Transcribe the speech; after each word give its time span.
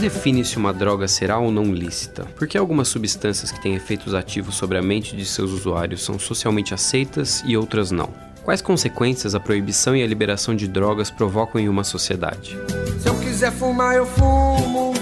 define 0.00 0.42
se 0.44 0.56
uma 0.56 0.72
droga 0.72 1.06
será 1.06 1.38
ou 1.38 1.52
não 1.52 1.74
lícita? 1.74 2.24
Por 2.24 2.48
que 2.48 2.56
algumas 2.56 2.88
substâncias 2.88 3.52
que 3.52 3.60
têm 3.60 3.74
efeitos 3.74 4.14
ativos 4.14 4.54
sobre 4.54 4.78
a 4.78 4.82
mente 4.82 5.14
de 5.14 5.26
seus 5.26 5.52
usuários 5.52 6.02
são 6.02 6.18
socialmente 6.18 6.72
aceitas 6.72 7.42
e 7.46 7.54
outras 7.54 7.90
não? 7.90 8.08
Quais 8.42 8.62
consequências 8.62 9.34
a 9.34 9.40
proibição 9.40 9.94
e 9.94 10.02
a 10.02 10.06
liberação 10.06 10.56
de 10.56 10.66
drogas 10.66 11.10
provocam 11.10 11.60
em 11.60 11.68
uma 11.68 11.84
sociedade? 11.84 12.58
Se 12.98 13.08
eu 13.08 13.14
quiser 13.20 13.52
fumar, 13.52 13.94
eu 13.94 14.06
fumo. 14.06 14.94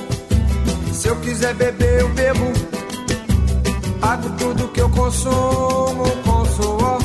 Se 0.92 1.08
eu 1.08 1.16
quiser 1.20 1.54
beber, 1.54 2.00
eu 2.00 2.08
bebo. 2.08 2.52
Pago 4.00 4.30
tudo 4.36 4.66
que 4.68 4.80
eu 4.80 4.90
consumo 4.90 6.04
com 6.24 6.44
suor 6.46 6.98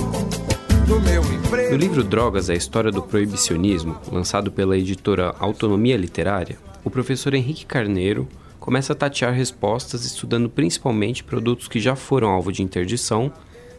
do 0.87 0.99
meu 0.99 1.21
emprego. 1.21 1.71
No 1.71 1.77
livro 1.77 2.03
Drogas, 2.03 2.49
a 2.49 2.55
história 2.55 2.91
do 2.91 3.03
proibicionismo, 3.03 3.95
lançado 4.11 4.51
pela 4.51 4.75
editora 4.75 5.35
Autonomia 5.39 5.95
Literária, 5.95 6.57
o 6.83 6.89
professor 6.89 7.33
Henrique 7.33 7.65
Carneiro 7.65 8.27
começa 8.59 8.93
a 8.93 8.95
tatear 8.95 9.33
respostas 9.33 10.05
estudando 10.05 10.49
principalmente 10.49 11.23
produtos 11.23 11.67
que 11.67 11.79
já 11.79 11.95
foram 11.95 12.29
alvo 12.29 12.51
de 12.51 12.63
interdição, 12.63 13.31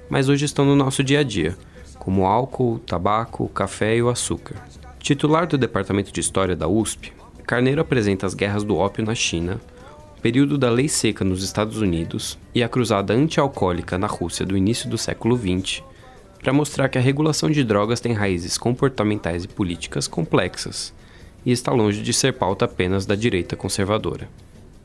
mas 0.09 0.29
hoje 0.29 0.45
estão 0.45 0.65
no 0.65 0.77
nosso 0.77 1.03
dia 1.03 1.21
a 1.21 1.23
dia, 1.23 1.57
como 1.99 2.27
álcool, 2.27 2.79
tabaco, 2.79 3.49
café 3.49 3.97
e 3.97 4.03
o 4.03 4.09
açúcar. 4.09 4.57
Titular 4.99 5.47
do 5.47 5.59
Departamento 5.59 6.13
de 6.13 6.21
História 6.21 6.57
da 6.57 6.69
USP, 6.69 7.13
Carneiro 7.47 7.81
apresenta 7.81 8.27
as 8.27 8.35
guerras 8.35 8.65
do 8.65 8.77
ópio 8.77 9.05
na 9.05 9.15
China, 9.15 9.61
o 10.17 10.21
período 10.21 10.57
da 10.57 10.71
lei 10.71 10.89
seca 10.89 11.25
nos 11.25 11.43
Estados 11.43 11.79
Unidos 11.79 12.39
e 12.55 12.63
a 12.63 12.69
cruzada 12.69 13.13
antialcoólica 13.13 13.99
na 13.99 14.07
Rússia 14.07 14.47
do 14.47 14.57
início 14.57 14.89
do 14.89 14.97
século 14.97 15.37
XX, 15.37 15.83
para 16.43 16.53
mostrar 16.53 16.89
que 16.89 16.99
a 16.99 17.03
regulação 17.03 17.51
de 17.51 17.65
drogas 17.65 18.01
tem 18.01 18.13
raízes 18.13 18.57
comportamentais 18.57 19.45
e 19.45 19.49
políticas 19.49 20.09
complexas 20.09 20.93
e 21.45 21.53
está 21.53 21.73
longe 21.73 22.03
de 22.03 22.13
ser 22.13 22.33
pauta 22.33 22.65
apenas 22.65 23.07
da 23.07 23.15
direita 23.15 23.57
conservadora. 23.57 24.29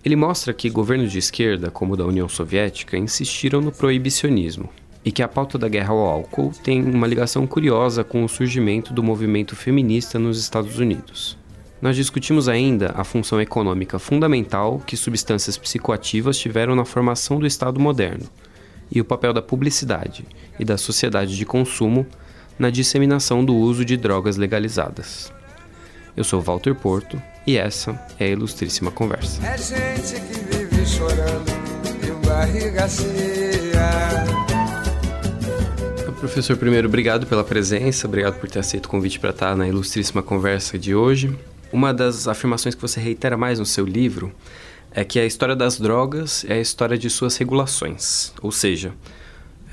Ele 0.03 0.15
mostra 0.15 0.53
que 0.53 0.69
governos 0.69 1.11
de 1.11 1.19
esquerda, 1.19 1.69
como 1.69 1.93
o 1.93 1.97
da 1.97 2.05
União 2.05 2.29
Soviética, 2.29 2.97
insistiram 2.97 3.59
no 3.59 3.71
proibicionismo 3.71 4.69
e 5.03 5.11
que 5.11 5.23
a 5.23 5.27
pauta 5.27 5.57
da 5.57 5.67
guerra 5.67 5.93
ao 5.93 5.99
álcool 5.99 6.51
tem 6.63 6.83
uma 6.83 7.07
ligação 7.07 7.45
curiosa 7.47 8.03
com 8.03 8.23
o 8.23 8.29
surgimento 8.29 8.93
do 8.93 9.03
movimento 9.03 9.55
feminista 9.55 10.19
nos 10.19 10.39
Estados 10.39 10.77
Unidos. 10.77 11.37
Nós 11.81 11.95
discutimos 11.95 12.49
ainda 12.49 12.93
a 12.95 13.03
função 13.03 13.39
econômica 13.39 13.97
fundamental 13.97 14.81
que 14.85 14.97
substâncias 14.97 15.57
psicoativas 15.57 16.37
tiveram 16.37 16.75
na 16.75 16.83
formação 16.83 17.39
do 17.39 17.47
Estado 17.47 17.79
moderno 17.79 18.25
e 18.91 18.99
o 18.99 19.05
papel 19.05 19.31
da 19.31 19.41
publicidade 19.41 20.25
e 20.59 20.65
da 20.65 20.77
sociedade 20.77 21.37
de 21.37 21.45
consumo 21.45 22.05
na 22.57 22.69
disseminação 22.69 23.45
do 23.45 23.55
uso 23.55 23.85
de 23.85 23.95
drogas 23.95 24.35
legalizadas. 24.35 25.31
Eu 26.19 26.25
sou 26.25 26.41
Walter 26.41 26.75
Porto 26.75 27.21
e 27.47 27.55
essa 27.55 27.97
é 28.19 28.25
a 28.25 28.27
Ilustríssima 28.27 28.91
Conversa. 28.91 29.41
É 29.41 29.57
gente 29.57 30.19
que 30.19 30.53
vive 30.53 30.85
chorando 30.85 31.49
e 32.03 32.27
barriga 32.27 32.89
cheia. 32.89 34.25
Professor, 36.19 36.57
primeiro, 36.57 36.89
obrigado 36.89 37.25
pela 37.25 37.41
presença, 37.41 38.05
obrigado 38.05 38.37
por 38.37 38.49
ter 38.49 38.59
aceito 38.59 38.87
o 38.87 38.89
convite 38.89 39.17
para 39.17 39.29
estar 39.29 39.55
na 39.55 39.65
Ilustríssima 39.65 40.21
Conversa 40.21 40.77
de 40.77 40.93
hoje. 40.93 41.33
Uma 41.71 41.93
das 41.93 42.27
afirmações 42.27 42.75
que 42.75 42.81
você 42.81 42.99
reitera 42.99 43.37
mais 43.37 43.57
no 43.57 43.65
seu 43.65 43.85
livro 43.85 44.29
é 44.91 45.05
que 45.05 45.21
a 45.21 45.25
história 45.25 45.55
das 45.55 45.79
drogas 45.79 46.43
é 46.49 46.55
a 46.55 46.59
história 46.59 46.97
de 46.97 47.09
suas 47.09 47.37
regulações, 47.37 48.33
ou 48.41 48.51
seja, 48.51 48.91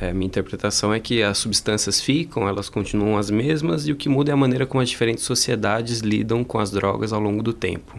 é, 0.01 0.13
minha 0.13 0.27
interpretação 0.27 0.93
é 0.93 1.01
que 1.01 1.23
as 1.23 1.39
substâncias 1.39 2.01
ficam, 2.01 2.47
elas 2.47 2.69
continuam 2.69 3.17
as 3.17 3.31
mesmas 3.31 3.87
e 3.87 3.93
o 3.93 3.97
que 3.97 4.09
muda 4.09 4.31
é 4.31 4.35
a 4.35 4.37
maneira 4.37 4.67
como 4.67 4.83
as 4.83 4.91
diferentes 4.91 5.25
sociedades 5.25 6.01
lidam 6.01 6.45
com 6.45 6.59
as 6.59 6.71
drogas 6.71 7.13
ao 7.13 7.21
longo 7.21 7.43
do 7.43 7.53
tempo. 7.53 7.99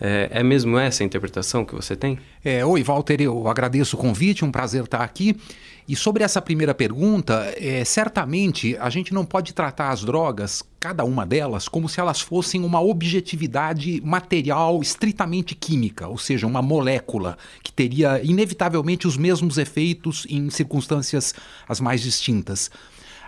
É, 0.00 0.28
é 0.30 0.42
mesmo 0.42 0.78
essa 0.78 1.02
a 1.02 1.06
interpretação 1.06 1.64
que 1.64 1.74
você 1.74 1.94
tem? 1.94 2.18
É, 2.42 2.64
oi, 2.64 2.82
Walter, 2.82 3.20
eu 3.20 3.46
agradeço 3.46 3.96
o 3.96 3.98
convite, 3.98 4.44
um 4.44 4.50
prazer 4.50 4.84
estar 4.84 5.02
aqui. 5.02 5.36
E 5.86 5.94
sobre 5.94 6.22
essa 6.22 6.40
primeira 6.40 6.72
pergunta, 6.72 7.52
é, 7.56 7.84
certamente 7.84 8.76
a 8.78 8.88
gente 8.88 9.12
não 9.12 9.24
pode 9.24 9.52
tratar 9.52 9.90
as 9.90 10.02
drogas, 10.02 10.62
cada 10.78 11.04
uma 11.04 11.26
delas, 11.26 11.68
como 11.68 11.88
se 11.88 12.00
elas 12.00 12.20
fossem 12.20 12.64
uma 12.64 12.80
objetividade 12.80 14.00
material 14.02 14.80
estritamente 14.80 15.54
química, 15.54 16.08
ou 16.08 16.16
seja, 16.16 16.46
uma 16.46 16.62
molécula 16.62 17.36
que 17.62 17.72
teria 17.72 18.22
inevitavelmente 18.22 19.06
os 19.06 19.16
mesmos 19.16 19.58
efeitos 19.58 20.26
em 20.30 20.48
circunstâncias 20.48 21.34
as 21.68 21.80
mais 21.80 22.00
distintas. 22.00 22.70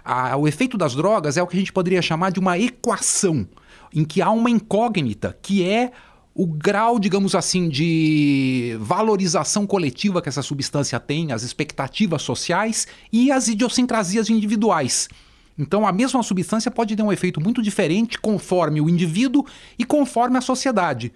A, 0.04 0.36
o 0.36 0.48
efeito 0.48 0.78
das 0.78 0.94
drogas 0.94 1.36
é 1.36 1.42
o 1.42 1.46
que 1.46 1.56
a 1.56 1.60
gente 1.60 1.72
poderia 1.72 2.00
chamar 2.00 2.30
de 2.30 2.40
uma 2.40 2.58
equação, 2.58 3.46
em 3.94 4.04
que 4.04 4.22
há 4.22 4.30
uma 4.30 4.48
incógnita 4.48 5.36
que 5.42 5.68
é 5.68 5.92
o 6.34 6.46
grau, 6.46 6.98
digamos 6.98 7.34
assim, 7.34 7.68
de 7.68 8.76
valorização 8.80 9.66
coletiva 9.66 10.22
que 10.22 10.28
essa 10.28 10.42
substância 10.42 10.98
tem, 10.98 11.32
as 11.32 11.42
expectativas 11.42 12.22
sociais 12.22 12.86
e 13.12 13.30
as 13.30 13.48
idiosincrasias 13.48 14.30
individuais. 14.30 15.08
Então, 15.58 15.86
a 15.86 15.92
mesma 15.92 16.22
substância 16.22 16.70
pode 16.70 16.96
ter 16.96 17.02
um 17.02 17.12
efeito 17.12 17.40
muito 17.40 17.60
diferente 17.60 18.18
conforme 18.18 18.80
o 18.80 18.88
indivíduo 18.88 19.44
e 19.78 19.84
conforme 19.84 20.38
a 20.38 20.40
sociedade. 20.40 21.12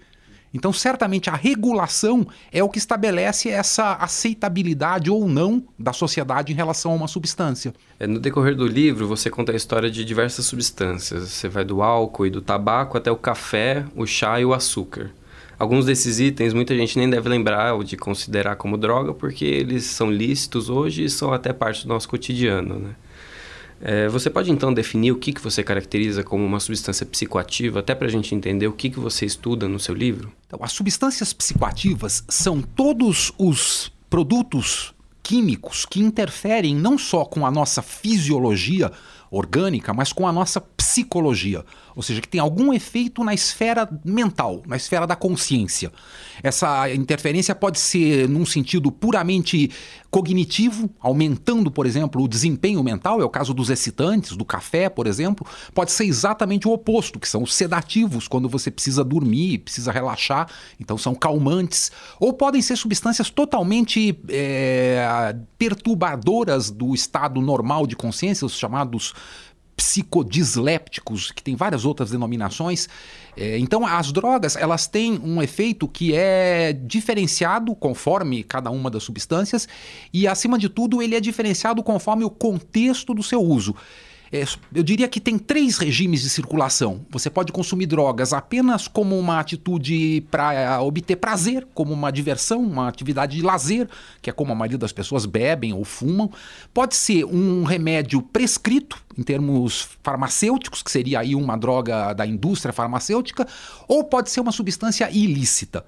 Então, 0.53 0.71
certamente, 0.71 1.29
a 1.29 1.35
regulação 1.35 2.25
é 2.51 2.63
o 2.63 2.69
que 2.69 2.77
estabelece 2.77 3.49
essa 3.49 3.93
aceitabilidade 3.93 5.11
ou 5.11 5.27
não 5.27 5.63
da 5.77 5.93
sociedade 5.93 6.53
em 6.53 6.55
relação 6.55 6.91
a 6.91 6.95
uma 6.95 7.07
substância. 7.07 7.73
É, 7.99 8.07
no 8.07 8.19
decorrer 8.19 8.55
do 8.55 8.65
livro, 8.65 9.07
você 9.07 9.29
conta 9.29 9.51
a 9.51 9.55
história 9.55 9.89
de 9.89 10.05
diversas 10.05 10.45
substâncias. 10.45 11.29
Você 11.29 11.49
vai 11.49 11.65
do 11.65 11.81
álcool 11.81 12.25
e 12.25 12.29
do 12.29 12.41
tabaco 12.41 12.97
até 12.97 13.11
o 13.11 13.17
café, 13.17 13.85
o 13.95 14.05
chá 14.05 14.39
e 14.39 14.45
o 14.45 14.53
açúcar. 14.53 15.11
Alguns 15.59 15.85
desses 15.85 16.19
itens 16.19 16.53
muita 16.53 16.75
gente 16.75 16.97
nem 16.97 17.09
deve 17.09 17.27
lembrar 17.27 17.73
ou 17.73 17.83
de 17.83 17.97
considerar 17.97 18.55
como 18.55 18.77
droga, 18.77 19.13
porque 19.13 19.43
eles 19.43 19.85
são 19.85 20.11
lícitos 20.11 20.69
hoje 20.69 21.03
e 21.03 21.09
são 21.09 21.33
até 21.33 21.51
parte 21.51 21.83
do 21.83 21.89
nosso 21.89 22.07
cotidiano, 22.07 22.79
né? 22.79 22.89
É, 23.79 24.07
você 24.07 24.29
pode 24.29 24.51
então 24.51 24.73
definir 24.73 25.11
o 25.11 25.17
que, 25.17 25.31
que 25.31 25.41
você 25.41 25.63
caracteriza 25.63 26.23
como 26.23 26.43
uma 26.43 26.59
substância 26.59 27.05
psicoativa, 27.05 27.79
até 27.79 27.93
para 27.93 28.07
a 28.07 28.09
gente 28.09 28.33
entender 28.33 28.67
o 28.67 28.73
que, 28.73 28.89
que 28.89 28.99
você 28.99 29.25
estuda 29.25 29.67
no 29.67 29.79
seu 29.79 29.93
livro? 29.93 30.31
Então, 30.47 30.59
as 30.61 30.71
substâncias 30.71 31.31
psicoativas 31.33 32.23
são 32.27 32.61
todos 32.61 33.31
os 33.37 33.91
produtos 34.09 34.93
químicos 35.21 35.85
que 35.85 35.99
interferem 35.99 36.75
não 36.75 36.97
só 36.97 37.25
com 37.25 37.45
a 37.45 37.51
nossa 37.51 37.81
fisiologia 37.81 38.91
orgânica, 39.29 39.93
mas 39.93 40.13
com 40.13 40.25
a 40.25 40.31
nossa 40.31 40.61
psicologia, 40.61 41.65
ou 41.97 42.03
seja, 42.03 42.21
que 42.21 42.27
tem 42.27 42.39
algum 42.39 42.71
efeito 42.71 43.23
na 43.23 43.33
esfera 43.33 43.89
mental, 44.05 44.61
na 44.67 44.75
esfera 44.75 45.07
da 45.07 45.15
consciência. 45.15 45.91
Essa 46.43 46.93
interferência 46.93 47.55
pode 47.55 47.79
ser 47.79 48.29
num 48.29 48.45
sentido 48.45 48.91
puramente 48.91 49.71
cognitivo, 50.11 50.91
aumentando, 50.99 51.71
por 51.71 51.87
exemplo, 51.87 52.21
o 52.21 52.27
desempenho 52.27 52.83
mental, 52.83 53.19
é 53.19 53.25
o 53.25 53.29
caso 53.29 53.51
dos 53.51 53.71
excitantes, 53.71 54.37
do 54.37 54.45
café, 54.45 54.89
por 54.89 55.07
exemplo, 55.07 55.45
pode 55.73 55.91
ser 55.91 56.05
exatamente 56.05 56.67
o 56.67 56.71
oposto, 56.71 57.19
que 57.19 57.27
são 57.27 57.41
os 57.41 57.55
sedativos, 57.55 58.27
quando 58.27 58.47
você 58.47 58.69
precisa 58.69 59.03
dormir, 59.03 59.57
precisa 59.57 59.91
relaxar, 59.91 60.47
então 60.79 60.99
são 60.99 61.15
calmantes, 61.15 61.91
ou 62.19 62.31
podem 62.31 62.61
ser 62.61 62.75
substâncias 62.75 63.31
totalmente 63.31 64.19
é, 64.29 65.35
perturbadoras 65.57 66.69
do 66.69 66.93
estado 66.93 67.41
normal 67.41 67.87
de 67.87 67.95
consciência, 67.95 68.45
os 68.45 68.55
chamados 68.55 69.15
psicodislépticos, 69.77 71.31
que 71.31 71.43
tem 71.43 71.55
várias 71.55 71.85
outras 71.85 72.09
denominações. 72.09 72.89
É, 73.37 73.59
então, 73.59 73.85
as 73.85 74.11
drogas 74.11 74.55
elas 74.55 74.87
têm 74.87 75.19
um 75.23 75.41
efeito 75.41 75.87
que 75.87 76.15
é 76.15 76.73
diferenciado 76.73 77.75
conforme 77.75 78.43
cada 78.43 78.71
uma 78.71 78.89
das 78.89 79.03
substâncias 79.03 79.67
e, 80.11 80.27
acima 80.27 80.57
de 80.57 80.67
tudo, 80.67 80.99
ele 80.99 81.15
é 81.15 81.19
diferenciado 81.19 81.83
conforme 81.83 82.25
o 82.25 82.29
contexto 82.29 83.13
do 83.13 83.21
seu 83.21 83.39
uso. 83.39 83.75
É, 84.31 84.43
eu 84.73 84.83
diria 84.83 85.07
que 85.07 85.19
tem 85.19 85.37
três 85.37 85.77
regimes 85.77 86.21
de 86.21 86.29
circulação. 86.29 87.05
Você 87.09 87.29
pode 87.29 87.51
consumir 87.51 87.85
drogas 87.85 88.33
apenas 88.33 88.87
como 88.87 89.17
uma 89.17 89.39
atitude 89.39 90.25
para 90.29 90.81
obter 90.81 91.15
prazer, 91.15 91.67
como 91.73 91.93
uma 91.93 92.11
diversão, 92.11 92.61
uma 92.61 92.87
atividade 92.87 93.37
de 93.37 93.43
lazer, 93.43 93.89
que 94.21 94.29
é 94.29 94.33
como 94.33 94.51
a 94.51 94.55
maioria 94.55 94.77
das 94.77 94.91
pessoas 94.91 95.25
bebem 95.25 95.73
ou 95.73 95.83
fumam. 95.83 96.29
Pode 96.73 96.95
ser 96.95 97.25
um 97.25 97.63
remédio 97.63 98.21
prescrito, 98.21 99.01
em 99.17 99.23
termos 99.23 99.89
farmacêuticos, 100.03 100.83
que 100.83 100.91
seria 100.91 101.19
aí 101.19 101.35
uma 101.35 101.57
droga 101.57 102.13
da 102.13 102.25
indústria 102.25 102.73
farmacêutica, 102.73 103.47
ou 103.87 104.03
pode 104.03 104.29
ser 104.29 104.41
uma 104.41 104.51
substância 104.51 105.09
ilícita 105.09 105.85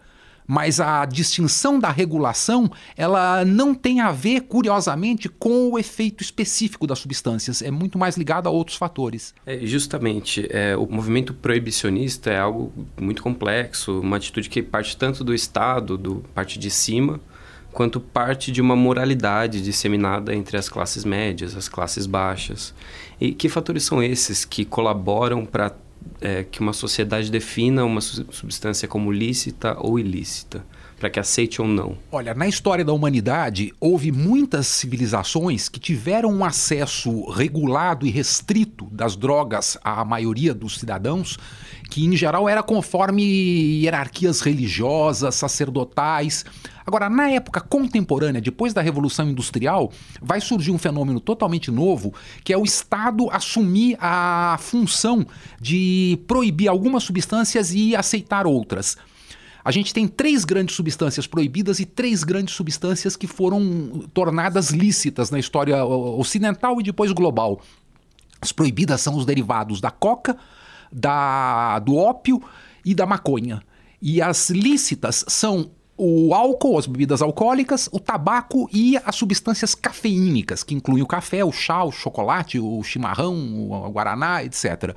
mas 0.51 0.79
a 0.79 1.05
distinção 1.05 1.77
da 1.77 1.91
regulação 1.91 2.71
ela 2.97 3.45
não 3.45 3.75
tem 3.75 4.01
a 4.01 4.11
ver, 4.11 4.41
curiosamente, 4.41 5.29
com 5.29 5.69
o 5.69 5.77
efeito 5.77 6.23
específico 6.23 6.87
das 6.87 6.97
substâncias. 6.97 7.61
É 7.61 7.69
muito 7.69 7.99
mais 7.99 8.17
ligado 8.17 8.47
a 8.47 8.49
outros 8.49 8.75
fatores. 8.75 9.35
É, 9.45 9.59
justamente, 9.59 10.47
é, 10.49 10.75
o 10.75 10.87
movimento 10.87 11.35
proibicionista 11.35 12.31
é 12.31 12.39
algo 12.39 12.73
muito 12.99 13.21
complexo, 13.21 13.99
uma 13.99 14.17
atitude 14.17 14.49
que 14.49 14.63
parte 14.63 14.97
tanto 14.97 15.23
do 15.23 15.35
Estado, 15.35 15.95
do 15.95 16.25
parte 16.33 16.57
de 16.57 16.71
cima, 16.71 17.21
quanto 17.71 17.99
parte 17.99 18.51
de 18.51 18.59
uma 18.59 18.75
moralidade 18.75 19.61
disseminada 19.61 20.33
entre 20.33 20.57
as 20.57 20.67
classes 20.67 21.05
médias, 21.05 21.55
as 21.55 21.69
classes 21.69 22.07
baixas. 22.07 22.73
E 23.21 23.33
que 23.33 23.49
fatores 23.49 23.83
são 23.83 24.01
esses 24.01 24.45
que 24.45 24.65
colaboram 24.65 25.45
para 25.45 25.75
é, 26.21 26.43
que 26.43 26.59
uma 26.59 26.73
sociedade 26.73 27.31
defina 27.31 27.83
uma 27.83 28.01
substância 28.01 28.87
como 28.87 29.11
lícita 29.11 29.77
ou 29.79 29.99
ilícita? 29.99 30.63
Para 30.99 31.09
que 31.09 31.19
aceite 31.19 31.61
ou 31.61 31.67
não? 31.67 31.97
Olha, 32.11 32.33
na 32.33 32.47
história 32.47 32.83
da 32.83 32.91
humanidade, 32.91 33.73
houve 33.79 34.11
muitas 34.11 34.67
civilizações 34.67 35.69
que 35.69 35.79
tiveram 35.79 36.29
um 36.31 36.43
acesso 36.43 37.29
regulado 37.31 38.05
e 38.05 38.11
restrito 38.11 38.85
das 38.91 39.15
drogas 39.15 39.77
à 39.83 40.03
maioria 40.03 40.53
dos 40.53 40.77
cidadãos, 40.77 41.39
que 41.89 42.05
em 42.05 42.15
geral 42.15 42.47
era 42.47 42.61
conforme 42.61 43.23
hierarquias 43.23 44.41
religiosas, 44.41 45.35
sacerdotais. 45.35 46.45
Agora, 46.85 47.09
na 47.09 47.29
época 47.29 47.61
contemporânea, 47.61 48.41
depois 48.41 48.73
da 48.73 48.81
Revolução 48.81 49.29
Industrial, 49.29 49.91
vai 50.21 50.41
surgir 50.41 50.71
um 50.71 50.77
fenômeno 50.77 51.19
totalmente 51.19 51.71
novo, 51.71 52.13
que 52.43 52.51
é 52.51 52.57
o 52.57 52.63
Estado 52.63 53.29
assumir 53.31 53.97
a 53.99 54.57
função 54.59 55.25
de 55.61 56.19
proibir 56.27 56.67
algumas 56.67 57.03
substâncias 57.03 57.73
e 57.73 57.95
aceitar 57.95 58.45
outras. 58.45 58.97
A 59.69 59.71
gente 59.71 59.93
tem 59.93 60.07
três 60.07 60.45
grandes 60.45 60.75
substâncias 60.75 61.27
proibidas 61.27 61.79
e 61.79 61.85
três 61.85 62.23
grandes 62.23 62.55
substâncias 62.55 63.15
que 63.15 63.27
foram 63.27 64.09
tornadas 64.11 64.71
lícitas 64.71 65.29
na 65.29 65.37
história 65.37 65.85
ocidental 65.85 66.81
e 66.81 66.83
depois 66.83 67.11
global. 67.11 67.61
As 68.41 68.51
proibidas 68.51 68.99
são 68.99 69.15
os 69.15 69.27
derivados 69.27 69.79
da 69.79 69.91
coca, 69.91 70.35
da, 70.91 71.77
do 71.77 71.95
ópio 71.95 72.41
e 72.83 72.95
da 72.95 73.05
maconha. 73.05 73.61
E 74.01 74.19
as 74.23 74.49
lícitas 74.49 75.23
são 75.27 75.69
o 75.95 76.33
álcool, 76.33 76.79
as 76.79 76.87
bebidas 76.87 77.21
alcoólicas, 77.21 77.87
o 77.91 77.99
tabaco 77.99 78.67
e 78.73 78.97
as 79.05 79.15
substâncias 79.15 79.75
cafeínicas, 79.75 80.63
que 80.63 80.73
incluem 80.73 81.03
o 81.03 81.07
café, 81.07 81.45
o 81.45 81.51
chá, 81.51 81.83
o 81.83 81.91
chocolate, 81.91 82.59
o 82.59 82.81
chimarrão, 82.81 83.69
o 83.69 83.91
guaraná, 83.91 84.43
etc. 84.43 84.95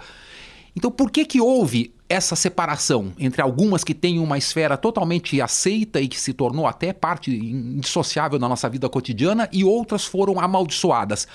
Então, 0.75 0.91
por 0.91 1.11
que 1.11 1.25
que 1.25 1.41
houve 1.41 1.93
essa 2.13 2.37
separação 2.37 3.13
entre 3.19 3.41
algumas 3.41 3.83
que 3.83 3.95
têm 3.95 4.19
uma 4.19 4.37
esfera 4.37 4.77
totalmente 4.77 5.41
aceita 5.41 5.99
e 5.99 6.07
que 6.07 6.21
se 6.21 6.35
tornou 6.35 6.67
até 6.67 6.93
parte 6.93 7.35
indissociável 7.35 8.39
da 8.39 8.47
nossa 8.47 8.69
vida 8.69 8.87
cotidiana 8.87 9.49
e 9.51 9.65
outras 9.65 10.05
foram 10.05 10.39
amaldiçoadas. 10.39 11.27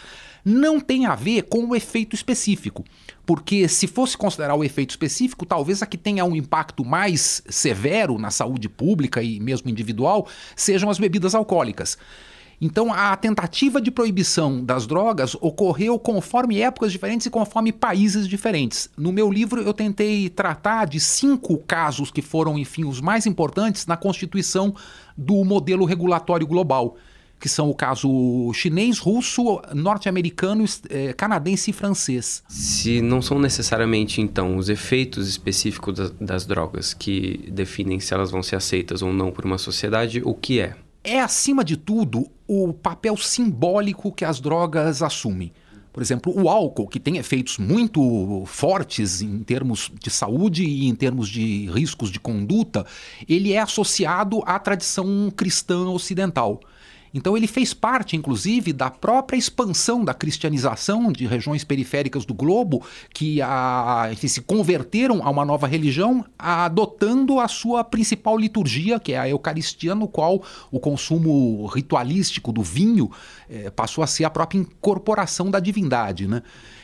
Não 0.46 0.80
tem 0.80 1.08
a 1.08 1.16
ver 1.16 1.44
com 1.44 1.66
o 1.66 1.76
efeito 1.76 2.16
específico, 2.16 2.86
porque 3.26 3.68
se 3.68 3.88
fosse 3.88 4.16
considerar 4.16 4.54
o 4.54 4.64
efeito 4.64 4.92
específico, 4.92 5.48
talvez 5.48 5.82
a 5.82 5.88
que 5.88 5.98
tenha 5.98 6.24
um 6.24 6.36
impacto 6.36 6.86
mais 6.86 7.42
severo 7.50 8.20
na 8.20 8.30
saúde 8.30 8.70
pública 8.70 9.22
e 9.22 9.40
mesmo 9.40 9.70
individual 9.70 10.28
sejam 10.56 10.92
as 10.92 11.00
bebidas 11.00 11.34
alcoólicas. 11.34 11.98
Então, 12.60 12.92
a 12.92 13.16
tentativa 13.16 13.80
de 13.80 13.92
proibição 13.92 14.64
das 14.64 14.88
drogas 14.88 15.36
ocorreu 15.40 16.00
conforme 16.00 16.60
épocas 16.60 16.92
diferentes 16.92 17.28
e 17.28 17.30
conforme 17.30 17.72
países 17.72 18.28
diferentes. 18.28 18.90
No 18.98 19.12
meu 19.12 19.32
livro, 19.32 19.62
eu 19.62 19.74
tentei 19.74 20.28
tratar 20.28 20.86
de 20.86 21.00
cinco 21.00 21.58
casos 21.60 22.10
que 22.10 22.22
foram, 22.22 22.58
enfim, 22.58 22.84
os 22.86 23.00
mais 23.00 23.28
importantes 23.28 23.86
na 23.86 23.96
constituição 23.96 24.74
do 25.16 25.46
modelo 25.46 25.86
regulatório 25.86 26.48
global 26.48 26.98
que 27.40 27.48
são 27.48 27.70
o 27.70 27.76
caso 27.76 28.52
chinês, 28.54 28.98
russo, 28.98 29.62
norte-americano, 29.74 30.66
eh, 30.90 31.14
canadense 31.14 31.70
e 31.70 31.74
francês. 31.74 32.44
Se 32.48 33.00
não 33.00 33.22
são 33.22 33.38
necessariamente, 33.38 34.22
então, 34.22 34.58
os 34.58 34.70
efeitos 34.70 35.28
específicos 35.30 36.12
das 36.20 36.46
drogas 36.46 36.96
que 36.96 37.48
definem 37.52 38.00
se 38.00 38.14
elas 38.14 38.32
vão 38.32 38.42
ser 38.42 38.56
aceitas 38.56 39.04
ou 39.04 39.14
não 39.14 39.32
por 39.32 39.46
uma 39.46 39.60
sociedade, 39.60 40.20
o 40.26 40.34
que 40.34 40.60
é? 40.60 40.76
É, 41.08 41.22
acima 41.22 41.64
de 41.64 41.78
tudo, 41.78 42.30
o 42.48 42.74
papel 42.74 43.16
simbólico 43.18 44.12
que 44.12 44.26
as 44.26 44.40
drogas 44.40 45.02
assumem. 45.02 45.54
Por 45.98 46.04
exemplo, 46.04 46.32
o 46.40 46.48
álcool, 46.48 46.88
que 46.88 47.00
tem 47.00 47.18
efeitos 47.18 47.58
muito 47.58 48.44
fortes 48.46 49.22
em 49.22 49.40
termos 49.40 49.92
de 50.00 50.12
saúde 50.12 50.64
e 50.64 50.88
em 50.88 50.94
termos 50.94 51.28
de 51.28 51.66
riscos 51.72 52.12
de 52.12 52.20
conduta, 52.20 52.86
ele 53.28 53.54
é 53.54 53.60
associado 53.60 54.44
à 54.46 54.60
tradição 54.60 55.32
cristã 55.36 55.90
ocidental. 55.90 56.60
Então 57.18 57.36
ele 57.36 57.48
fez 57.48 57.74
parte, 57.74 58.16
inclusive, 58.16 58.72
da 58.72 58.92
própria 58.92 59.36
expansão 59.36 60.06
da 60.06 60.14
cristianização 60.14 61.12
de 61.12 61.26
regiões 61.26 61.64
periféricas 61.64 62.26
do 62.26 62.34
globo, 62.34 62.86
que 63.12 63.42
a, 63.42 64.12
se 64.16 64.40
converteram 64.42 65.26
a 65.26 65.30
uma 65.32 65.44
nova 65.44 65.66
religião, 65.66 66.24
adotando 66.38 67.40
a 67.40 67.48
sua 67.48 67.84
principal 67.84 68.38
liturgia, 68.38 69.00
que 69.00 69.14
é 69.14 69.18
a 69.18 69.28
Eucaristia, 69.28 69.96
no 69.96 70.08
qual 70.08 70.44
o 70.72 70.80
consumo 70.80 71.66
ritualístico 71.66 72.52
do 72.52 72.62
vinho 72.62 73.10
eh, 73.50 73.72
passou 73.72 74.04
a 74.04 74.08
ser 74.08 74.24
a 74.24 74.30
própria 74.30 74.60
incorporação 74.60 75.50
da 75.50 75.60
divindade. 75.60 76.28
Né? 76.28 76.44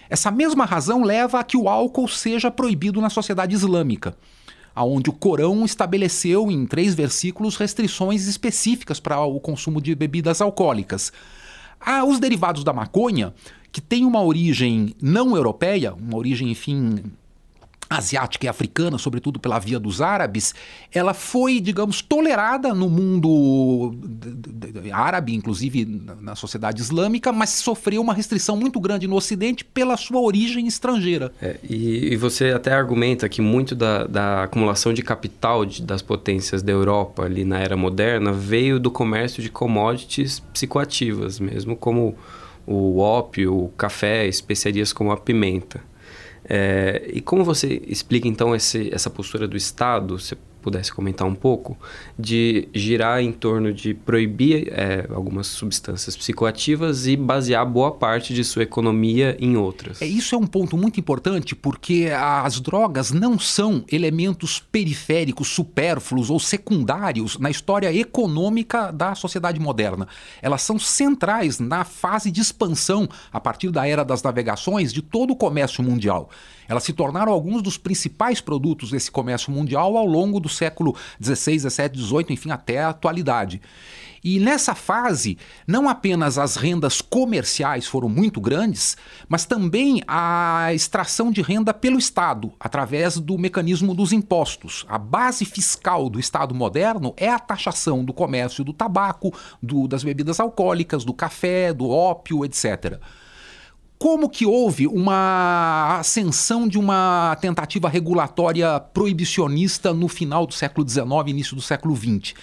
Essa 0.09 0.31
mesma 0.31 0.65
razão 0.65 1.03
leva 1.03 1.39
a 1.39 1.43
que 1.43 1.55
o 1.55 1.69
álcool 1.69 2.07
seja 2.07 2.49
proibido 2.49 2.99
na 2.99 3.11
sociedade 3.11 3.53
islâmica 3.53 4.17
aonde 4.75 5.09
o 5.09 5.13
Corão 5.13 5.63
estabeleceu 5.65 6.49
em 6.49 6.65
três 6.65 6.95
versículos 6.95 7.55
restrições 7.55 8.27
específicas 8.27 8.99
para 8.99 9.19
o 9.23 9.39
consumo 9.39 9.81
de 9.81 9.93
bebidas 9.95 10.41
alcoólicas. 10.41 11.11
Ah, 11.79 12.05
os 12.05 12.19
derivados 12.19 12.63
da 12.63 12.73
maconha, 12.73 13.33
que 13.71 13.81
tem 13.81 14.05
uma 14.05 14.23
origem 14.23 14.95
não 15.01 15.35
europeia, 15.35 15.93
uma 15.93 16.17
origem, 16.17 16.49
enfim, 16.49 17.03
asiática 17.97 18.45
e 18.45 18.49
africana, 18.49 18.97
sobretudo 18.97 19.39
pela 19.39 19.59
via 19.59 19.79
dos 19.79 20.01
árabes, 20.01 20.53
ela 20.91 21.13
foi, 21.13 21.59
digamos, 21.59 22.01
tolerada 22.01 22.73
no 22.73 22.89
mundo 22.89 23.95
árabe, 24.91 25.33
inclusive 25.33 25.85
na 26.19 26.35
sociedade 26.35 26.81
islâmica, 26.81 27.31
mas 27.31 27.49
sofreu 27.51 28.01
uma 28.01 28.13
restrição 28.13 28.55
muito 28.55 28.79
grande 28.79 29.07
no 29.07 29.15
Ocidente 29.15 29.63
pela 29.63 29.97
sua 29.97 30.19
origem 30.21 30.67
estrangeira. 30.67 31.31
É, 31.41 31.57
e, 31.63 32.13
e, 32.13 32.17
você 32.17 32.51
até 32.51 32.73
argumenta 32.73 33.27
que 33.29 33.41
muito 33.41 33.75
da, 33.75 34.05
da 34.05 34.43
acumulação 34.43 34.93
de 34.93 35.01
capital 35.01 35.65
de, 35.65 35.81
das 35.81 36.01
potências 36.01 36.61
da 36.61 36.71
Europa 36.71 37.23
ali 37.23 37.43
na 37.43 37.59
era 37.59 37.75
moderna 37.75 38.31
veio 38.31 38.79
do 38.79 38.91
comércio 38.91 39.41
de 39.41 39.49
commodities 39.49 40.39
psicoativas, 40.39 41.39
mesmo 41.39 41.75
como 41.75 42.15
o 42.65 42.99
ópio, 42.99 43.55
o 43.65 43.69
café, 43.69 44.27
especiarias 44.27 44.93
como 44.93 45.11
a 45.11 45.17
pimenta. 45.17 45.81
É, 46.45 47.09
e 47.13 47.21
como 47.21 47.43
você 47.43 47.81
explica 47.87 48.27
então 48.27 48.55
esse, 48.55 48.93
essa 48.93 49.09
postura 49.09 49.47
do 49.47 49.55
Estado, 49.55 50.19
se 50.19 50.37
pudesse 50.63 50.91
comentar 50.91 51.27
um 51.27 51.35
pouco, 51.35 51.77
de 52.17 52.67
girar 52.73 53.21
em 53.21 53.31
torno 53.31 53.73
de 53.73 53.93
proibir 53.93 54.69
é, 54.71 55.05
algumas 55.13 55.47
substâncias 55.47 56.15
psicoativas 56.15 57.05
e 57.05 57.15
basear 57.15 57.65
boa 57.65 57.91
parte 57.91 58.33
de 58.33 58.43
sua 58.43 58.63
economia 58.63 59.35
em 59.39 59.57
outras? 59.57 60.01
É, 60.01 60.05
isso 60.05 60.33
é 60.33 60.37
um 60.37 60.47
ponto 60.47 60.77
muito 60.77 60.99
importante 60.99 61.53
porque 61.55 62.09
as 62.15 62.59
drogas 62.59 63.11
não 63.11 63.37
são 63.37 63.83
elementos 63.91 64.59
periféricos, 64.59 65.49
supérfluos 65.49 66.29
ou 66.29 66.39
secundários 66.39 67.37
na 67.37 67.51
história 67.51 67.93
econômica 67.93 68.91
da 68.91 69.13
sociedade 69.13 69.59
moderna. 69.59 70.07
Elas 70.41 70.61
são 70.61 70.79
centrais 70.79 71.59
na 71.59 71.83
fase 71.83 72.31
de 72.31 72.39
expansão, 72.41 73.07
a 73.31 73.39
partir 73.39 73.69
da 73.69 73.87
era 73.87 74.05
das 74.05 74.23
navegações, 74.23 74.93
de 74.93 75.01
todo 75.01 75.31
o 75.31 75.35
comércio 75.35 75.83
mundial. 75.83 76.29
Elas 76.67 76.83
se 76.83 76.93
tornaram 76.93 77.31
alguns 77.31 77.61
dos 77.61 77.77
principais 77.77 78.41
produtos 78.41 78.91
desse 78.91 79.11
comércio 79.11 79.51
mundial 79.51 79.97
ao 79.97 80.05
longo 80.05 80.39
do 80.39 80.49
século 80.49 80.95
XVI, 81.21 81.59
XVII, 81.59 81.95
XVIII, 81.95 82.25
enfim, 82.29 82.51
até 82.51 82.81
a 82.81 82.89
atualidade. 82.89 83.61
E 84.23 84.39
nessa 84.39 84.73
fase, 84.73 85.37
não 85.67 85.89
apenas 85.89 86.37
as 86.37 86.55
rendas 86.55 87.01
comerciais 87.01 87.85
foram 87.85 88.07
muito 88.07 88.39
grandes, 88.39 88.95
mas 89.27 89.43
também 89.43 90.01
a 90.07 90.73
extração 90.73 91.29
de 91.29 91.41
renda 91.41 91.73
pelo 91.73 91.99
Estado, 91.99 92.53
através 92.57 93.17
do 93.17 93.37
mecanismo 93.37 93.93
dos 93.93 94.13
impostos. 94.13 94.85
A 94.87 94.97
base 94.97 95.43
fiscal 95.43 96.09
do 96.09 96.21
Estado 96.21 96.55
moderno 96.55 97.13
é 97.17 97.29
a 97.29 97.37
taxação 97.37 98.05
do 98.05 98.13
comércio 98.13 98.63
do 98.63 98.71
tabaco, 98.71 99.33
do, 99.61 99.89
das 99.89 100.05
bebidas 100.05 100.39
alcoólicas, 100.39 101.03
do 101.03 101.13
café, 101.13 101.73
do 101.73 101.89
ópio, 101.89 102.45
etc 102.45 103.01
como 104.03 104.27
que 104.27 104.45
houve 104.45 104.85
uma 104.85 105.99
ascensão 105.99 106.67
de 106.67 106.77
uma 106.77 107.37
tentativa 107.39 107.87
regulatória 107.87 108.77
proibicionista 108.77 109.93
no 109.93 110.09
final 110.09 110.45
do 110.45 110.53
século 110.53 110.85
XIX, 110.85 111.05
início 111.27 111.55
do 111.55 111.61
século 111.61 111.95
XX. 111.95 112.33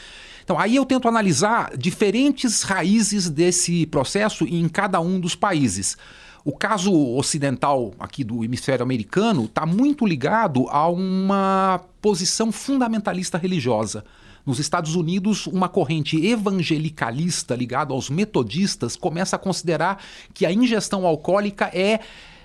Então, 0.42 0.58
aí 0.58 0.76
eu 0.76 0.86
tento 0.86 1.06
analisar 1.06 1.76
diferentes 1.76 2.62
raízes 2.62 3.28
desse 3.28 3.84
processo 3.84 4.46
em 4.46 4.66
cada 4.70 5.02
um 5.02 5.20
dos 5.20 5.34
países. 5.34 5.98
O 6.46 6.52
caso 6.56 6.94
ocidental 7.14 7.92
aqui 8.00 8.24
do 8.24 8.42
hemisfério 8.42 8.82
americano 8.82 9.44
está 9.44 9.66
muito 9.66 10.06
ligado 10.06 10.66
a 10.70 10.88
uma 10.88 11.82
posição 12.00 12.50
fundamentalista 12.50 13.36
religiosa. 13.36 14.02
Nos 14.44 14.58
Estados 14.58 14.94
Unidos, 14.94 15.46
uma 15.46 15.68
corrente 15.68 16.24
evangelicalista 16.24 17.54
ligada 17.54 17.92
aos 17.92 18.08
metodistas 18.08 18.96
começa 18.96 19.36
a 19.36 19.38
considerar 19.38 20.02
que 20.32 20.46
a 20.46 20.52
ingestão 20.52 21.06
alcoólica 21.06 21.70
é, 21.72 22.00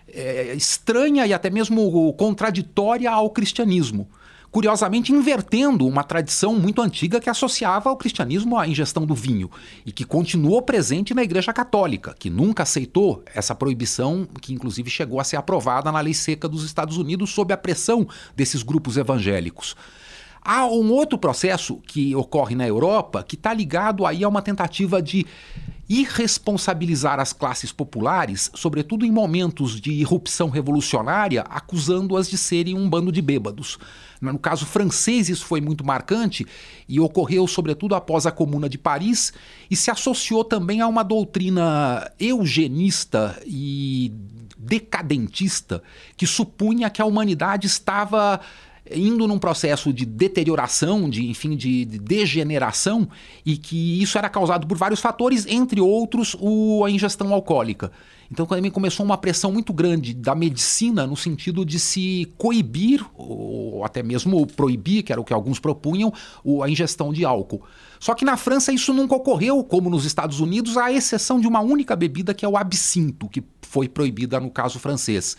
é 0.08 0.54
estranha 0.56 1.26
e 1.26 1.34
até 1.34 1.50
mesmo 1.50 2.14
contraditória 2.14 3.10
ao 3.10 3.30
cristianismo 3.30 4.08
curiosamente 4.56 5.12
invertendo 5.12 5.86
uma 5.86 6.02
tradição 6.02 6.56
muito 6.56 6.82
antiga 6.82 7.20
que 7.20 7.30
associava 7.30 7.92
o 7.92 7.98
cristianismo 7.98 8.58
à 8.58 8.66
ingestão 8.66 9.06
do 9.06 9.14
vinho 9.14 9.52
e 9.86 9.92
que 9.92 10.06
continuou 10.06 10.62
presente 10.62 11.14
na 11.14 11.22
Igreja 11.22 11.52
Católica, 11.52 12.16
que 12.18 12.30
nunca 12.30 12.64
aceitou 12.64 13.22
essa 13.34 13.54
proibição, 13.54 14.26
que 14.42 14.54
inclusive 14.54 14.90
chegou 14.90 15.20
a 15.20 15.26
ser 15.26 15.36
aprovada 15.36 15.92
na 15.92 16.00
lei 16.00 16.14
seca 16.14 16.48
dos 16.48 16.64
Estados 16.64 16.96
Unidos 16.96 17.32
sob 17.32 17.54
a 17.54 17.58
pressão 17.58 18.08
desses 18.34 18.64
grupos 18.64 18.96
evangélicos. 18.96 19.76
Há 20.48 20.68
um 20.68 20.92
outro 20.92 21.18
processo 21.18 21.78
que 21.88 22.16
ocorre 22.16 22.54
na 22.54 22.68
Europa 22.68 23.24
que 23.24 23.34
está 23.34 23.52
ligado 23.52 24.06
aí 24.06 24.24
a 24.24 24.30
uma 24.30 24.44
tentativa 24.44 25.02
de 25.02 25.26
irresponsabilizar 25.90 27.20
as 27.20 27.34
classes 27.34 27.72
populares, 27.72 28.52
sobretudo 28.54 29.08
em 29.08 29.12
momentos 29.12 29.82
de 29.82 29.92
irrupção 29.92 30.50
revolucionária, 30.50 31.42
acusando-as 31.50 32.30
de 32.30 32.38
serem 32.38 32.76
um 32.76 32.88
bando 32.88 33.12
de 33.12 33.24
bêbados. 33.24 33.80
No 34.22 34.38
caso 34.38 34.68
francês, 34.68 35.30
isso 35.30 35.46
foi 35.48 35.60
muito 35.60 35.84
marcante 35.84 36.46
e 36.88 37.00
ocorreu 37.00 37.48
sobretudo 37.48 37.96
após 37.96 38.28
a 38.28 38.32
Comuna 38.32 38.70
de 38.70 38.78
Paris 38.78 39.34
e 39.70 39.76
se 39.76 39.90
associou 39.90 40.44
também 40.44 40.80
a 40.80 40.88
uma 40.88 41.02
doutrina 41.02 42.08
eugenista 42.20 43.42
e 43.48 44.14
decadentista 44.56 45.82
que 46.16 46.28
supunha 46.28 46.90
que 46.92 47.02
a 47.02 47.06
humanidade 47.06 47.66
estava 47.66 48.40
indo 48.92 49.28
num 49.28 49.40
processo 49.40 49.92
de 49.92 50.06
deterioração, 50.06 51.10
de 51.10 51.28
enfim, 51.28 51.56
de, 51.56 51.86
de 51.86 51.98
degeneração, 51.98 53.08
e 53.46 53.58
que 53.58 54.02
isso 54.02 54.18
era 54.18 54.30
causado 54.30 54.68
por 54.68 54.78
vários 54.78 55.00
fatores, 55.00 55.46
entre 55.48 55.82
outros 55.82 56.36
o, 56.40 56.84
a 56.86 56.92
ingestão 56.92 57.34
alcoólica. 57.34 57.92
Então 58.32 58.46
também 58.46 58.72
começou 58.72 59.06
uma 59.06 59.18
pressão 59.18 59.52
muito 59.52 59.72
grande 59.72 60.14
da 60.14 60.34
medicina 60.34 61.06
no 61.06 61.16
sentido 61.16 61.64
de 61.64 61.80
se 61.80 62.32
coibir, 62.38 63.06
ou 63.16 63.84
até 63.84 64.02
mesmo 64.02 64.46
proibir, 64.48 65.04
que 65.04 65.12
era 65.12 65.22
o 65.22 65.24
que 65.24 65.34
alguns 65.34 65.60
propunham, 65.60 66.12
a 66.64 66.70
ingestão 66.70 67.14
de 67.14 67.24
álcool. 67.24 67.62
Só 68.00 68.14
que 68.14 68.26
na 68.26 68.36
França 68.36 68.72
isso 68.72 68.94
nunca 68.94 69.16
ocorreu, 69.16 69.64
como 69.64 69.90
nos 69.90 70.06
Estados 70.06 70.40
Unidos, 70.40 70.76
à 70.78 70.92
exceção 70.92 71.40
de 71.40 71.48
uma 71.48 71.60
única 71.60 71.96
bebida 71.96 72.34
que 72.34 72.46
é 72.46 72.48
o 72.50 72.58
absinto, 72.58 73.30
que 73.30 73.44
foi 73.62 73.88
proibida 73.88 74.40
no 74.40 74.50
caso 74.50 74.80
francês. 74.80 75.38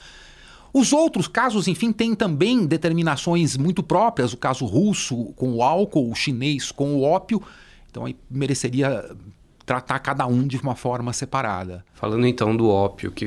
Os 0.79 0.93
outros 0.93 1.27
casos, 1.27 1.67
enfim, 1.69 1.91
têm 1.91 2.15
também 2.15 2.67
determinações 2.67 3.57
muito 3.57 3.83
próprias, 3.83 4.35
o 4.35 4.37
caso 4.37 4.67
russo 4.67 5.33
com 5.35 5.55
o 5.55 5.63
álcool, 5.63 6.11
o 6.11 6.15
chinês 6.15 6.71
com 6.71 6.97
o 6.97 7.03
ópio. 7.03 7.43
Então 7.91 8.05
aí 8.05 8.15
mereceria 8.31 9.03
tratar 9.65 9.99
cada 10.01 10.27
um 10.27 10.47
de 10.47 10.59
uma 10.59 10.75
forma 10.75 11.15
separada. 11.15 11.83
Falando 11.95 12.27
então 12.27 12.55
do 12.55 12.69
ópio, 12.69 13.11
que 13.11 13.27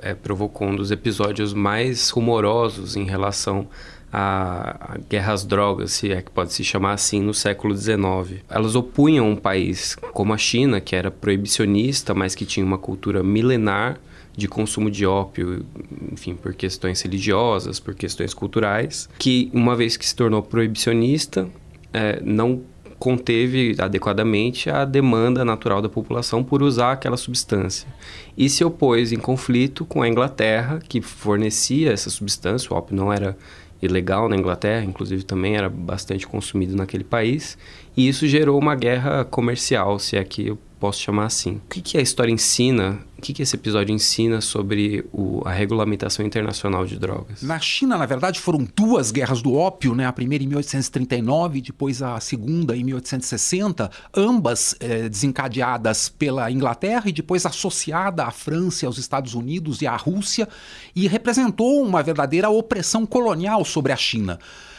é, 0.00 0.14
provocou 0.14 0.68
um 0.68 0.76
dos 0.76 0.90
episódios 0.90 1.52
mais 1.52 2.08
rumorosos 2.08 2.96
em 2.96 3.04
relação 3.04 3.68
a 4.10 4.96
guerra 5.10 5.34
às 5.34 5.44
drogas, 5.44 5.92
se 5.92 6.10
é 6.10 6.22
que 6.22 6.30
pode 6.30 6.54
se 6.54 6.64
chamar 6.64 6.92
assim, 6.92 7.20
no 7.20 7.34
século 7.34 7.76
XIX. 7.76 8.42
Elas 8.48 8.74
opunham 8.74 9.28
um 9.28 9.36
país 9.36 9.94
como 10.14 10.32
a 10.32 10.38
China, 10.38 10.80
que 10.80 10.96
era 10.96 11.10
proibicionista, 11.10 12.14
mas 12.14 12.34
que 12.34 12.46
tinha 12.46 12.64
uma 12.64 12.78
cultura 12.78 13.22
milenar 13.22 14.00
de 14.38 14.46
consumo 14.46 14.88
de 14.88 15.04
ópio, 15.04 15.66
enfim, 16.12 16.36
por 16.36 16.54
questões 16.54 17.02
religiosas, 17.02 17.80
por 17.80 17.92
questões 17.92 18.32
culturais, 18.32 19.08
que 19.18 19.50
uma 19.52 19.74
vez 19.74 19.96
que 19.96 20.06
se 20.06 20.14
tornou 20.14 20.40
proibicionista, 20.40 21.48
é, 21.92 22.20
não 22.22 22.62
conteve 23.00 23.74
adequadamente 23.80 24.70
a 24.70 24.84
demanda 24.84 25.44
natural 25.44 25.82
da 25.82 25.88
população 25.88 26.44
por 26.44 26.62
usar 26.62 26.92
aquela 26.92 27.16
substância 27.16 27.88
e 28.36 28.48
se 28.48 28.64
opôs 28.64 29.10
em 29.10 29.18
conflito 29.18 29.84
com 29.84 30.02
a 30.02 30.08
Inglaterra, 30.08 30.78
que 30.88 31.00
fornecia 31.00 31.92
essa 31.92 32.08
substância. 32.08 32.72
O 32.72 32.76
ópio 32.76 32.94
não 32.94 33.12
era 33.12 33.36
ilegal 33.82 34.28
na 34.28 34.36
Inglaterra, 34.36 34.84
inclusive 34.84 35.24
também 35.24 35.56
era 35.56 35.68
bastante 35.68 36.28
consumido 36.28 36.76
naquele 36.76 37.04
país, 37.04 37.58
e 37.96 38.08
isso 38.08 38.26
gerou 38.28 38.56
uma 38.56 38.76
guerra 38.76 39.24
comercial, 39.24 39.98
se 39.98 40.16
é 40.16 40.22
que 40.22 40.46
eu 40.46 40.58
posso 40.78 41.00
chamar 41.00 41.26
assim. 41.26 41.56
O 41.56 41.68
que, 41.68 41.80
que 41.80 41.98
a 41.98 42.00
história 42.00 42.32
ensina 42.32 43.00
o 43.18 43.20
que, 43.20 43.34
que 43.34 43.42
esse 43.42 43.56
episódio 43.56 43.92
ensina 43.92 44.40
sobre 44.40 45.04
o, 45.12 45.42
a 45.44 45.50
regulamentação 45.50 46.24
internacional 46.24 46.86
de 46.86 46.96
drogas? 46.96 47.42
Na 47.42 47.58
China, 47.58 47.98
na 47.98 48.06
verdade, 48.06 48.38
foram 48.38 48.66
duas 48.76 49.10
guerras 49.10 49.42
do 49.42 49.54
ópio, 49.54 49.92
né? 49.92 50.06
a 50.06 50.12
primeira 50.12 50.44
em 50.44 50.46
1839, 50.46 51.60
depois 51.60 52.00
a 52.00 52.20
segunda 52.20 52.76
em 52.76 52.84
1860, 52.84 53.90
ambas 54.16 54.76
eh, 54.78 55.08
desencadeadas 55.08 56.08
pela 56.08 56.48
Inglaterra 56.48 57.08
e 57.08 57.12
depois 57.12 57.44
associada 57.44 58.24
à 58.24 58.30
França, 58.30 58.86
aos 58.86 58.98
Estados 58.98 59.34
Unidos 59.34 59.82
e 59.82 59.86
à 59.88 59.96
Rússia, 59.96 60.48
e 60.94 61.08
representou 61.08 61.82
uma 61.82 62.04
verdadeira 62.04 62.48
opressão 62.48 63.04
colonial 63.04 63.64
sobre 63.64 63.90
a 63.90 63.96
China. 63.96 64.38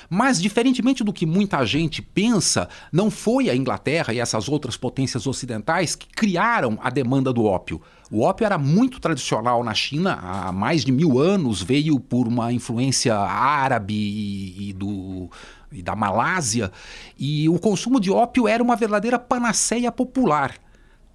Mas, 0.09 0.41
diferentemente 0.41 1.03
do 1.03 1.13
que 1.13 1.25
muita 1.25 1.63
gente 1.65 2.01
pensa, 2.01 2.67
não 2.91 3.11
foi 3.11 3.49
a 3.49 3.55
Inglaterra 3.55 4.13
e 4.13 4.19
essas 4.19 4.49
outras 4.49 4.75
potências 4.75 5.27
ocidentais 5.27 5.95
que 5.95 6.07
criaram 6.07 6.79
a 6.81 6.89
demanda 6.89 7.31
do 7.31 7.45
ópio. 7.45 7.79
O 8.11 8.21
ópio 8.21 8.45
era 8.45 8.57
muito 8.57 8.99
tradicional 8.99 9.63
na 9.63 9.73
China 9.73 10.17
há 10.19 10.51
mais 10.51 10.83
de 10.83 10.91
mil 10.91 11.19
anos, 11.19 11.61
veio 11.61 11.99
por 11.99 12.27
uma 12.27 12.51
influência 12.51 13.15
árabe 13.15 13.93
e, 13.93 14.69
e 14.69 14.73
do, 14.73 15.29
e 15.71 15.83
da 15.83 15.95
Malásia, 15.95 16.71
e 17.17 17.47
o 17.47 17.59
consumo 17.59 17.99
de 17.99 18.09
ópio 18.09 18.47
era 18.47 18.63
uma 18.63 18.75
verdadeira 18.75 19.19
panaceia 19.19 19.91
popular 19.91 20.55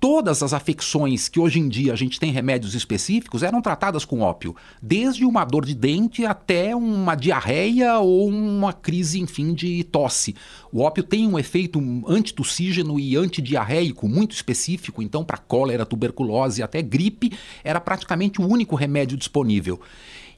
todas 0.04 0.42
as 0.42 0.52
afecções 0.52 1.30
que 1.30 1.40
hoje 1.40 1.58
em 1.58 1.66
dia 1.66 1.94
a 1.94 1.96
gente 1.96 2.20
tem 2.20 2.30
remédios 2.30 2.75
específicos 2.75 3.42
eram 3.42 3.62
tratadas 3.62 4.04
com 4.04 4.20
ópio, 4.20 4.54
desde 4.82 5.25
uma 5.25 5.46
dor 5.46 5.64
de 5.64 5.75
dente 5.75 6.26
até 6.26 6.76
uma 6.76 7.14
diarreia 7.14 7.99
ou 8.00 8.28
uma 8.28 8.75
crise, 8.75 9.18
enfim, 9.18 9.54
de 9.54 9.82
tosse. 9.84 10.37
O 10.70 10.82
ópio 10.82 11.02
tem 11.02 11.26
um 11.26 11.38
efeito 11.38 11.80
antitussígeno 12.06 13.00
e 13.00 13.16
antidiarreico 13.16 14.06
muito 14.06 14.32
específico, 14.32 15.02
então 15.02 15.25
para 15.25 15.38
cólera, 15.38 15.87
tuberculose 15.87 16.62
até 16.62 16.82
gripe 16.82 17.32
era 17.64 17.80
praticamente 17.80 18.42
o 18.42 18.46
único 18.46 18.76
remédio 18.76 19.16
disponível. 19.16 19.80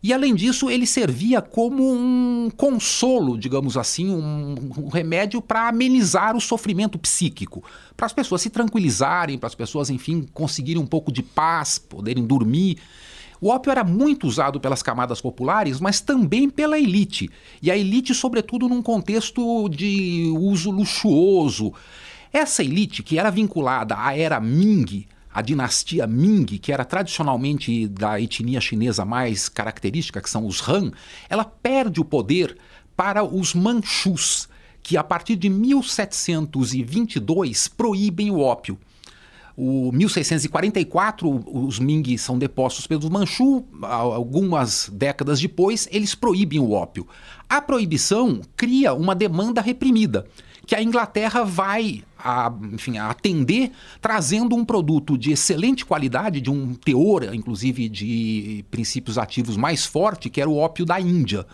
E 0.07 0.13
além 0.13 0.37
disso, 0.37 0.71
ele 0.71 0.87
servia 0.87 1.43
como 1.43 1.83
um 1.83 2.49
consolo, 2.57 3.37
digamos 3.37 3.77
assim, 3.77 4.09
um, 4.09 4.55
um 4.79 4.89
remédio 4.89 5.43
para 5.43 5.67
amenizar 5.67 6.37
o 6.37 6.41
sofrimento 6.41 6.97
psíquico, 6.97 7.65
para 7.97 8.07
as 8.07 8.13
pessoas 8.13 8.41
se 8.41 8.49
tranquilizarem, 8.49 9.37
para 9.37 9.49
as 9.49 9.55
pessoas, 9.57 9.91
enfim, 9.91 10.25
conseguirem 10.33 10.81
um 10.81 10.87
pouco 10.87 11.11
de 11.11 11.25
paz, 11.25 11.77
poderem 11.77 12.25
dormir. 12.25 12.79
O 13.41 13.49
ópio 13.49 13.73
era 13.73 13.83
muito 13.83 14.29
usado 14.29 14.61
pelas 14.61 14.81
camadas 14.81 15.21
populares, 15.21 15.81
mas 15.81 16.01
também 16.01 16.49
pela 16.49 16.79
elite. 16.79 17.29
E 17.61 17.69
a 17.69 17.77
elite, 17.77 18.15
sobretudo, 18.15 18.69
num 18.69 18.83
contexto 18.83 19.69
de 19.69 20.33
uso 20.39 20.71
luxuoso. 20.71 21.75
Essa 22.33 22.63
elite, 22.63 23.03
que 23.03 23.19
era 23.19 23.29
vinculada 23.29 23.97
à 23.99 24.17
era 24.17 24.39
Ming, 24.39 25.05
a 25.37 25.43
dinastia 25.43 26.07
Ming, 26.07 26.47
que 26.47 26.73
era 26.73 26.83
tradicionalmente 26.83 27.87
da 27.89 28.19
etnia 28.19 28.59
chinesa 28.59 29.05
mais 29.05 29.51
característica, 29.51 30.23
que 30.23 30.31
são 30.31 30.47
os 30.47 30.67
Han, 30.67 30.93
ela 31.29 31.45
perde 31.45 32.01
o 32.01 32.05
poder 32.07 32.57
para 32.97 33.23
os 33.23 33.53
Manchus, 33.53 34.49
que 34.83 34.97
a 34.97 35.05
partir 35.05 35.37
de 35.37 35.51
1722 35.51 37.69
proíbem 37.69 38.31
o 38.31 38.41
ópio. 38.41 38.79
O 39.55 39.93
1644, 39.93 41.45
os 41.53 41.79
Ming 41.79 42.17
são 42.17 42.39
depostos 42.39 42.87
pelos 42.87 43.11
Manchu, 43.11 43.63
algumas 43.83 44.91
décadas 44.91 45.39
depois, 45.39 45.87
eles 45.93 46.15
proíbem 46.15 46.61
o 46.61 46.73
ópio. 46.73 47.07
A 47.47 47.61
proibição 47.61 48.41
cria 48.57 48.95
uma 48.95 49.15
demanda 49.15 49.61
reprimida 49.61 50.27
que 50.67 50.75
a 50.75 50.83
Inglaterra 50.83 51.45
vai 51.45 52.03
a, 52.19 52.53
enfim, 52.73 52.99
a 52.99 53.09
atender 53.09 53.71
trazendo 54.01 54.57
um 54.57 54.65
produto 54.65 55.17
de 55.17 55.31
excelente 55.31 55.85
qualidade, 55.85 56.41
de 56.41 56.51
um 56.51 56.75
teor, 56.75 57.33
inclusive, 57.33 57.89
de 57.89 58.65
princípios 58.71 59.17
ativos 59.17 59.57
mais 59.57 59.87
forte, 59.87 60.29
que 60.29 60.41
era 60.41 60.51
o 60.51 60.57
ópio 60.57 60.85
da 60.85 61.01
Índia. 61.01 61.47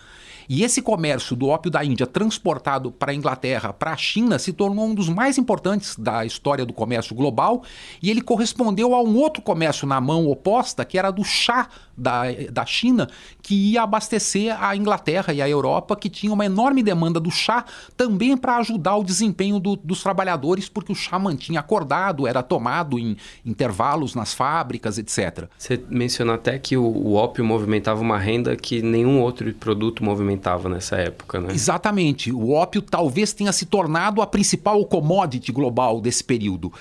E 0.48 0.64
esse 0.64 0.82
comércio 0.82 1.36
do 1.36 1.48
ópio 1.48 1.70
da 1.70 1.84
Índia 1.84 2.06
transportado 2.06 2.90
para 2.90 3.12
a 3.12 3.14
Inglaterra, 3.14 3.72
para 3.72 3.92
a 3.92 3.96
China, 3.96 4.38
se 4.38 4.52
tornou 4.52 4.86
um 4.86 4.94
dos 4.94 5.08
mais 5.08 5.38
importantes 5.38 5.96
da 5.96 6.24
história 6.24 6.66
do 6.66 6.72
comércio 6.72 7.14
global 7.14 7.62
e 8.02 8.10
ele 8.10 8.20
correspondeu 8.20 8.94
a 8.94 9.02
um 9.02 9.16
outro 9.16 9.42
comércio 9.42 9.86
na 9.86 10.00
mão 10.00 10.28
oposta, 10.28 10.84
que 10.84 10.98
era 10.98 11.10
do 11.10 11.24
chá 11.24 11.68
da, 11.96 12.24
da 12.50 12.66
China, 12.66 13.08
que 13.42 13.72
ia 13.72 13.82
abastecer 13.82 14.56
a 14.62 14.76
Inglaterra 14.76 15.32
e 15.32 15.42
a 15.42 15.48
Europa, 15.48 15.96
que 15.96 16.08
tinha 16.08 16.32
uma 16.32 16.46
enorme 16.46 16.82
demanda 16.82 17.18
do 17.18 17.30
chá 17.30 17.64
também 17.96 18.36
para 18.36 18.56
ajudar 18.58 18.96
o 18.96 19.02
desempenho 19.04 19.58
do, 19.58 19.74
dos 19.74 20.02
trabalhadores, 20.02 20.68
porque 20.68 20.92
o 20.92 20.94
chá 20.94 21.18
mantinha 21.18 21.60
acordado, 21.60 22.26
era 22.26 22.42
tomado 22.42 22.98
em 22.98 23.16
intervalos 23.44 24.14
nas 24.14 24.32
fábricas, 24.32 24.96
etc. 24.96 25.48
Você 25.58 25.82
mencionou 25.88 26.34
até 26.34 26.58
que 26.58 26.76
o, 26.76 26.84
o 26.84 27.14
ópio 27.14 27.44
movimentava 27.44 28.00
uma 28.00 28.18
renda 28.18 28.54
que 28.56 28.80
nenhum 28.80 29.20
outro 29.20 29.52
produto 29.54 30.04
movimentava 30.04 30.68
nessa 30.68 30.96
época, 30.96 31.40
né? 31.40 31.52
Exatamente. 31.52 32.30
O 32.30 32.52
ópio 32.52 32.80
talvez 32.80 33.32
tenha 33.32 33.52
se 33.52 33.66
tornado 33.66 34.22
a 34.22 34.26
principal 34.26 34.84
commodity 34.84 35.50
global 35.50 36.00
desse 36.00 36.22
período. 36.22 36.72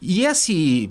E 0.00 0.26
esse 0.26 0.90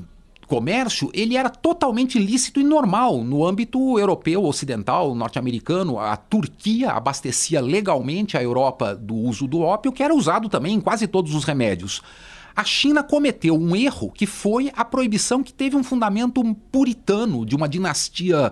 comércio, 0.53 1.10
ele 1.15 1.36
era 1.36 1.50
totalmente 1.50 2.19
lícito 2.19 2.60
e 2.60 2.63
normal. 2.63 3.24
No 3.24 3.43
âmbito 3.43 3.98
europeu, 3.98 4.43
ocidental, 4.45 5.15
norte-americano, 5.15 5.98
a 5.98 6.15
Turquia 6.15 6.91
abastecia 6.91 7.60
legalmente 7.60 8.38
a 8.38 8.43
Europa 8.43 8.93
do 8.93 9.15
uso 9.15 9.48
do 9.48 9.62
ópio, 9.62 9.91
que 9.91 10.03
era 10.03 10.13
usado 10.13 10.48
também 10.48 10.75
em 10.75 10.79
quase 10.79 11.07
todos 11.07 11.33
os 11.33 11.43
remédios. 11.43 12.03
A 12.55 12.63
China 12.63 13.01
cometeu 13.01 13.55
um 13.55 13.75
erro 13.75 14.12
que 14.12 14.27
foi 14.27 14.72
a 14.75 14.86
proibição 14.86 15.41
que 15.41 15.51
teve 15.51 15.75
um 15.75 15.83
fundamento 15.83 16.43
puritano 16.72 17.48
de 17.48 17.55
uma 17.55 17.67
dinastia 17.67 18.51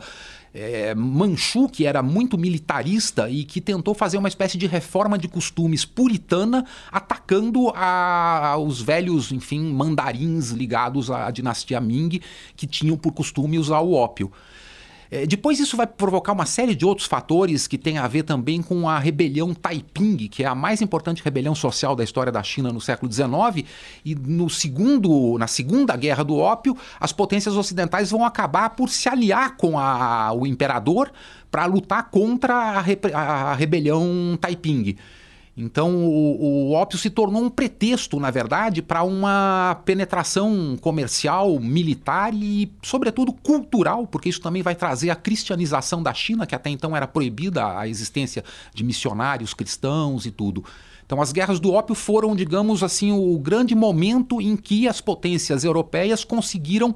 é, 0.53 0.93
Manchu, 0.93 1.70
que 1.70 1.86
era 1.86 2.03
muito 2.03 2.38
militarista 2.38 3.29
e 3.29 3.43
que 3.43 3.62
tentou 3.62 3.93
fazer 3.93 4.17
uma 4.17 4.27
espécie 4.27 4.58
de 4.58 4.67
reforma 4.67 5.17
de 5.17 5.27
costumes 5.27 5.86
puritana, 5.86 6.65
atacando 6.91 7.72
a, 7.75 8.58
os 8.58 8.81
velhos, 8.81 9.31
enfim, 9.31 9.72
mandarins 9.72 10.50
ligados 10.50 11.10
à 11.10 11.31
dinastia 11.31 11.79
Ming, 11.79 12.22
que 12.55 12.67
tinham 12.67 12.98
por 12.98 13.13
costume 13.13 13.58
usar 13.58 13.79
o 13.79 13.93
ópio. 13.93 14.31
É, 15.12 15.25
depois 15.25 15.60
isso 15.60 15.75
vai 15.75 15.86
provocar 15.86 16.32
uma 16.32 16.46
série 16.46 16.74
de 16.74 16.86
outros 16.86 17.06
fatores 17.06 17.68
que 17.68 17.77
tem 17.77 17.98
a 17.98 18.08
ver 18.08 18.24
também 18.24 18.62
com 18.62 18.88
a 18.88 18.98
rebelião 18.98 19.53
Taiping, 19.53 20.30
que 20.30 20.41
é 20.41 20.48
a 20.48 20.56
mais 20.56 20.82
importante 20.82 21.22
rebelião 21.22 21.53
social 21.53 21.98
da 21.98 22.03
história 22.03 22.32
da 22.32 22.41
China 22.41 22.72
no 22.72 22.80
século 22.80 23.12
XIX. 23.12 23.68
E 24.06 24.15
no 24.15 24.50
segundo, 24.50 25.38
na 25.38 25.48
segunda 25.48 25.98
guerra 25.98 26.24
do 26.24 26.38
ópio, 26.38 26.77
as 26.98 27.12
potências 27.12 27.58
ocidentais 27.58 28.12
vão 28.12 28.24
acabar 28.24 28.70
por 28.70 28.89
se 28.89 29.10
aliar 29.10 29.58
com 29.58 29.77
a, 29.77 30.32
o 30.32 30.48
imperador 30.48 31.12
para 31.51 31.65
lutar 31.65 32.10
contra 32.10 32.56
a, 32.56 32.80
a, 33.13 33.51
a 33.51 33.53
rebelião 33.53 34.38
Taiping. 34.39 34.96
Então, 35.55 36.05
o, 36.05 36.70
o 36.70 36.72
ópio 36.72 36.98
se 36.98 37.10
tornou 37.10 37.43
um 37.43 37.50
pretexto, 37.50 38.20
na 38.20 38.31
verdade, 38.31 38.81
para 38.81 39.03
uma 39.03 39.81
penetração 39.84 40.77
comercial, 40.79 41.60
militar 41.60 42.34
e, 42.34 42.72
sobretudo, 42.81 43.34
cultural, 43.34 44.08
porque 44.08 44.29
isso 44.29 44.39
também 44.39 44.62
vai 44.62 44.75
trazer 44.75 45.10
a 45.10 45.15
cristianização 45.15 46.01
da 46.01 46.13
China, 46.13 46.48
que 46.48 46.55
até 46.55 46.70
então 46.70 46.96
era 46.96 47.05
proibida 47.05 47.77
a 47.77 47.88
existência 47.88 48.43
de 48.74 48.84
missionários 48.84 49.53
cristãos 49.53 50.25
e 50.25 50.31
tudo. 50.31 50.63
Então, 51.05 51.22
as 51.22 51.34
guerras 51.34 51.60
do 51.60 51.74
ópio 51.74 51.93
foram, 51.93 52.34
digamos 52.34 52.81
assim, 52.81 53.12
o 53.12 53.38
grande 53.38 53.75
momento 53.75 54.41
em 54.41 54.55
que 54.55 54.88
as 54.88 55.01
potências 55.01 55.65
europeias 55.65 56.24
conseguiram 56.24 56.96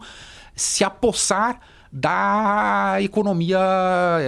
se 0.56 0.86
apossar 0.86 1.60
da 1.98 2.98
economia 3.00 3.58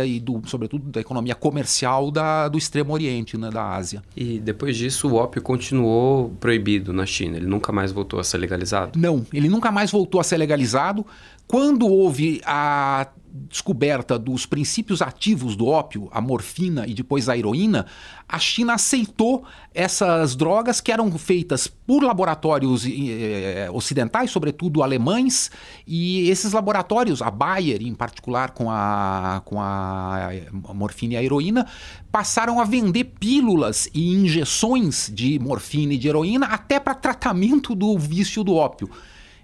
e 0.05 0.21
do, 0.21 0.41
sobretudo 0.45 0.89
da 0.89 1.01
economia 1.01 1.35
comercial 1.35 2.09
da, 2.09 2.47
do 2.47 2.57
Extremo 2.57 2.93
Oriente, 2.93 3.37
né, 3.37 3.49
da 3.49 3.75
Ásia. 3.75 4.01
E 4.15 4.39
depois 4.39 4.77
disso 4.77 5.09
o 5.09 5.15
ópio 5.15 5.41
continuou 5.41 6.29
proibido 6.39 6.93
na 6.93 7.05
China. 7.05 7.35
Ele 7.35 7.45
nunca 7.45 7.73
mais 7.73 7.91
voltou 7.91 8.21
a 8.21 8.23
ser 8.23 8.37
legalizado? 8.37 8.97
Não, 8.97 9.25
ele 9.33 9.49
nunca 9.49 9.69
mais 9.69 9.91
voltou 9.91 10.21
a 10.21 10.23
ser 10.23 10.37
legalizado. 10.37 11.05
Quando 11.45 11.85
houve 11.85 12.41
a 12.45 13.07
descoberta 13.49 14.17
dos 14.17 14.45
princípios 14.45 15.01
ativos 15.01 15.55
do 15.55 15.67
ópio, 15.67 16.09
a 16.11 16.19
morfina 16.19 16.87
e 16.87 16.93
depois 16.93 17.29
a 17.29 17.37
heroína, 17.37 17.85
a 18.27 18.39
China 18.39 18.73
aceitou 18.73 19.45
essas 19.73 20.35
drogas 20.35 20.81
que 20.81 20.91
eram 20.91 21.11
feitas 21.17 21.67
por 21.67 22.03
laboratórios 22.03 22.85
eh, 22.85 23.69
ocidentais, 23.71 24.31
sobretudo 24.31 24.83
alemães, 24.83 25.49
e 25.85 26.29
esses 26.29 26.51
laboratórios, 26.51 27.21
a 27.21 27.31
Bayer 27.31 27.81
em 27.81 27.95
particular 27.95 28.51
com 28.51 28.69
a, 28.69 29.41
com 29.45 29.61
a 29.61 30.31
morfina 30.73 31.13
e 31.13 31.17
a 31.17 31.23
heroína, 31.23 31.67
passaram 32.11 32.59
a 32.59 32.65
vender 32.65 33.05
pílulas 33.19 33.89
e 33.93 34.13
injeções 34.13 35.11
de 35.13 35.39
morfina 35.39 35.93
e 35.93 35.97
de 35.97 36.07
heroína 36.07 36.47
até 36.47 36.79
para 36.79 36.95
tratamento 36.95 37.73
do 37.75 37.97
vício 37.97 38.43
do 38.43 38.55
ópio. 38.55 38.89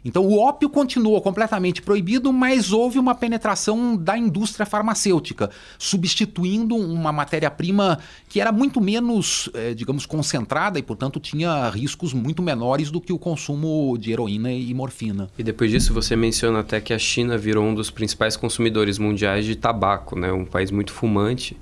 Então 0.06 0.26
o 0.26 0.38
ópio 0.38 0.70
continuou 0.70 1.22
completamente 1.22 1.82
proibido, 1.82 2.34
mas 2.34 2.72
houve 2.72 3.00
uma 3.00 3.16
penetração 3.16 3.96
da 3.96 4.18
indústria 4.18 4.66
farmacêutica, 4.66 5.50
substituindo 5.78 6.76
uma 6.76 7.12
matéria-prima 7.12 8.00
que 8.28 8.42
era 8.42 8.52
muito 8.52 8.82
menos, 8.82 9.50
eh, 9.54 9.74
digamos, 9.74 10.06
concentrada 10.06 10.78
e, 10.78 10.84
portanto, 10.84 11.20
tinha 11.20 11.70
riscos 11.70 12.14
muito 12.14 12.42
menores 12.42 12.92
do 12.92 13.00
que 13.00 13.14
o 13.14 13.20
consumo 13.20 13.98
de 13.98 14.12
heroína 14.12 14.52
e 14.52 14.74
morfina. 14.74 15.30
E 15.38 15.44
depois 15.44 15.72
disso 15.72 15.94
você 15.94 16.16
menciona 16.16 16.60
até 16.60 16.82
que 16.82 16.94
a 16.94 17.00
China 17.00 17.38
virou 17.38 17.64
um 17.64 17.74
dos 17.74 17.90
principais 17.90 18.36
consumidores 18.36 18.98
mundiais 18.98 19.46
de 19.46 19.56
tabaco, 19.56 20.18
né? 20.18 20.32
um 20.32 20.46
país 20.46 20.72
muito 20.72 20.92
fumante. 20.92 21.58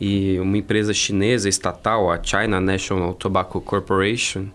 E 0.00 0.38
uma 0.40 0.56
empresa 0.56 0.94
chinesa 0.94 1.46
estatal, 1.46 2.10
a 2.10 2.22
China 2.22 2.58
National 2.58 3.12
Tobacco 3.12 3.60
Corporation, 3.60 4.46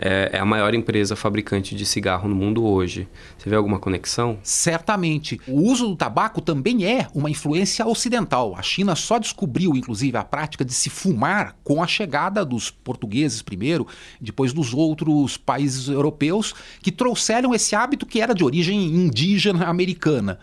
é, 0.00 0.30
é, 0.32 0.38
a 0.38 0.46
maior 0.46 0.72
empresa 0.72 1.14
fabricante 1.14 1.74
de 1.74 1.84
cigarro 1.84 2.26
no 2.26 2.34
mundo 2.34 2.64
hoje. 2.64 3.06
Você 3.36 3.50
vê 3.50 3.56
alguma 3.56 3.78
conexão? 3.78 4.38
Certamente. 4.42 5.38
O 5.46 5.60
uso 5.70 5.88
do 5.88 5.94
tabaco 5.94 6.40
também 6.40 6.86
é 6.86 7.06
uma 7.14 7.28
influência 7.28 7.86
ocidental. 7.86 8.54
A 8.56 8.62
China 8.62 8.96
só 8.96 9.18
descobriu, 9.18 9.76
inclusive, 9.76 10.16
a 10.16 10.24
prática 10.24 10.64
de 10.64 10.72
se 10.72 10.88
fumar 10.88 11.54
com 11.62 11.82
a 11.82 11.86
chegada 11.86 12.44
dos 12.46 12.70
portugueses 12.70 13.42
primeiro, 13.42 13.86
depois 14.18 14.54
dos 14.54 14.72
outros 14.72 15.36
países 15.36 15.88
europeus 15.88 16.54
que 16.80 16.90
trouxeram 16.90 17.54
esse 17.54 17.76
hábito 17.76 18.06
que 18.06 18.22
era 18.22 18.34
de 18.34 18.42
origem 18.42 18.82
indígena 18.82 19.66
americana. 19.66 20.38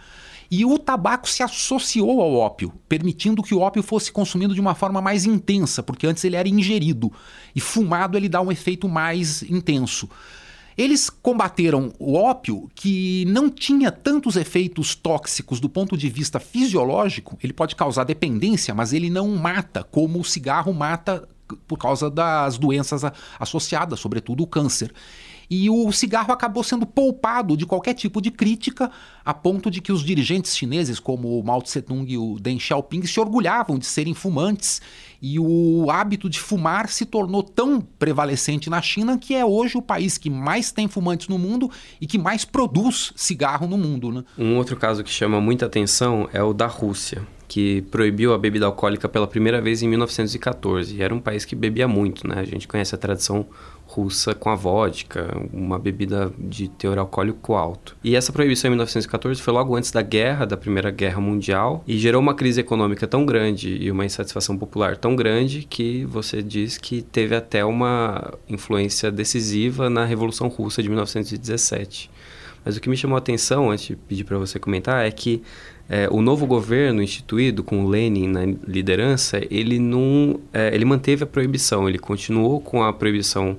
E 0.50 0.64
o 0.64 0.78
tabaco 0.80 1.30
se 1.30 1.44
associou 1.44 2.22
ao 2.22 2.34
ópio, 2.34 2.74
permitindo 2.88 3.44
que 3.44 3.54
o 3.54 3.60
ópio 3.60 3.84
fosse 3.84 4.12
consumido 4.12 4.54
de 4.54 4.62
uma 4.62 4.76
forma 4.76 5.02
mais 5.02 5.26
intensa, 5.26 5.84
porque 5.84 6.08
antes 6.08 6.24
ele 6.24 6.36
era 6.36 6.48
ingerido. 6.48 7.12
E 7.56 7.60
fumado 7.60 8.18
ele 8.18 8.30
dá 8.30 8.42
um 8.42 8.52
efeito 8.52 8.88
mais 8.88 9.44
intenso. 9.44 10.10
Eles 10.78 11.10
combateram 11.10 11.92
o 11.98 12.14
ópio, 12.14 12.70
que 12.76 13.26
não 13.26 13.50
tinha 13.50 13.92
tantos 13.92 14.36
efeitos 14.36 14.94
tóxicos 14.94 15.60
do 15.60 15.68
ponto 15.68 15.98
de 15.98 16.08
vista 16.08 16.40
fisiológico. 16.40 17.38
Ele 17.44 17.52
pode 17.52 17.76
causar 17.76 18.04
dependência, 18.04 18.76
mas 18.76 18.94
ele 18.94 19.10
não 19.10 19.28
mata 19.30 19.84
como 19.84 20.20
o 20.20 20.24
cigarro 20.24 20.72
mata 20.72 21.28
por 21.68 21.78
causa 21.78 22.10
das 22.10 22.58
doenças 22.58 23.02
associadas, 23.40 24.00
sobretudo 24.00 24.44
o 24.44 24.48
câncer. 24.48 24.94
E 25.50 25.70
o 25.70 25.92
cigarro 25.92 26.34
acabou 26.34 26.64
sendo 26.64 26.86
poupado 26.86 27.56
de 27.56 27.66
qualquer 27.66 27.94
tipo 27.94 28.22
de 28.22 28.30
crítica, 28.30 28.92
a 29.24 29.34
ponto 29.34 29.72
de 29.72 29.80
que 29.80 29.92
os 29.92 30.04
dirigentes 30.04 30.56
chineses, 30.56 31.00
como 31.00 31.40
o 31.40 31.44
Mao 31.44 31.62
Tse-tung 31.62 32.06
e 32.12 32.18
o 32.18 32.38
Deng 32.40 32.60
Xiaoping, 32.60 33.06
se 33.06 33.20
orgulhavam 33.20 33.78
de 33.78 33.86
serem 33.86 34.14
fumantes. 34.14 34.82
E 35.22 35.40
o 35.40 35.90
hábito 35.90 36.30
de 36.30 36.40
fumar 36.40 36.90
se 36.90 37.06
tornou 37.06 37.42
tão 37.42 37.82
prevalecente 37.82 38.70
na 38.70 38.82
China 38.82 39.18
que 39.18 39.34
é 39.34 39.44
hoje 39.44 39.78
o 39.78 39.82
país 39.82 40.18
que 40.18 40.30
mais 40.30 40.72
tem 40.72 40.88
fumantes 40.88 41.28
no 41.28 41.40
mundo 41.40 41.72
e 42.00 42.06
que 42.06 42.18
mais 42.18 42.46
produz 42.46 43.14
cigarro 43.16 43.68
no 43.68 43.78
mundo. 43.78 44.12
Né? 44.12 44.24
Um 44.38 44.58
outro 44.58 44.76
caso 44.76 45.04
que 45.04 45.10
chama 45.10 45.42
muita 45.42 45.66
atenção 45.66 46.30
é 46.32 46.44
o 46.44 46.54
da 46.54 46.68
Rússia 46.68 47.26
que 47.48 47.82
proibiu 47.84 48.34
a 48.34 48.38
bebida 48.38 48.66
alcoólica 48.66 49.08
pela 49.08 49.26
primeira 49.26 49.62
vez 49.62 49.82
em 49.82 49.88
1914. 49.88 50.96
E 50.96 51.02
era 51.02 51.16
um 51.16 51.20
país 51.20 51.46
que 51.46 51.56
bebia 51.56 51.88
muito, 51.88 52.28
né? 52.28 52.40
A 52.40 52.44
gente 52.44 52.68
conhece 52.68 52.94
a 52.94 52.98
tradição 52.98 53.46
russa 53.88 54.36
com 54.36 54.50
a 54.50 54.56
vodka, 54.56 55.36
uma 55.52 55.80
bebida 55.80 56.32
de 56.38 56.68
teor 56.68 56.98
alcoólico 56.98 57.54
alto. 57.54 57.96
E 58.04 58.16
essa 58.16 58.32
proibição 58.32 58.68
em 58.68 58.72
1914 58.72 59.42
foi 59.42 59.54
logo 59.54 59.76
antes 59.76 59.92
da 59.92 60.02
guerra, 60.02 60.46
da 60.46 60.58
Primeira 60.58 60.92
Guerra 60.92 61.22
Mundial, 61.22 61.84
e 61.88 61.98
gerou 61.98 62.22
uma 62.22 62.36
crise 62.36 62.60
econômica 62.60 63.08
tão 63.08 63.26
grande 63.26 63.78
e 63.82 63.90
uma 63.90 64.06
insatisfação 64.06 64.58
popular 64.58 64.98
tão 64.98 65.16
grande 65.16 65.66
que 65.68 66.06
você 66.06 66.44
diz 66.44 66.78
que 66.78 67.02
teve 67.02 67.36
até 67.36 67.64
uma 67.64 68.34
influência 68.48 69.12
decisiva 69.12 69.90
na 69.90 70.06
Revolução 70.06 70.48
Russa 70.48 70.84
de 70.84 70.90
1917. 70.90 72.12
Mas 72.66 72.76
o 72.76 72.82
que 72.82 72.90
me 72.90 72.98
chamou 72.98 73.16
a 73.16 73.20
atenção, 73.20 73.72
antes 73.72 73.88
de 73.88 73.96
pedir 73.96 74.26
para 74.26 74.38
você 74.38 74.60
comentar, 74.60 75.06
é 75.06 75.12
que 75.12 75.42
é, 75.90 76.08
o 76.12 76.22
novo 76.22 76.46
governo 76.46 77.02
instituído 77.02 77.64
com 77.64 77.88
Lenin 77.88 78.28
na 78.28 78.46
liderança, 78.68 79.42
ele 79.50 79.80
não, 79.80 80.40
é, 80.54 80.74
ele 80.74 80.84
manteve 80.84 81.24
a 81.24 81.28
proibição, 81.28 81.88
ele 81.88 81.98
continuou 81.98 82.60
com 82.60 82.84
a 82.84 82.92
proibição 82.92 83.58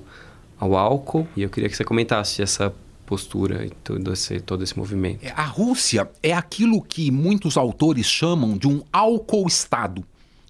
ao 0.59 0.75
álcool. 0.75 1.27
E 1.35 1.41
eu 1.41 1.49
queria 1.49 1.69
que 1.69 1.75
você 1.75 1.83
comentasse 1.83 2.41
essa 2.41 2.73
postura 3.05 3.65
e 3.65 3.71
todo 3.83 4.13
esse, 4.13 4.39
todo 4.39 4.63
esse 4.63 4.77
movimento. 4.77 5.25
É, 5.25 5.31
a 5.31 5.45
Rússia 5.45 6.07
é 6.21 6.31
aquilo 6.31 6.81
que 6.81 7.09
muitos 7.09 7.57
autores 7.57 8.05
chamam 8.05 8.55
de 8.55 8.67
um 8.67 8.83
álcool-estado 8.93 10.03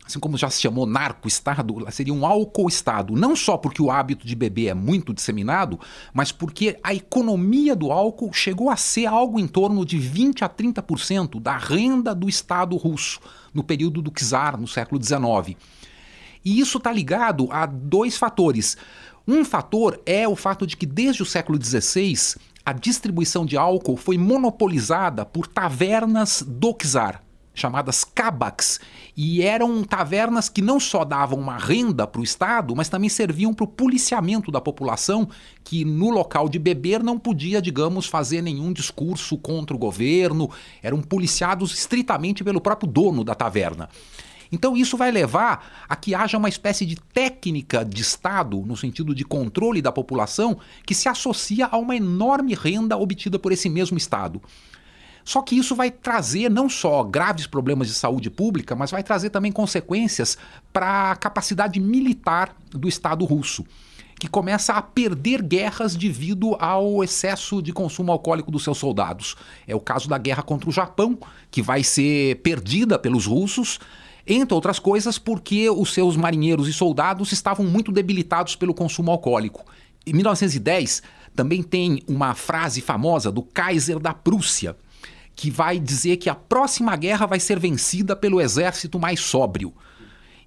assim 0.09 0.19
como 0.19 0.37
já 0.37 0.49
se 0.49 0.59
chamou 0.59 0.87
narco-estado, 0.87 1.85
seria 1.91 2.13
um 2.13 2.25
álcool-estado. 2.25 3.15
Não 3.15 3.35
só 3.35 3.57
porque 3.57 3.81
o 3.81 3.91
hábito 3.91 4.25
de 4.25 4.35
beber 4.35 4.67
é 4.69 4.73
muito 4.73 5.13
disseminado, 5.13 5.79
mas 6.11 6.31
porque 6.31 6.79
a 6.83 6.93
economia 6.93 7.75
do 7.75 7.91
álcool 7.91 8.33
chegou 8.33 8.71
a 8.71 8.75
ser 8.75 9.05
algo 9.05 9.39
em 9.39 9.47
torno 9.47 9.85
de 9.85 9.99
20 9.99 10.43
a 10.43 10.49
30% 10.49 11.39
da 11.39 11.55
renda 11.57 12.15
do 12.15 12.27
Estado 12.27 12.75
russo 12.75 13.19
no 13.53 13.63
período 13.63 14.01
do 14.01 14.11
czar, 14.11 14.59
no 14.59 14.67
século 14.67 15.01
XIX. 15.01 15.55
E 16.43 16.59
isso 16.59 16.79
está 16.79 16.91
ligado 16.91 17.47
a 17.51 17.67
dois 17.67 18.17
fatores. 18.17 18.77
Um 19.27 19.45
fator 19.45 20.01
é 20.07 20.27
o 20.27 20.35
fato 20.35 20.65
de 20.65 20.75
que 20.75 20.87
desde 20.87 21.21
o 21.21 21.25
século 21.25 21.63
XVI 21.63 22.39
a 22.65 22.73
distribuição 22.73 23.45
de 23.45 23.57
álcool 23.57 23.95
foi 23.95 24.17
monopolizada 24.17 25.23
por 25.23 25.45
tavernas 25.45 26.43
do 26.47 26.73
czar 26.73 27.28
chamadas 27.59 28.03
cabaks, 28.03 28.79
e 29.15 29.41
eram 29.41 29.83
tavernas 29.83 30.47
que 30.47 30.61
não 30.61 30.79
só 30.79 31.03
davam 31.03 31.39
uma 31.39 31.57
renda 31.57 32.07
para 32.07 32.21
o 32.21 32.23
Estado, 32.23 32.75
mas 32.75 32.89
também 32.89 33.09
serviam 33.09 33.53
para 33.53 33.65
o 33.65 33.67
policiamento 33.67 34.51
da 34.51 34.61
população, 34.61 35.27
que 35.63 35.83
no 35.83 36.09
local 36.09 36.47
de 36.47 36.57
beber 36.57 37.03
não 37.03 37.19
podia, 37.19 37.61
digamos, 37.61 38.05
fazer 38.05 38.41
nenhum 38.41 38.71
discurso 38.71 39.37
contra 39.37 39.75
o 39.75 39.79
governo, 39.79 40.49
eram 40.81 41.01
policiados 41.01 41.73
estritamente 41.73 42.43
pelo 42.43 42.61
próprio 42.61 42.89
dono 42.89 43.23
da 43.23 43.35
taverna. 43.35 43.89
Então, 44.51 44.75
isso 44.75 44.97
vai 44.97 45.11
levar 45.11 45.85
a 45.87 45.95
que 45.95 46.15
haja 46.15 46.37
uma 46.37 46.49
espécie 46.49 46.85
de 46.85 46.95
técnica 46.95 47.85
de 47.85 48.01
Estado, 48.01 48.57
no 48.65 48.75
sentido 48.75 49.13
de 49.13 49.23
controle 49.23 49.81
da 49.81 49.91
população, 49.91 50.57
que 50.85 50.95
se 50.95 51.07
associa 51.07 51.67
a 51.67 51.77
uma 51.77 51.95
enorme 51.95 52.55
renda 52.55 52.97
obtida 52.97 53.37
por 53.37 53.51
esse 53.51 53.69
mesmo 53.69 53.97
Estado. 53.97 54.41
Só 55.29 55.43
que 55.43 55.55
isso 55.55 55.75
vai 55.75 55.91
trazer 55.91 56.49
não 56.49 56.67
só 56.67 57.03
graves 57.03 57.45
problemas 57.45 57.87
de 57.87 57.93
saúde 57.93 58.31
pública, 58.31 58.75
mas 58.75 58.89
vai 58.89 59.03
trazer 59.03 59.29
também 59.29 59.51
consequências 59.51 60.35
para 60.73 61.11
a 61.11 61.15
capacidade 61.15 61.79
militar 61.79 62.55
do 62.71 62.87
Estado 62.87 63.23
russo 63.25 63.63
que 64.19 64.27
começa 64.27 64.73
a 64.73 64.81
perder 64.81 65.43
guerras 65.43 65.95
devido 65.95 66.57
ao 66.59 67.03
excesso 67.03 67.61
de 67.61 67.71
consumo 67.71 68.11
alcoólico 68.11 68.49
dos 68.49 68.63
seus 68.63 68.79
soldados. 68.79 69.35
É 69.67 69.75
o 69.75 69.79
caso 69.79 70.09
da 70.09 70.17
guerra 70.17 70.41
contra 70.41 70.67
o 70.67 70.73
Japão, 70.73 71.15
que 71.51 71.61
vai 71.61 71.83
ser 71.83 72.37
perdida 72.41 72.97
pelos 72.97 73.27
russos, 73.27 73.79
entre 74.25 74.55
outras 74.55 74.79
coisas 74.79 75.19
porque 75.19 75.69
os 75.69 75.93
seus 75.93 76.17
marinheiros 76.17 76.67
e 76.67 76.73
soldados 76.73 77.31
estavam 77.31 77.67
muito 77.67 77.91
debilitados 77.91 78.55
pelo 78.55 78.73
consumo 78.73 79.11
alcoólico. 79.11 79.63
Em 80.07 80.11
1910, 80.11 81.03
também 81.35 81.61
tem 81.61 82.01
uma 82.07 82.33
frase 82.33 82.81
famosa 82.81 83.31
do 83.31 83.43
Kaiser 83.43 83.99
da 83.99 84.13
Prússia, 84.13 84.75
que 85.39 85.49
vai 85.49 85.79
dizer 85.79 86.17
que 86.17 86.29
a 86.29 86.35
próxima 86.35 86.93
guerra 86.97 87.25
vai 87.25 87.39
ser 87.39 87.57
vencida 87.57 88.13
pelo 88.13 88.41
exército 88.41 88.99
mais 88.99 89.21
sóbrio. 89.21 89.73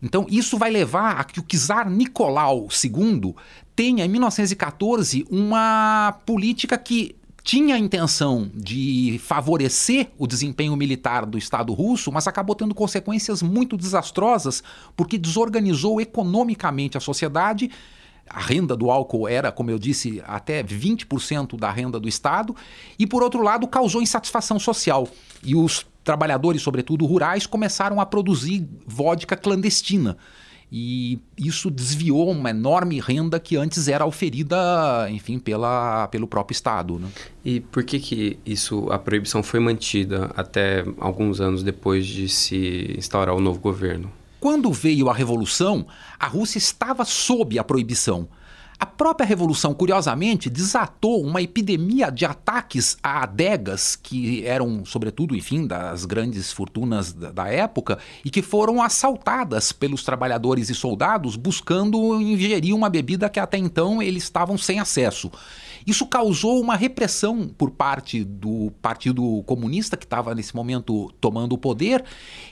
Então, 0.03 0.27
isso 0.29 0.59
vai 0.59 0.71
levar 0.71 1.13
a 1.13 1.25
que 1.25 1.41
o 1.41 1.43
czar 1.43 1.89
Nicolau 1.89 2.69
II 2.85 3.35
tenha, 3.75 4.05
em 4.05 4.09
1914, 4.09 5.25
uma 5.31 6.15
política 6.27 6.77
que 6.77 7.17
tinha 7.43 7.77
a 7.77 7.79
intenção 7.79 8.51
de 8.55 9.19
favorecer 9.25 10.11
o 10.19 10.27
desempenho 10.27 10.77
militar 10.77 11.25
do 11.25 11.39
Estado 11.39 11.73
russo, 11.73 12.13
mas 12.13 12.27
acabou 12.27 12.55
tendo 12.55 12.75
consequências 12.75 13.41
muito 13.43 13.79
desastrosas, 13.79 14.63
porque 14.95 15.17
desorganizou 15.17 16.03
economicamente 16.03 16.99
a 16.99 17.01
sociedade 17.01 17.71
a 18.29 18.41
renda 18.41 18.77
do 18.77 18.91
álcool 18.91 19.29
era, 19.29 19.53
como 19.53 19.71
eu 19.71 19.79
disse, 19.79 20.23
até 20.27 20.63
20% 20.63 21.59
da 21.59 21.71
renda 21.71 22.01
do 22.01 22.09
Estado, 22.09 22.55
e 22.99 23.07
por 23.07 23.23
outro 23.23 23.43
lado 23.43 23.67
causou 23.69 24.01
insatisfação 24.01 24.59
social. 24.59 25.07
E 25.43 25.55
os 25.55 25.87
trabalhadores, 26.03 26.63
sobretudo 26.63 27.07
rurais, 27.07 27.47
começaram 27.47 28.01
a 28.01 28.07
produzir 28.07 28.67
vodka 28.87 29.37
clandestina. 29.37 30.17
E 30.75 31.19
isso 31.37 31.71
desviou 31.71 32.31
uma 32.31 32.49
enorme 32.49 32.99
renda 32.99 33.39
que 33.39 33.57
antes 33.57 33.89
era 33.89 34.07
oferida, 34.07 34.57
enfim, 35.11 35.39
pela, 35.39 36.09
pelo 36.09 36.27
próprio 36.27 36.55
Estado. 36.55 36.99
Né? 36.99 37.09
E 37.45 37.61
por 37.61 37.85
que, 37.85 38.01
que 38.01 38.39
isso, 38.47 38.91
a 38.91 38.99
proibição 38.99 39.43
foi 39.43 39.61
mantida 39.61 40.31
até 40.35 40.83
alguns 40.99 41.43
anos 41.43 41.63
depois 41.63 42.07
de 42.07 42.27
se 42.27 42.95
instaurar 42.97 43.35
o 43.35 43.41
novo 43.41 43.61
governo? 43.61 44.11
Quando 44.43 44.73
veio 44.73 45.09
a 45.09 45.15
Revolução, 45.15 45.87
a 46.19 46.27
Rússia 46.27 46.59
estava 46.59 47.05
sob 47.05 47.61
a 47.61 47.63
proibição. 47.63 48.29
A 48.77 48.85
própria 48.85 49.25
Revolução, 49.25 49.73
curiosamente, 49.73 50.51
desatou 50.51 51.23
uma 51.25 51.41
epidemia 51.41 52.11
de 52.11 52.25
ataques 52.25 52.99
a 53.01 53.23
adegas, 53.23 53.95
que 53.95 54.45
eram, 54.45 54.85
sobretudo, 54.85 55.37
enfim, 55.37 55.65
das 55.65 56.05
grandes 56.05 56.51
fortunas 56.51 57.13
da 57.13 57.47
época, 57.47 58.01
e 58.25 58.31
que 58.31 58.43
foram 58.43 58.83
assaltadas 58.83 59.71
pelos 59.71 60.03
trabalhadores 60.03 60.69
e 60.69 60.75
soldados 60.75 61.37
buscando 61.37 62.21
ingerir 62.21 62.75
uma 62.75 62.91
bebida 62.91 63.29
que 63.29 63.39
até 63.39 63.59
então 63.59 64.03
eles 64.03 64.25
estavam 64.25 64.59
sem 64.59 64.81
acesso. 64.81 65.31
Isso 65.87 66.07
causou 66.07 66.61
uma 66.61 66.77
repressão 66.77 67.49
por 67.49 67.71
parte 67.71 68.23
do 68.25 68.73
Partido 68.81 69.43
Comunista, 69.47 69.97
que 69.97 70.05
estava 70.05 70.35
nesse 70.35 70.55
momento 70.55 71.13
tomando 71.21 71.55
o 71.55 71.59
poder, 71.59 72.05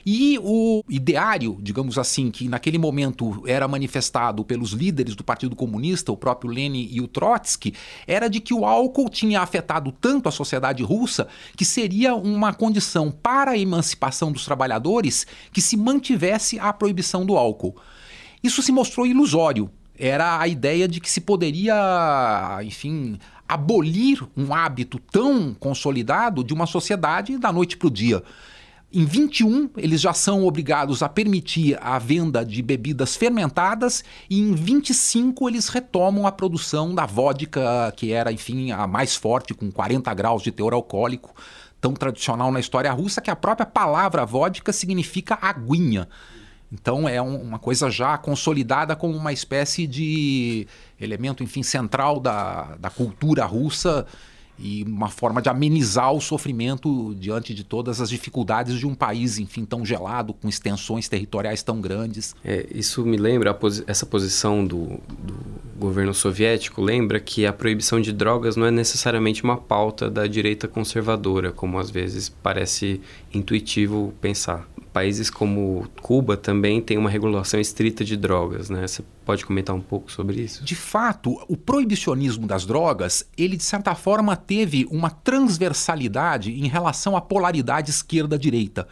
e 0.04 0.38
o 0.42 0.82
ideário, 0.88 1.58
digamos 1.60 1.98
assim, 1.98 2.30
que 2.30 2.48
naquele 2.48 2.78
momento 2.78 3.42
era 3.46 3.68
manifestado 3.68 4.44
pelos 4.44 4.70
líderes 4.72 5.14
do 5.14 5.24
Partido 5.24 5.54
Comunista, 5.54 6.12
o 6.12 6.16
próprio 6.16 6.50
Lenin 6.50 6.88
e 6.90 7.00
o 7.00 7.08
Trotsky, 7.08 7.74
era 8.06 8.28
de 8.28 8.40
que 8.40 8.54
o 8.54 8.64
álcool 8.64 9.08
tinha 9.08 9.40
afetado 9.40 9.92
tanto 9.92 10.28
a 10.28 10.32
sociedade 10.32 10.82
russa 10.82 11.28
que 11.56 11.64
seria 11.64 12.14
uma 12.14 12.52
condição 12.52 13.10
para 13.10 13.52
a 13.52 13.58
emancipação 13.58 14.32
dos 14.32 14.44
trabalhadores 14.44 15.26
que 15.52 15.60
se 15.60 15.76
mantivesse 15.76 16.58
a 16.58 16.72
proibição 16.72 17.24
do 17.24 17.36
álcool. 17.36 17.76
Isso 18.42 18.62
se 18.62 18.72
mostrou 18.72 19.06
ilusório, 19.06 19.70
era 20.00 20.40
a 20.40 20.48
ideia 20.48 20.88
de 20.88 20.98
que 20.98 21.10
se 21.10 21.20
poderia, 21.20 22.58
enfim, 22.62 23.18
abolir 23.46 24.26
um 24.34 24.54
hábito 24.54 24.98
tão 24.98 25.52
consolidado 25.52 26.42
de 26.42 26.54
uma 26.54 26.66
sociedade 26.66 27.36
da 27.36 27.52
noite 27.52 27.76
para 27.76 27.88
o 27.88 27.90
dia. 27.90 28.22
Em 28.92 29.04
21, 29.04 29.70
eles 29.76 30.00
já 30.00 30.12
são 30.12 30.44
obrigados 30.44 31.00
a 31.00 31.08
permitir 31.08 31.78
a 31.80 31.96
venda 31.98 32.44
de 32.44 32.60
bebidas 32.60 33.14
fermentadas 33.14 34.02
e 34.28 34.40
em 34.40 34.52
25 34.52 35.48
eles 35.48 35.68
retomam 35.68 36.26
a 36.26 36.32
produção 36.32 36.92
da 36.92 37.06
vodka, 37.06 37.92
que 37.94 38.10
era, 38.10 38.32
enfim, 38.32 38.72
a 38.72 38.88
mais 38.88 39.14
forte, 39.14 39.54
com 39.54 39.70
40 39.70 40.12
graus 40.14 40.42
de 40.42 40.50
teor 40.50 40.72
alcoólico, 40.72 41.32
tão 41.80 41.92
tradicional 41.92 42.50
na 42.50 42.58
história 42.58 42.90
russa 42.90 43.20
que 43.20 43.30
a 43.30 43.36
própria 43.36 43.66
palavra 43.66 44.26
vodka 44.26 44.72
significa 44.72 45.38
aguinha. 45.40 46.08
Então 46.72 47.08
é 47.08 47.20
um, 47.20 47.36
uma 47.36 47.58
coisa 47.58 47.90
já 47.90 48.16
consolidada 48.16 48.94
como 48.94 49.16
uma 49.16 49.32
espécie 49.32 49.86
de 49.86 50.66
elemento, 51.00 51.42
enfim, 51.42 51.62
central 51.62 52.20
da, 52.20 52.76
da 52.78 52.90
cultura 52.90 53.44
russa 53.44 54.06
e 54.62 54.84
uma 54.84 55.08
forma 55.08 55.40
de 55.40 55.48
amenizar 55.48 56.12
o 56.12 56.20
sofrimento 56.20 57.14
diante 57.18 57.54
de 57.54 57.64
todas 57.64 58.00
as 58.00 58.10
dificuldades 58.10 58.78
de 58.78 58.86
um 58.86 58.94
país, 58.94 59.38
enfim, 59.38 59.64
tão 59.64 59.84
gelado, 59.86 60.34
com 60.34 60.48
extensões 60.48 61.08
territoriais 61.08 61.62
tão 61.62 61.80
grandes. 61.80 62.34
É, 62.44 62.66
isso 62.70 63.04
me 63.04 63.16
lembra, 63.16 63.54
posi 63.54 63.82
essa 63.86 64.04
posição 64.04 64.64
do, 64.64 65.00
do 65.18 65.34
governo 65.78 66.12
soviético 66.12 66.82
lembra 66.82 67.18
que 67.18 67.46
a 67.46 67.52
proibição 67.54 68.00
de 68.00 68.12
drogas 68.12 68.54
não 68.54 68.66
é 68.66 68.70
necessariamente 68.70 69.42
uma 69.42 69.56
pauta 69.56 70.10
da 70.10 70.26
direita 70.26 70.68
conservadora, 70.68 71.50
como 71.50 71.78
às 71.78 71.90
vezes 71.90 72.28
parece 72.28 73.00
intuitivo 73.32 74.12
pensar 74.20 74.68
países 74.92 75.30
como 75.30 75.88
Cuba 76.02 76.36
também 76.36 76.80
têm 76.80 76.98
uma 76.98 77.10
regulação 77.10 77.60
estrita 77.60 78.04
de 78.04 78.16
drogas, 78.16 78.68
né? 78.68 78.86
Você 78.86 79.02
pode 79.24 79.46
comentar 79.46 79.74
um 79.74 79.80
pouco 79.80 80.10
sobre 80.10 80.40
isso? 80.40 80.64
De 80.64 80.74
fato, 80.74 81.40
o 81.48 81.56
proibicionismo 81.56 82.46
das 82.46 82.66
drogas, 82.66 83.24
ele 83.36 83.56
de 83.56 83.62
certa 83.62 83.94
forma 83.94 84.36
teve 84.36 84.86
uma 84.90 85.10
transversalidade 85.10 86.52
em 86.52 86.66
relação 86.66 87.16
à 87.16 87.20
polaridade 87.20 87.90
esquerda-direita 87.90 88.88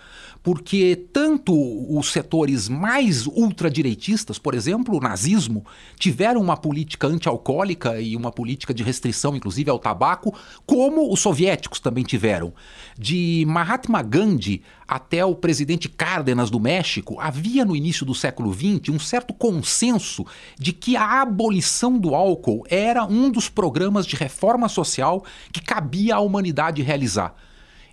porque 0.49 0.97
tanto 1.13 1.53
os 1.95 2.11
setores 2.11 2.71
mais 2.71 3.27
ultradireitistas, 3.27 4.39
por 4.39 4.55
exemplo, 4.55 4.97
o 4.97 4.99
nazismo, 4.99 5.63
tiveram 5.99 6.41
uma 6.41 6.57
política 6.57 7.07
antialcoólica 7.07 8.01
e 8.01 8.17
uma 8.17 8.33
política 8.33 8.73
de 8.73 8.83
restrição, 8.83 9.37
inclusive, 9.37 9.69
ao 9.69 9.79
tabaco, 9.79 10.35
como 10.65 11.13
os 11.13 11.21
soviéticos 11.21 11.81
também 11.81 12.03
tiveram. 12.03 12.55
De 12.99 13.45
Mahatma 13.47 14.01
Gandhi 14.01 14.63
até 14.87 15.23
o 15.23 15.35
presidente 15.35 15.87
Cárdenas 15.87 16.49
do 16.49 16.59
México, 16.59 17.21
havia 17.21 17.63
no 17.63 17.77
início 17.77 18.07
do 18.07 18.15
século 18.15 18.51
XX 18.51 18.89
um 18.89 18.99
certo 18.99 19.35
consenso 19.35 20.25
de 20.59 20.73
que 20.73 20.97
a 20.97 21.21
abolição 21.21 21.99
do 21.99 22.15
álcool 22.15 22.65
era 22.71 23.05
um 23.05 23.31
dos 23.31 23.51
programas 23.51 24.07
de 24.07 24.17
reforma 24.17 24.67
social 24.67 25.23
que 25.53 25.61
cabia 25.61 26.17
à 26.17 26.21
humanidade 26.21 26.81
realizar 26.81 27.35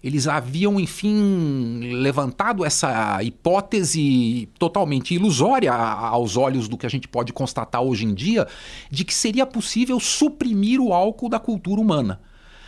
eles 0.05 0.27
haviam, 0.27 0.79
enfim, 0.79 1.79
levantado 1.95 2.63
essa 2.63 3.23
hipótese 3.23 4.47
totalmente 4.59 5.15
ilusória 5.15 5.73
aos 5.73 6.37
olhos 6.37 6.67
do 6.67 6.77
que 6.77 6.85
a 6.85 6.89
gente 6.89 7.07
pode 7.07 7.33
constatar 7.33 7.81
hoje 7.81 8.05
em 8.05 8.13
dia, 8.13 8.47
de 8.91 9.03
que 9.03 9.15
seria 9.15 9.47
possível 9.47 9.99
suprimir 9.99 10.79
o 10.79 10.93
álcool 10.93 11.27
da 11.27 11.39
cultura 11.39 11.81
humana. 11.81 12.21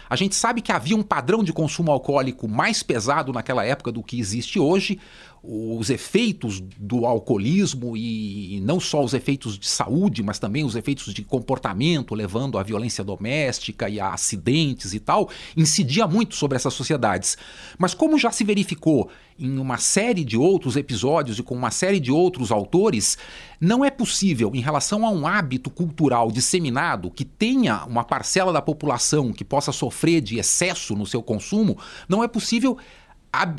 A 0.09 0.15
gente 0.15 0.33
sabe 0.33 0.63
que 0.63 0.71
havia 0.71 0.97
um 0.97 1.03
padrão 1.03 1.43
de 1.43 1.53
consumo 1.53 1.91
alcoólico 1.91 2.47
mais 2.47 2.81
pesado 2.81 3.31
naquela 3.31 3.63
época 3.63 3.91
do 3.91 4.01
que 4.01 4.19
existe 4.19 4.59
hoje 4.59 4.99
os 5.49 5.89
efeitos 5.89 6.59
do 6.59 7.05
alcoolismo 7.05 7.95
e 7.95 8.59
não 8.65 8.81
só 8.81 9.01
os 9.01 9.13
efeitos 9.13 9.57
de 9.57 9.65
saúde, 9.65 10.21
mas 10.21 10.39
também 10.39 10.65
os 10.65 10.75
efeitos 10.75 11.13
de 11.13 11.23
comportamento, 11.23 12.13
levando 12.13 12.57
à 12.57 12.63
violência 12.63 13.01
doméstica 13.01 13.87
e 13.87 13.97
a 13.97 14.09
acidentes 14.09 14.93
e 14.93 14.99
tal, 14.99 15.29
incidia 15.55 16.05
muito 16.05 16.35
sobre 16.35 16.57
essas 16.57 16.73
sociedades. 16.73 17.37
Mas 17.77 17.93
como 17.93 18.19
já 18.19 18.29
se 18.29 18.43
verificou 18.43 19.09
em 19.39 19.57
uma 19.57 19.77
série 19.77 20.25
de 20.25 20.35
outros 20.35 20.75
episódios 20.75 21.39
e 21.39 21.43
com 21.43 21.55
uma 21.55 21.71
série 21.71 22.01
de 22.01 22.11
outros 22.11 22.51
autores, 22.51 23.17
não 23.61 23.85
é 23.85 23.89
possível, 23.89 24.51
em 24.53 24.59
relação 24.59 25.05
a 25.05 25.09
um 25.09 25.25
hábito 25.25 25.69
cultural 25.69 26.29
disseminado 26.29 27.09
que 27.09 27.23
tenha 27.23 27.85
uma 27.85 28.03
parcela 28.03 28.51
da 28.51 28.61
população 28.61 29.31
que 29.31 29.45
possa 29.45 29.71
sofrer 29.71 30.19
de 30.19 30.39
excesso 30.39 30.93
no 30.93 31.05
seu 31.05 31.23
consumo, 31.23 31.77
não 32.09 32.21
é 32.21 32.27
possível 32.27 32.77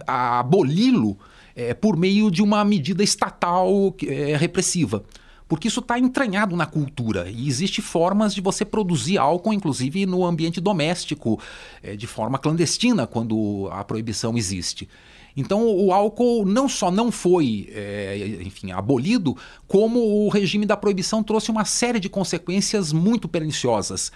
aboli-lo 0.07 1.19
é, 1.59 1.75
por 1.75 1.97
meio 1.97 2.31
de 2.31 2.41
uma 2.41 2.65
medida 2.65 3.03
estatal 3.03 3.93
é, 4.07 4.37
repressiva 4.37 5.03
porque 5.49 5.67
isso 5.67 5.81
está 5.81 5.99
entranhado 5.99 6.55
na 6.55 6.67
cultura 6.67 7.31
e 7.31 7.49
existe 7.49 7.81
formas 7.81 8.35
de 8.35 8.41
você 8.43 8.67
produzir 8.67 9.17
álcool, 9.17 9.55
inclusive 9.55 10.05
no 10.05 10.27
ambiente 10.27 10.61
doméstico, 10.61 11.41
é, 11.83 11.97
de 11.97 12.07
forma 12.07 12.39
clandestina, 12.39 13.07
quando 13.07 13.67
a 13.73 13.83
proibição 13.83 14.37
existe. 14.37 14.87
Então 15.35 15.67
o 15.67 15.91
álcool 15.91 16.45
não 16.45 16.69
só 16.69 16.91
não 16.91 17.11
foi, 17.11 17.71
é, 17.73 18.41
enfim, 18.43 18.73
abolido, 18.73 19.35
como 19.67 20.27
o 20.27 20.29
regime 20.29 20.67
da 20.67 20.77
proibição 20.77 21.23
trouxe 21.23 21.51
uma 21.51 21.65
série 21.65 21.99
de 21.99 22.11
consequências 22.11 22.93
muito 22.93 23.27
perniciosas 23.27 24.13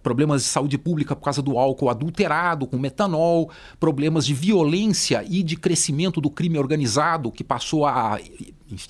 problemas 0.00 0.42
de 0.42 0.48
saúde 0.48 0.78
pública 0.78 1.14
por 1.14 1.24
causa 1.24 1.42
do 1.42 1.58
álcool 1.58 1.90
adulterado 1.90 2.66
com 2.66 2.78
metanol, 2.78 3.50
problemas 3.78 4.26
de 4.26 4.34
violência 4.34 5.24
e 5.28 5.42
de 5.42 5.56
crescimento 5.56 6.20
do 6.20 6.30
crime 6.30 6.58
organizado 6.58 7.30
que 7.30 7.44
passou 7.44 7.86
a 7.86 8.18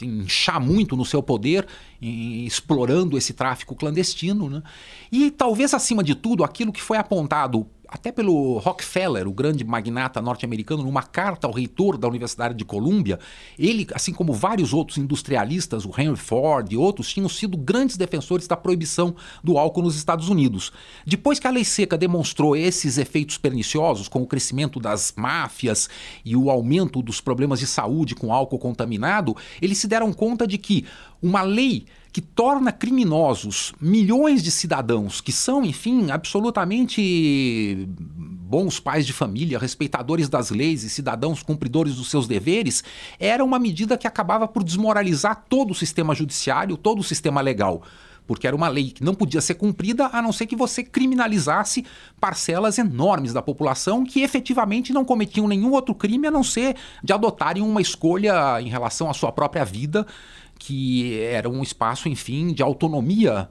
inchar 0.00 0.60
muito 0.60 0.96
no 0.96 1.04
seu 1.04 1.22
poder, 1.22 1.66
explorando 2.00 3.18
esse 3.18 3.32
tráfico 3.32 3.74
clandestino. 3.74 4.48
Né? 4.48 4.62
E 5.10 5.30
talvez, 5.30 5.74
acima 5.74 6.02
de 6.02 6.14
tudo, 6.14 6.44
aquilo 6.44 6.72
que 6.72 6.82
foi 6.82 6.96
apontado 6.96 7.66
até 7.92 8.10
pelo 8.10 8.56
Rockefeller, 8.56 9.28
o 9.28 9.32
grande 9.32 9.62
magnata 9.62 10.22
norte-americano, 10.22 10.82
numa 10.82 11.02
carta 11.02 11.46
ao 11.46 11.52
reitor 11.52 11.98
da 11.98 12.08
Universidade 12.08 12.54
de 12.54 12.64
Colômbia, 12.64 13.20
ele, 13.58 13.86
assim 13.92 14.14
como 14.14 14.32
vários 14.32 14.72
outros 14.72 14.96
industrialistas, 14.96 15.84
o 15.84 15.92
Henry 15.98 16.16
Ford 16.16 16.72
e 16.72 16.76
outros, 16.76 17.12
tinham 17.12 17.28
sido 17.28 17.54
grandes 17.54 17.98
defensores 17.98 18.48
da 18.48 18.56
proibição 18.56 19.14
do 19.44 19.58
álcool 19.58 19.82
nos 19.82 19.94
Estados 19.94 20.30
Unidos. 20.30 20.72
Depois 21.06 21.38
que 21.38 21.46
a 21.46 21.50
lei 21.50 21.64
seca 21.64 21.98
demonstrou 21.98 22.56
esses 22.56 22.96
efeitos 22.96 23.36
perniciosos, 23.36 24.08
com 24.08 24.22
o 24.22 24.26
crescimento 24.26 24.80
das 24.80 25.12
máfias 25.14 25.90
e 26.24 26.34
o 26.34 26.50
aumento 26.50 27.02
dos 27.02 27.20
problemas 27.20 27.60
de 27.60 27.66
saúde 27.66 28.14
com 28.14 28.32
álcool 28.32 28.58
contaminado, 28.58 29.36
eles 29.60 29.76
se 29.76 29.86
deram 29.86 30.14
conta 30.14 30.46
de 30.46 30.56
que 30.56 30.86
uma 31.20 31.42
lei 31.42 31.84
que 32.12 32.20
torna 32.20 32.70
criminosos 32.70 33.72
milhões 33.80 34.42
de 34.42 34.50
cidadãos 34.50 35.20
que 35.20 35.32
são, 35.32 35.64
enfim, 35.64 36.10
absolutamente 36.10 37.88
bons 38.52 38.78
pais 38.78 39.06
de 39.06 39.14
família, 39.14 39.58
respeitadores 39.58 40.28
das 40.28 40.50
leis 40.50 40.82
e 40.82 40.90
cidadãos 40.90 41.42
cumpridores 41.42 41.94
dos 41.94 42.10
seus 42.10 42.28
deveres, 42.28 42.84
era 43.18 43.42
uma 43.42 43.58
medida 43.58 43.96
que 43.96 44.06
acabava 44.06 44.46
por 44.46 44.62
desmoralizar 44.62 45.46
todo 45.48 45.70
o 45.70 45.74
sistema 45.74 46.14
judiciário, 46.14 46.76
todo 46.76 46.98
o 46.98 47.04
sistema 47.04 47.40
legal. 47.40 47.82
Porque 48.26 48.46
era 48.46 48.54
uma 48.54 48.68
lei 48.68 48.90
que 48.90 49.02
não 49.02 49.14
podia 49.14 49.40
ser 49.40 49.54
cumprida 49.54 50.08
a 50.12 50.22
não 50.22 50.32
ser 50.32 50.46
que 50.46 50.54
você 50.54 50.84
criminalizasse 50.84 51.84
parcelas 52.20 52.78
enormes 52.78 53.32
da 53.32 53.42
população 53.42 54.04
que 54.04 54.20
efetivamente 54.20 54.92
não 54.92 55.04
cometiam 55.04 55.48
nenhum 55.48 55.72
outro 55.72 55.94
crime 55.94 56.28
a 56.28 56.30
não 56.30 56.44
ser 56.44 56.76
de 57.02 57.12
adotarem 57.12 57.62
uma 57.62 57.80
escolha 57.80 58.60
em 58.60 58.68
relação 58.68 59.10
à 59.10 59.14
sua 59.14 59.32
própria 59.32 59.64
vida 59.64 60.06
que 60.62 61.18
era 61.18 61.50
um 61.50 61.60
espaço, 61.60 62.08
enfim, 62.08 62.52
de 62.52 62.62
autonomia, 62.62 63.48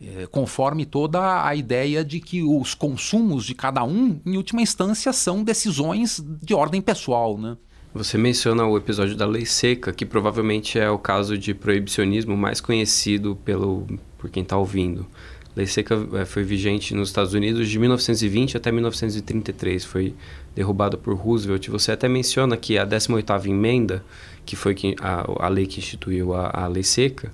eh, 0.00 0.26
conforme 0.30 0.86
toda 0.86 1.46
a 1.46 1.54
ideia 1.54 2.02
de 2.02 2.20
que 2.20 2.42
os 2.42 2.74
consumos 2.74 3.44
de 3.44 3.54
cada 3.54 3.84
um, 3.84 4.18
em 4.24 4.38
última 4.38 4.62
instância, 4.62 5.12
são 5.12 5.44
decisões 5.44 6.24
de 6.42 6.54
ordem 6.54 6.80
pessoal, 6.80 7.36
né? 7.36 7.58
Você 7.92 8.16
menciona 8.16 8.66
o 8.66 8.78
episódio 8.78 9.14
da 9.14 9.26
Lei 9.26 9.44
Seca, 9.44 9.92
que 9.92 10.06
provavelmente 10.06 10.78
é 10.78 10.88
o 10.90 10.98
caso 10.98 11.36
de 11.36 11.52
proibicionismo 11.52 12.34
mais 12.34 12.62
conhecido 12.62 13.36
pelo, 13.44 13.86
por 14.16 14.30
quem 14.30 14.42
está 14.42 14.56
ouvindo. 14.56 15.06
A 15.54 15.58
Lei 15.58 15.66
Seca 15.66 15.94
eh, 16.14 16.24
foi 16.24 16.44
vigente 16.44 16.94
nos 16.94 17.10
Estados 17.10 17.34
Unidos 17.34 17.68
de 17.68 17.78
1920 17.78 18.56
até 18.56 18.72
1933, 18.72 19.84
foi 19.84 20.14
derrubada 20.54 20.96
por 20.96 21.14
Roosevelt. 21.14 21.68
Você 21.68 21.92
até 21.92 22.08
menciona 22.08 22.56
que 22.56 22.78
a 22.78 22.86
18ª 22.86 23.46
emenda 23.46 24.02
que 24.44 24.56
foi 24.56 24.76
a, 25.00 25.46
a 25.46 25.48
lei 25.48 25.66
que 25.66 25.78
instituiu 25.78 26.34
a, 26.34 26.50
a 26.64 26.66
lei 26.66 26.82
seca, 26.82 27.32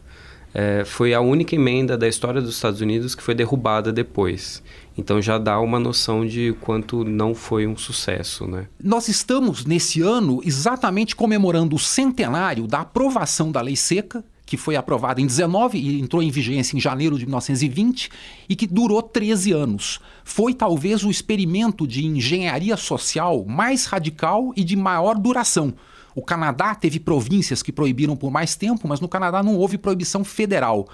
é, 0.52 0.84
foi 0.84 1.14
a 1.14 1.20
única 1.20 1.54
emenda 1.54 1.96
da 1.96 2.08
história 2.08 2.40
dos 2.40 2.54
Estados 2.54 2.80
Unidos 2.80 3.14
que 3.14 3.22
foi 3.22 3.34
derrubada 3.34 3.92
depois. 3.92 4.62
Então 4.98 5.22
já 5.22 5.38
dá 5.38 5.60
uma 5.60 5.78
noção 5.78 6.26
de 6.26 6.54
quanto 6.60 7.04
não 7.04 7.34
foi 7.34 7.66
um 7.66 7.76
sucesso, 7.76 8.46
né? 8.46 8.66
Nós 8.82 9.08
estamos 9.08 9.64
nesse 9.64 10.02
ano 10.02 10.40
exatamente 10.44 11.14
comemorando 11.14 11.76
o 11.76 11.78
centenário 11.78 12.66
da 12.66 12.80
aprovação 12.80 13.52
da 13.52 13.60
lei 13.60 13.76
seca, 13.76 14.24
que 14.44 14.56
foi 14.56 14.74
aprovada 14.74 15.20
em 15.20 15.26
19 15.26 15.78
e 15.78 16.00
entrou 16.00 16.20
em 16.20 16.30
vigência 16.30 16.76
em 16.76 16.80
janeiro 16.80 17.16
de 17.16 17.24
1920 17.24 18.10
e 18.48 18.56
que 18.56 18.66
durou 18.66 19.00
13 19.00 19.52
anos. 19.52 20.00
Foi 20.24 20.52
talvez 20.52 21.04
o 21.04 21.10
experimento 21.10 21.86
de 21.86 22.04
engenharia 22.04 22.76
social 22.76 23.44
mais 23.44 23.86
radical 23.86 24.52
e 24.56 24.64
de 24.64 24.74
maior 24.74 25.16
duração 25.16 25.72
o 26.20 26.22
Canadá 26.22 26.74
teve 26.74 27.00
províncias 27.00 27.62
que 27.62 27.72
proibiram 27.72 28.14
por 28.14 28.30
mais 28.30 28.54
tempo, 28.54 28.86
mas 28.86 29.00
no 29.00 29.08
Canadá 29.08 29.42
não 29.42 29.56
houve 29.56 29.78
proibição 29.78 30.22
federal. 30.22 30.86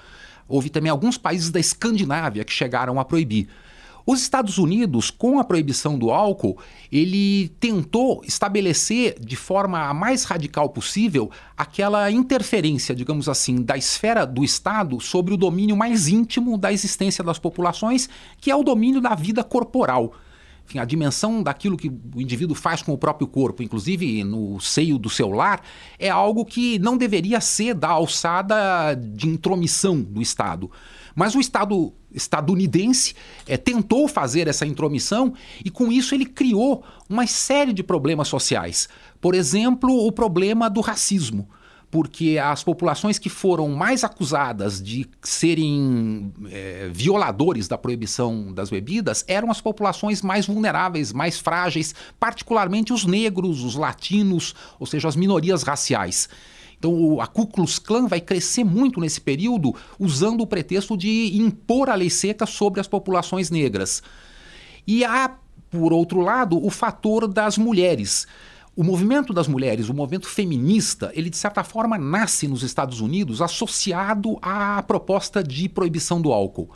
Houve 0.48 0.70
também 0.70 0.88
alguns 0.88 1.18
países 1.18 1.50
da 1.50 1.58
Escandinávia 1.58 2.44
que 2.44 2.52
chegaram 2.52 3.00
a 3.00 3.04
proibir. 3.04 3.48
Os 4.06 4.22
Estados 4.22 4.56
Unidos, 4.56 5.10
com 5.10 5.40
a 5.40 5.44
proibição 5.44 5.98
do 5.98 6.12
álcool, 6.12 6.58
ele 6.92 7.48
tentou 7.58 8.22
estabelecer 8.24 9.18
de 9.18 9.34
forma 9.34 9.80
a 9.80 9.92
mais 9.92 10.22
radical 10.22 10.68
possível 10.68 11.28
aquela 11.56 12.08
interferência, 12.08 12.94
digamos 12.94 13.28
assim, 13.28 13.60
da 13.60 13.76
esfera 13.76 14.24
do 14.24 14.44
Estado 14.44 15.00
sobre 15.00 15.34
o 15.34 15.36
domínio 15.36 15.76
mais 15.76 16.06
íntimo 16.06 16.56
da 16.56 16.72
existência 16.72 17.24
das 17.24 17.40
populações, 17.40 18.08
que 18.40 18.48
é 18.48 18.54
o 18.54 18.62
domínio 18.62 19.00
da 19.00 19.16
vida 19.16 19.42
corporal 19.42 20.14
enfim, 20.66 20.80
a 20.80 20.84
dimensão 20.84 21.42
daquilo 21.42 21.76
que 21.76 21.88
o 21.88 22.20
indivíduo 22.20 22.56
faz 22.56 22.82
com 22.82 22.92
o 22.92 22.98
próprio 22.98 23.28
corpo, 23.28 23.62
inclusive 23.62 24.24
no 24.24 24.60
seio 24.60 24.98
do 24.98 25.08
seu 25.08 25.30
lar, 25.30 25.62
é 25.96 26.10
algo 26.10 26.44
que 26.44 26.78
não 26.80 26.96
deveria 26.96 27.40
ser 27.40 27.72
da 27.72 27.88
alçada 27.88 28.94
de 28.94 29.28
intromissão 29.28 30.02
do 30.02 30.20
Estado. 30.20 30.68
Mas 31.14 31.34
o 31.34 31.40
Estado 31.40 31.94
estadunidense 32.12 33.14
é, 33.46 33.56
tentou 33.56 34.08
fazer 34.08 34.48
essa 34.48 34.66
intromissão 34.66 35.34
e, 35.64 35.70
com 35.70 35.92
isso, 35.92 36.14
ele 36.14 36.26
criou 36.26 36.82
uma 37.08 37.26
série 37.26 37.72
de 37.72 37.82
problemas 37.82 38.26
sociais. 38.26 38.88
Por 39.20 39.34
exemplo, 39.34 39.90
o 40.06 40.10
problema 40.10 40.68
do 40.68 40.80
racismo 40.80 41.48
porque 41.90 42.38
as 42.38 42.64
populações 42.64 43.18
que 43.18 43.28
foram 43.28 43.68
mais 43.68 44.02
acusadas 44.02 44.82
de 44.82 45.06
serem 45.22 46.32
é, 46.50 46.90
violadores 46.92 47.68
da 47.68 47.78
proibição 47.78 48.52
das 48.52 48.70
bebidas 48.70 49.24
eram 49.28 49.50
as 49.50 49.60
populações 49.60 50.20
mais 50.20 50.46
vulneráveis, 50.46 51.12
mais 51.12 51.38
frágeis, 51.38 51.94
particularmente 52.18 52.92
os 52.92 53.04
negros, 53.04 53.62
os 53.62 53.76
latinos, 53.76 54.54
ou 54.78 54.86
seja, 54.86 55.08
as 55.08 55.16
minorias 55.16 55.62
raciais. 55.62 56.28
Então 56.78 57.20
a 57.20 57.26
Ku 57.26 57.46
Klux 57.46 57.78
Klan 57.78 58.06
vai 58.06 58.20
crescer 58.20 58.64
muito 58.64 59.00
nesse 59.00 59.20
período 59.20 59.74
usando 59.98 60.42
o 60.42 60.46
pretexto 60.46 60.96
de 60.96 61.36
impor 61.36 61.88
a 61.88 61.94
lei 61.94 62.10
seca 62.10 62.46
sobre 62.46 62.80
as 62.80 62.86
populações 62.86 63.50
negras. 63.50 64.02
E 64.86 65.04
há, 65.04 65.36
por 65.70 65.92
outro 65.92 66.20
lado, 66.20 66.64
o 66.64 66.70
fator 66.70 67.26
das 67.26 67.56
mulheres. 67.56 68.26
O 68.78 68.84
movimento 68.84 69.32
das 69.32 69.48
mulheres, 69.48 69.88
o 69.88 69.94
movimento 69.94 70.28
feminista, 70.28 71.10
ele 71.14 71.30
de 71.30 71.36
certa 71.38 71.64
forma 71.64 71.96
nasce 71.96 72.46
nos 72.46 72.62
Estados 72.62 73.00
Unidos 73.00 73.40
associado 73.40 74.36
à 74.42 74.82
proposta 74.82 75.42
de 75.42 75.66
proibição 75.66 76.20
do 76.20 76.30
álcool. 76.30 76.68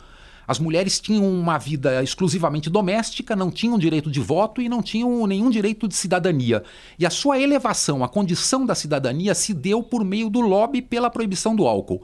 As 0.47 0.57
mulheres 0.57 0.99
tinham 0.99 1.31
uma 1.31 1.59
vida 1.59 2.01
exclusivamente 2.01 2.71
doméstica, 2.71 3.35
não 3.35 3.51
tinham 3.51 3.77
direito 3.77 4.09
de 4.09 4.19
voto 4.19 4.63
e 4.63 4.67
não 4.67 4.81
tinham 4.81 5.27
nenhum 5.27 5.51
direito 5.51 5.87
de 5.87 5.93
cidadania. 5.93 6.63
E 6.97 7.05
a 7.05 7.11
sua 7.11 7.39
elevação 7.39 8.03
à 8.03 8.09
condição 8.09 8.65
da 8.65 8.73
cidadania 8.73 9.35
se 9.35 9.53
deu 9.53 9.83
por 9.83 10.03
meio 10.03 10.27
do 10.27 10.41
lobby 10.41 10.81
pela 10.81 11.07
proibição 11.07 11.55
do 11.55 11.67
álcool 11.67 12.01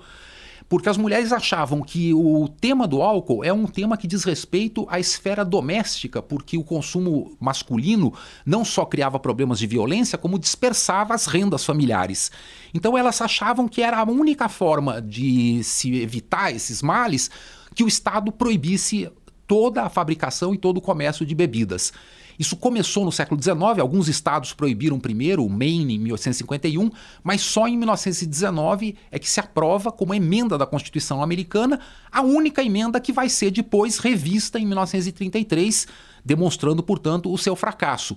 porque 0.69 0.89
as 0.89 0.97
mulheres 0.97 1.32
achavam 1.32 1.82
que 1.82 2.13
o 2.13 2.47
tema 2.47 2.88
do 2.88 3.01
álcool 3.01 3.43
é 3.43 3.53
um 3.53 3.65
tema 3.65 3.97
que 3.97 4.08
diz 4.08 4.23
respeito 4.23 4.86
à 4.89 4.99
esfera 4.99 5.45
doméstica, 5.45 6.21
porque 6.21 6.58
o 6.58 6.63
consumo 6.63 7.38
masculino 7.39 8.13
não 8.45 8.65
só 8.65 8.86
criava 8.86 9.19
problemas 9.19 9.60
de 9.60 9.67
violência, 9.67 10.17
como 10.17 10.38
dispersava 10.38 11.13
as 11.13 11.25
rendas 11.25 11.63
familiares. 11.63 12.32
Então 12.73 12.97
elas 12.97 13.21
achavam 13.21 13.67
que 13.67 13.82
era 13.82 13.99
a 13.99 14.03
única 14.03 14.49
forma 14.49 15.01
de 15.01 15.63
se 15.63 16.01
evitar 16.01 16.51
esses 16.53 16.82
males 16.82 17.32
que 17.73 17.84
o 17.84 17.88
Estado 17.88 18.32
proibisse 18.32 19.10
toda 19.47 19.84
a 19.84 19.89
fabricação 19.89 20.53
e 20.53 20.58
todo 20.58 20.77
o 20.77 20.82
comércio 20.82 21.25
de 21.25 21.34
bebidas. 21.34 21.93
Isso 22.38 22.56
começou 22.56 23.04
no 23.04 23.12
século 23.12 23.41
XIX, 23.41 23.80
alguns 23.80 24.08
estados 24.08 24.54
proibiram 24.54 25.00
primeiro, 25.00 25.43
o 25.43 25.50
Maine 25.50 25.95
em 25.95 26.00
1851, 26.00 26.91
mas 27.23 27.41
só 27.41 27.67
em 27.67 27.76
1919 27.76 28.95
é 29.12 29.17
que 29.17 29.30
se 29.30 29.39
aprova 29.39 29.91
como 29.91 30.13
emenda 30.13 30.58
da 30.58 30.65
Constituição 30.65 31.23
americana, 31.23 31.80
a 32.12 32.21
única 32.21 32.63
emenda 32.63 33.00
que 33.00 33.12
vai 33.12 33.28
ser 33.28 33.50
depois 33.50 33.97
revista 33.97 34.60
em 34.60 34.65
1933, 34.65 35.88
demonstrando, 36.23 36.84
portanto, 36.84 37.32
o 37.32 37.38
seu 37.38 37.56
fracasso. 37.56 38.15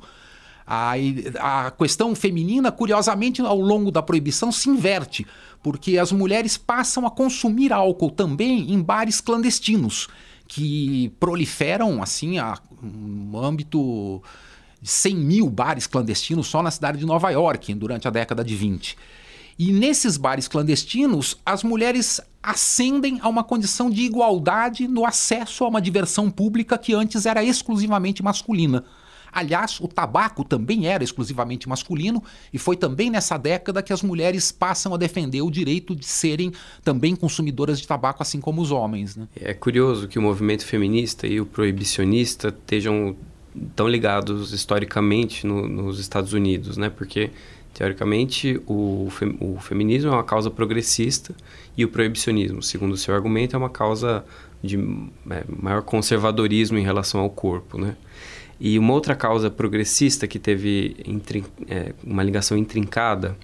A, 0.67 0.93
a 1.41 1.71
questão 1.71 2.15
feminina, 2.15 2.71
curiosamente, 2.71 3.41
ao 3.41 3.59
longo 3.59 3.91
da 3.91 4.03
proibição 4.03 4.53
se 4.53 4.69
inverte, 4.69 5.27
porque 5.63 5.99
as 5.99 6.13
mulheres 6.13 6.57
passam 6.57 7.07
a 7.07 7.11
consumir 7.11 7.73
álcool 7.73 8.11
também 8.11 8.73
em 8.73 8.81
bares 8.81 9.21
clandestinos 9.21 10.09
que 10.53 11.13
proliferam 11.21 12.03
assim 12.03 12.41
a 12.41 12.59
um 12.83 13.39
âmbito 13.39 14.21
de 14.83 14.91
100 14.91 15.15
mil 15.15 15.49
bares 15.49 15.87
clandestinos 15.87 16.49
só 16.49 16.61
na 16.61 16.73
cidade 16.73 16.99
de 16.99 17.07
Nova 17.07 17.31
York 17.31 17.73
durante 17.75 18.09
a 18.09 18.11
década 18.11 18.43
de 18.43 18.57
20. 18.57 18.99
E 19.57 19.73
nesses 19.73 20.17
bares 20.17 20.49
clandestinos, 20.49 21.37
as 21.47 21.63
mulheres 21.63 22.21
ascendem 22.43 23.21
a 23.23 23.29
uma 23.29 23.45
condição 23.45 23.89
de 23.89 24.03
igualdade 24.03 24.89
no 24.89 25.07
acesso 25.07 25.65
a 25.65 25.69
uma 25.69 25.81
diversão 25.81 26.29
pública 26.29 26.77
que 26.77 26.95
antes 26.95 27.27
era 27.27 27.45
exclusivamente 27.45 28.21
masculina. 28.21 28.85
Aliás, 29.33 29.81
o 29.81 29.89
tabaco 29.89 30.45
também 30.45 30.87
era 30.87 31.05
exclusivamente 31.05 31.69
masculino 31.69 32.23
e 32.53 32.59
foi 32.59 32.77
também 32.77 33.11
nessa 33.11 33.37
década 33.37 33.83
que 33.83 33.93
as 33.93 34.03
mulheres 34.03 34.51
passam 34.51 34.95
a 34.95 34.97
defender 34.97 35.43
o 35.43 35.51
direito 35.51 35.95
de 35.95 36.07
serem 36.07 36.53
também 36.83 37.15
consumidoras 37.15 37.81
de 37.81 37.87
tabaco, 37.87 38.23
assim 38.23 38.41
como 38.41 38.61
os 38.61 38.71
homens. 38.71 39.17
Né? 39.17 39.29
É 39.37 39.55
curioso 39.55 40.09
que 40.09 40.19
o 40.19 40.23
movimento 40.23 40.65
feminista 40.65 41.27
e 41.27 41.41
o 41.41 41.47
proibicionista 41.47 42.49
estejam 42.49 43.17
tão 43.75 43.89
ligados 43.89 44.53
historicamente 44.53 45.47
no, 45.47 45.69
nos 45.69 45.99
Estados 45.99 46.33
Unidos, 46.33 46.77
né? 46.77 46.89
Porque 46.89 47.31
teoricamente 47.75 48.61
o, 48.67 49.09
fem, 49.11 49.37
o 49.41 49.59
feminismo 49.61 50.11
é 50.11 50.15
uma 50.15 50.25
causa 50.25 50.51
progressista 50.51 51.35
e 51.77 51.85
o 51.85 51.89
proibicionismo, 51.89 52.63
segundo 52.63 52.93
o 52.93 52.97
seu 52.97 53.15
argumento, 53.15 53.57
é 53.57 53.59
uma 53.59 53.71
causa 53.71 54.25
de 54.63 54.77
é, 55.31 55.45
maior 55.49 55.83
conservadorismo 55.83 56.79
em 56.79 56.83
relação 56.83 57.21
ao 57.21 57.31
corpo, 57.31 57.79
né? 57.79 57.97
E 58.61 58.79
uma 58.79 58.93
outra 58.93 59.15
causa 59.15 59.51
progressista 59.51 60.27
que 60.27 60.39
teve 60.39 60.97
é, 61.67 61.95
uma 62.05 62.23
ligação 62.23 62.59
intrincada 62.59 63.37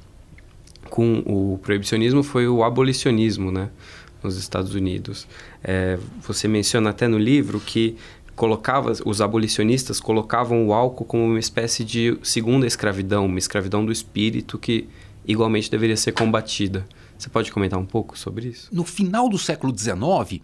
com 0.91 1.23
o 1.25 1.59
proibicionismo 1.63 2.23
foi 2.23 2.47
o 2.47 2.63
abolicionismo, 2.63 3.51
né? 3.51 3.71
Nos 4.23 4.37
Estados 4.37 4.75
Unidos. 4.75 5.27
É, 5.65 5.99
você 6.21 6.47
menciona 6.47 6.91
até 6.91 7.09
no 7.09 7.19
livro 7.19 7.61
que 7.61 7.97
colocava 8.35 8.93
os 9.07 9.21
abolicionistas 9.23 9.99
colocavam 9.99 10.67
o 10.67 10.75
álcool 10.75 11.07
como 11.07 11.25
uma 11.25 11.39
espécie 11.39 11.83
de 11.83 12.19
segunda 12.23 12.67
escravidão, 12.67 13.25
uma 13.25 13.39
escravidão 13.39 13.85
do 13.85 13.91
espírito 13.91 14.59
que 14.59 14.87
igualmente 15.27 15.71
deveria 15.71 15.97
ser 15.97 16.13
combatida. 16.13 16.87
Você 17.19 17.31
pode 17.31 17.51
comentar 17.51 17.79
um 17.79 17.87
pouco 17.87 18.19
sobre 18.19 18.49
isso? 18.49 18.69
No 18.71 18.85
final 18.85 19.29
do 19.29 19.39
século 19.39 19.77
XIX, 19.77 20.43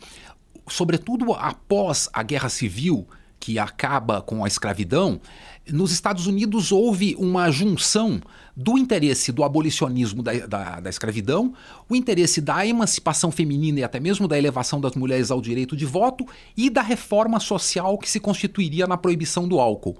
sobretudo 0.69 1.35
após 1.35 2.09
a 2.13 2.23
Guerra 2.23 2.49
Civil, 2.49 3.07
que 3.43 3.59
acaba 3.59 4.23
com 4.23 4.45
a 4.45 4.47
escravidão, 4.47 5.21
nos 5.69 5.91
Estados 5.91 6.29
Unidos 6.29 6.71
houve 6.71 7.17
uma 7.19 7.51
junção 7.51 8.21
do 8.57 8.79
interesse 8.79 9.33
do 9.33 9.43
abolicionismo 9.43 10.23
da, 10.23 10.47
da, 10.47 10.79
da, 10.79 10.89
escravidão, 10.89 11.53
o 11.89 11.97
interesse 11.97 12.41
da 12.41 12.65
emancipação 12.65 13.33
feminina 13.33 13.81
e 13.81 13.83
até 13.83 13.99
mesmo 13.99 14.29
da 14.29 14.39
elevação 14.39 14.81
das 14.81 14.95
mulheres 14.95 15.33
ao 15.33 15.41
direito 15.41 15.77
de 15.77 15.85
voto 15.85 16.25
e 16.57 16.71
da 16.71 16.83
reforma 16.83 17.41
social 17.41 17.99
que 17.99 18.09
se 18.09 18.21
constituiria 18.21 18.87
na 18.87 18.97
proibição 18.97 19.49
do 19.49 19.59
álcool. 19.59 19.97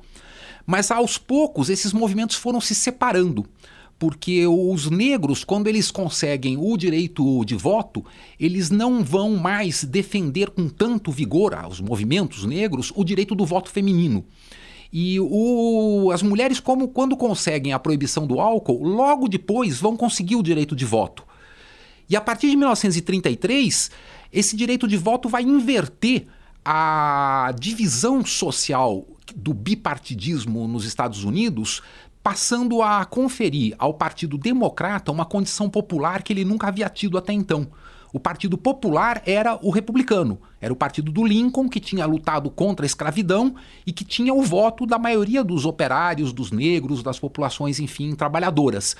Mas 0.65 0.93
aos 0.93 1.19
poucos 1.19 1.69
esses 1.69 1.93
movimentos 1.93 2.37
foram 2.37 2.61
se 2.61 2.77
separando 2.77 3.45
porque 4.03 4.45
os 4.49 4.91
negros, 4.91 5.45
quando 5.45 5.69
eles 5.69 5.89
conseguem 5.89 6.57
o 6.57 6.77
direito 6.77 7.45
de 7.45 7.55
voto, 7.55 8.05
eles 8.37 8.69
não 8.69 9.05
vão 9.05 9.37
mais 9.37 9.85
defender 9.85 10.51
com 10.51 10.69
tanto 10.69 11.13
vigor, 11.13 11.55
os 11.71 11.81
movimentos 11.81 12.45
negros, 12.45 12.93
o 12.97 13.05
direito 13.05 13.33
do 13.33 13.47
voto 13.47 13.71
feminino. 13.71 14.25
E 14.93 15.21
o, 15.21 16.11
as 16.13 16.21
mulheres, 16.21 16.59
como 16.59 16.89
quando 16.89 17.17
conseguem 17.17 17.73
a 17.73 17.79
proibição 17.79 18.27
do 18.27 18.41
álcool, 18.41 18.83
logo 18.83 19.29
depois 19.29 19.79
vão 19.79 19.97
conseguir 19.97 20.35
o 20.35 20.43
direito 20.43 20.75
de 20.75 20.85
voto. 20.85 21.23
E 22.11 22.17
a 22.17 22.21
partir 22.21 22.51
de 22.51 22.57
1933, 22.57 23.89
esse 24.33 24.57
direito 24.57 24.89
de 24.89 24.97
voto 24.97 25.29
vai 25.29 25.45
inverter 25.45 26.27
a 26.65 27.55
divisão 27.57 28.27
social 28.27 29.07
do 29.37 29.55
bipartidismo 29.55 30.67
nos 30.67 30.85
Estados 30.85 31.23
Unidos 31.23 31.83
passando 32.23 32.83
a 32.83 33.05
conferir 33.05 33.75
ao 33.79 33.95
Partido 33.95 34.39
Democrata 34.39 35.11
uma 35.11 35.25
condição 35.25 35.69
popular 35.69 36.23
que 36.23 36.33
ele 36.33 36.45
nunca 36.45 36.69
havia 36.69 36.89
tido 36.89 37.19
até 37.19 37.33
então. 37.33 37.67
O 38.13 38.21
Partido 38.21 38.59
Popular 38.59 39.23
era 39.25 39.59
o 39.63 39.71
republicano, 39.71 40.39
era 40.61 40.71
o 40.71 40.77
partido 40.77 41.11
do 41.11 41.25
Lincoln 41.25 41.67
que 41.67 41.81
tinha 41.81 42.05
lutado 42.05 42.51
contra 42.51 42.85
a 42.85 42.87
escravidão 42.87 43.55
e 43.87 43.93
que 43.93 44.05
tinha 44.05 44.35
o 44.35 44.43
voto 44.43 44.85
da 44.85 44.99
maioria 44.99 45.43
dos 45.43 45.65
operários, 45.65 46.31
dos 46.31 46.53
negros, 46.53 47.03
das 47.03 47.19
populações, 47.19 47.81
enfim, 47.81 48.15
trabalhadoras. 48.15 48.95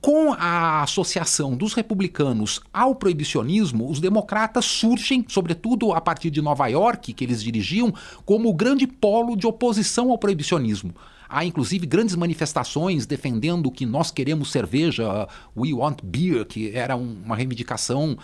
Com 0.00 0.32
a 0.32 0.82
associação 0.82 1.54
dos 1.54 1.74
republicanos 1.74 2.60
ao 2.72 2.94
proibicionismo, 2.94 3.88
os 3.88 4.00
democratas 4.00 4.64
surgem, 4.64 5.24
sobretudo 5.28 5.92
a 5.92 6.00
partir 6.00 6.30
de 6.30 6.40
Nova 6.40 6.66
York, 6.66 7.12
que 7.12 7.24
eles 7.24 7.42
dirigiam, 7.42 7.92
como 8.24 8.48
o 8.48 8.54
grande 8.54 8.86
polo 8.86 9.36
de 9.36 9.46
oposição 9.46 10.10
ao 10.10 10.18
proibicionismo. 10.18 10.94
Há 11.34 11.44
inclusive 11.44 11.84
grandes 11.84 12.14
manifestações 12.14 13.06
defendendo 13.06 13.68
que 13.68 13.84
nós 13.84 14.12
queremos 14.12 14.52
cerveja, 14.52 15.26
we 15.56 15.72
want 15.72 15.98
beer, 16.00 16.46
que 16.46 16.70
era 16.70 16.94
um, 16.94 17.16
uma 17.24 17.34
reivindicação 17.34 18.16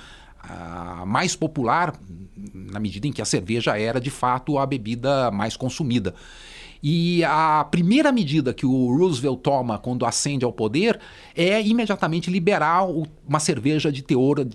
uh, 0.45 1.05
mais 1.05 1.35
popular 1.35 1.93
na 2.55 2.79
medida 2.79 3.09
em 3.09 3.13
que 3.13 3.21
a 3.21 3.25
cerveja 3.25 3.77
era 3.77 4.01
de 4.01 4.11
fato 4.11 4.59
a 4.59 4.65
bebida 4.65 5.29
mais 5.33 5.57
consumida. 5.57 6.15
E 6.81 7.25
a 7.25 7.67
primeira 7.69 8.13
medida 8.13 8.55
que 8.55 8.65
o 8.65 8.97
Roosevelt 8.97 9.41
toma 9.41 9.77
quando 9.77 10.07
ascende 10.07 10.45
ao 10.45 10.53
poder 10.53 11.01
é 11.35 11.61
imediatamente 11.61 12.31
liberar 12.31 12.87
uma 13.27 13.41
cerveja 13.41 13.91
de 13.91 14.03
teor 14.03 14.47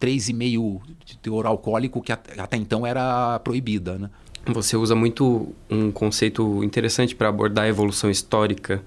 3,5 0.00 0.80
de 1.04 1.16
teor 1.18 1.46
alcoólico, 1.46 2.02
que 2.02 2.10
até 2.10 2.56
então 2.56 2.84
era 2.84 3.38
proibida. 3.38 3.98
Né? 3.98 4.10
Você 4.46 4.76
usa 4.76 4.94
muito 4.94 5.54
um 5.68 5.92
conceito 5.92 6.64
interessante 6.64 7.14
para 7.14 7.28
abordar 7.28 7.66
a 7.66 7.68
evolução 7.68 8.10
histórica 8.10 8.82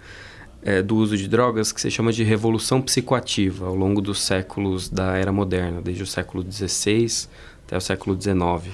é, 0.63 0.81
do 0.81 0.95
uso 0.95 1.17
de 1.17 1.27
drogas 1.27 1.71
que 1.71 1.79
se 1.79 1.91
chama 1.91 2.11
de 2.11 2.23
revolução 2.23 2.81
psicoativa 2.81 3.67
ao 3.67 3.75
longo 3.75 4.01
dos 4.01 4.21
séculos 4.21 4.89
da 4.89 5.15
era 5.15 5.31
moderna, 5.31 5.81
desde 5.81 6.03
o 6.03 6.07
século 6.07 6.43
XVI 6.49 7.27
até 7.65 7.77
o 7.77 7.81
século 7.81 8.19
XIX, 8.19 8.73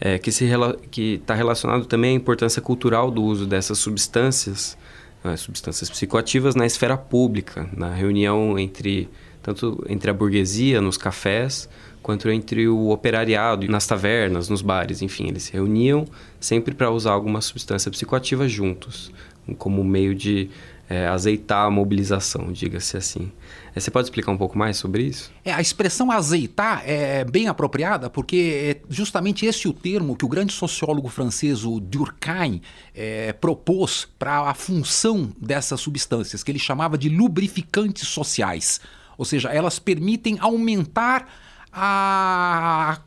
é, 0.00 0.18
que 0.18 0.30
está 0.30 1.34
relacionado 1.34 1.86
também 1.86 2.12
à 2.12 2.14
importância 2.14 2.62
cultural 2.62 3.10
do 3.10 3.22
uso 3.22 3.46
dessas 3.46 3.78
substâncias, 3.78 4.76
né, 5.24 5.36
substâncias 5.36 5.90
psicoativas 5.90 6.54
na 6.54 6.66
esfera 6.66 6.96
pública, 6.96 7.68
na 7.76 7.92
reunião 7.92 8.58
entre 8.58 9.08
tanto 9.42 9.84
entre 9.88 10.10
a 10.10 10.14
burguesia 10.14 10.80
nos 10.80 10.96
cafés 10.96 11.68
quanto 12.02 12.28
entre 12.30 12.66
o 12.68 12.90
operariado 12.90 13.66
nas 13.68 13.86
tavernas, 13.86 14.48
nos 14.48 14.60
bares, 14.60 15.02
enfim, 15.02 15.28
eles 15.28 15.44
se 15.44 15.52
reuniam 15.52 16.06
sempre 16.40 16.74
para 16.74 16.90
usar 16.90 17.12
alguma 17.12 17.40
substância 17.40 17.90
psicoativa 17.90 18.48
juntos, 18.48 19.12
como 19.56 19.84
meio 19.84 20.14
de 20.14 20.50
é, 20.88 21.06
azeitar 21.06 21.66
a 21.66 21.70
mobilização, 21.70 22.52
diga-se 22.52 22.96
assim. 22.96 23.32
É, 23.74 23.80
você 23.80 23.90
pode 23.90 24.06
explicar 24.06 24.30
um 24.32 24.36
pouco 24.36 24.58
mais 24.58 24.76
sobre 24.76 25.04
isso? 25.04 25.32
É, 25.44 25.52
a 25.52 25.60
expressão 25.60 26.10
azeitar 26.10 26.82
é 26.84 27.24
bem 27.24 27.48
apropriada 27.48 28.10
porque 28.10 28.76
é 28.76 28.86
justamente 28.90 29.46
esse 29.46 29.66
o 29.66 29.72
termo 29.72 30.16
que 30.16 30.24
o 30.24 30.28
grande 30.28 30.52
sociólogo 30.52 31.08
francês, 31.08 31.64
o 31.64 31.80
Durkheim, 31.80 32.60
é, 32.94 33.32
propôs 33.32 34.06
para 34.18 34.40
a 34.40 34.54
função 34.54 35.32
dessas 35.40 35.80
substâncias, 35.80 36.42
que 36.42 36.50
ele 36.50 36.58
chamava 36.58 36.98
de 36.98 37.08
lubrificantes 37.08 38.08
sociais. 38.08 38.80
Ou 39.16 39.24
seja, 39.24 39.48
elas 39.50 39.78
permitem 39.78 40.38
aumentar 40.40 41.28
a, 41.72 42.98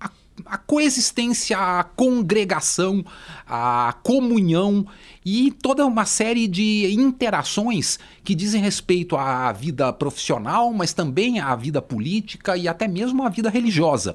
a, 0.00 0.10
a 0.46 0.58
coexistência, 0.58 1.58
a 1.58 1.84
congregação, 1.84 3.04
a 3.46 3.94
comunhão 4.02 4.86
e 5.24 5.50
toda 5.50 5.86
uma 5.86 6.04
série 6.04 6.46
de 6.46 6.92
interações 6.92 7.98
que 8.22 8.34
dizem 8.34 8.62
respeito 8.62 9.16
à 9.16 9.52
vida 9.52 9.92
profissional, 9.92 10.72
mas 10.72 10.92
também 10.92 11.40
à 11.40 11.54
vida 11.54 11.80
política 11.80 12.56
e 12.56 12.68
até 12.68 12.88
mesmo 12.88 13.22
à 13.22 13.28
vida 13.28 13.50
religiosa. 13.50 14.14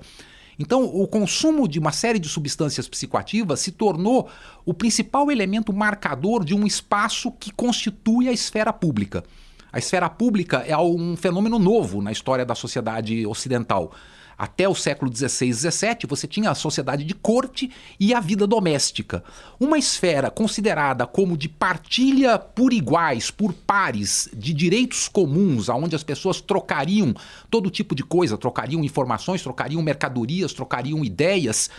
Então, 0.60 0.84
o 0.84 1.08
consumo 1.08 1.70
de 1.70 1.80
uma 1.80 1.94
série 1.94 2.20
de 2.20 2.28
substâncias 2.28 2.86
psicoativas 2.86 3.62
se 3.62 3.72
tornou 3.72 4.30
o 4.66 4.74
principal 4.74 5.32
elemento 5.32 5.72
marcador 5.72 6.44
de 6.44 6.54
um 6.54 6.68
espaço 6.68 7.32
que 7.32 7.50
constitui 7.50 8.28
a 8.28 8.34
esfera 8.34 8.74
pública. 8.74 9.24
A 9.72 9.78
esfera 9.78 10.10
pública 10.10 10.64
é 10.68 10.78
um 10.78 11.16
fenômeno 11.16 11.60
novo 11.60 12.02
na 12.02 12.12
história 12.12 12.46
da 12.46 12.56
sociedade 12.56 13.26
ocidental. 13.26 13.94
Até 14.40 14.70
o 14.70 14.74
século 14.74 15.14
XVI 15.14 15.50
e 15.50 15.54
XVII, 15.54 15.98
você 16.08 16.26
tinha 16.26 16.50
a 16.50 16.56
sociedade 16.56 17.04
de 17.04 17.14
corte 17.14 17.70
e 18.00 18.14
a 18.14 18.22
vida 18.22 18.48
doméstica. 18.48 19.22
Uma 19.60 19.78
esfera 19.78 20.32
considerada 20.32 21.06
como 21.06 21.36
de 21.36 21.50
partilha 21.50 22.40
por 22.40 22.72
iguais, 22.72 23.30
por 23.30 23.52
pares, 23.52 24.30
de 24.34 24.54
direitos 24.54 25.10
comuns, 25.10 25.68
onde 25.68 25.94
as 25.94 26.04
pessoas 26.04 26.40
trocariam 26.40 27.14
todo 27.52 27.70
tipo 27.70 27.94
de 27.94 28.02
coisa, 28.02 28.38
trocariam 28.38 28.82
informações, 28.82 29.44
trocariam 29.44 29.82
mercadorias, 29.82 30.54
trocariam 30.54 31.04
ideias. 31.04 31.70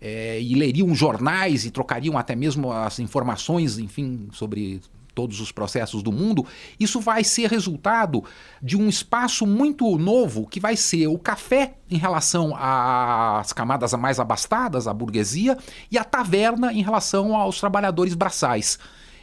É, 0.00 0.40
e 0.40 0.54
leriam 0.54 0.94
jornais 0.94 1.64
e 1.64 1.72
trocariam 1.72 2.16
até 2.16 2.36
mesmo 2.36 2.70
as 2.70 3.00
informações, 3.00 3.78
enfim, 3.78 4.28
sobre 4.30 4.80
todos 5.18 5.40
os 5.40 5.50
processos 5.50 6.00
do 6.00 6.12
mundo, 6.12 6.46
isso 6.78 7.00
vai 7.00 7.24
ser 7.24 7.50
resultado 7.50 8.22
de 8.62 8.76
um 8.76 8.88
espaço 8.88 9.44
muito 9.44 9.98
novo 9.98 10.46
que 10.46 10.60
vai 10.60 10.76
ser 10.76 11.08
o 11.08 11.18
café 11.18 11.74
em 11.90 11.98
relação 11.98 12.54
às 12.56 13.52
camadas 13.52 13.92
mais 13.94 14.20
abastadas, 14.20 14.86
a 14.86 14.94
burguesia, 14.94 15.58
e 15.90 15.98
a 15.98 16.04
taverna 16.04 16.72
em 16.72 16.82
relação 16.82 17.34
aos 17.34 17.58
trabalhadores 17.58 18.14
braçais. 18.14 18.78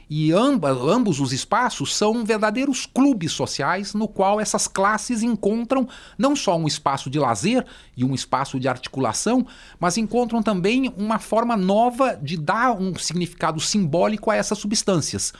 E 0.09 0.31
ambos 0.31 1.19
os 1.19 1.31
espaços 1.31 1.95
são 1.95 2.23
verdadeiros 2.23 2.85
clubes 2.85 3.31
sociais 3.31 3.93
no 3.93 4.07
qual 4.07 4.39
essas 4.39 4.67
classes 4.67 5.23
encontram 5.23 5.87
não 6.17 6.35
só 6.35 6.55
um 6.57 6.67
espaço 6.67 7.09
de 7.09 7.17
lazer 7.17 7.65
e 7.97 8.03
um 8.03 8.13
espaço 8.13 8.59
de 8.59 8.67
articulação, 8.67 9.47
mas 9.79 9.97
encontram 9.97 10.43
também 10.43 10.93
uma 10.95 11.17
forma 11.17 11.57
nova 11.57 12.19
de 12.21 12.37
dar 12.37 12.73
um 12.73 12.93
significado 12.95 13.59
simbólico 13.59 14.29
a 14.29 14.35
essas 14.35 14.59
substâncias 14.59 15.33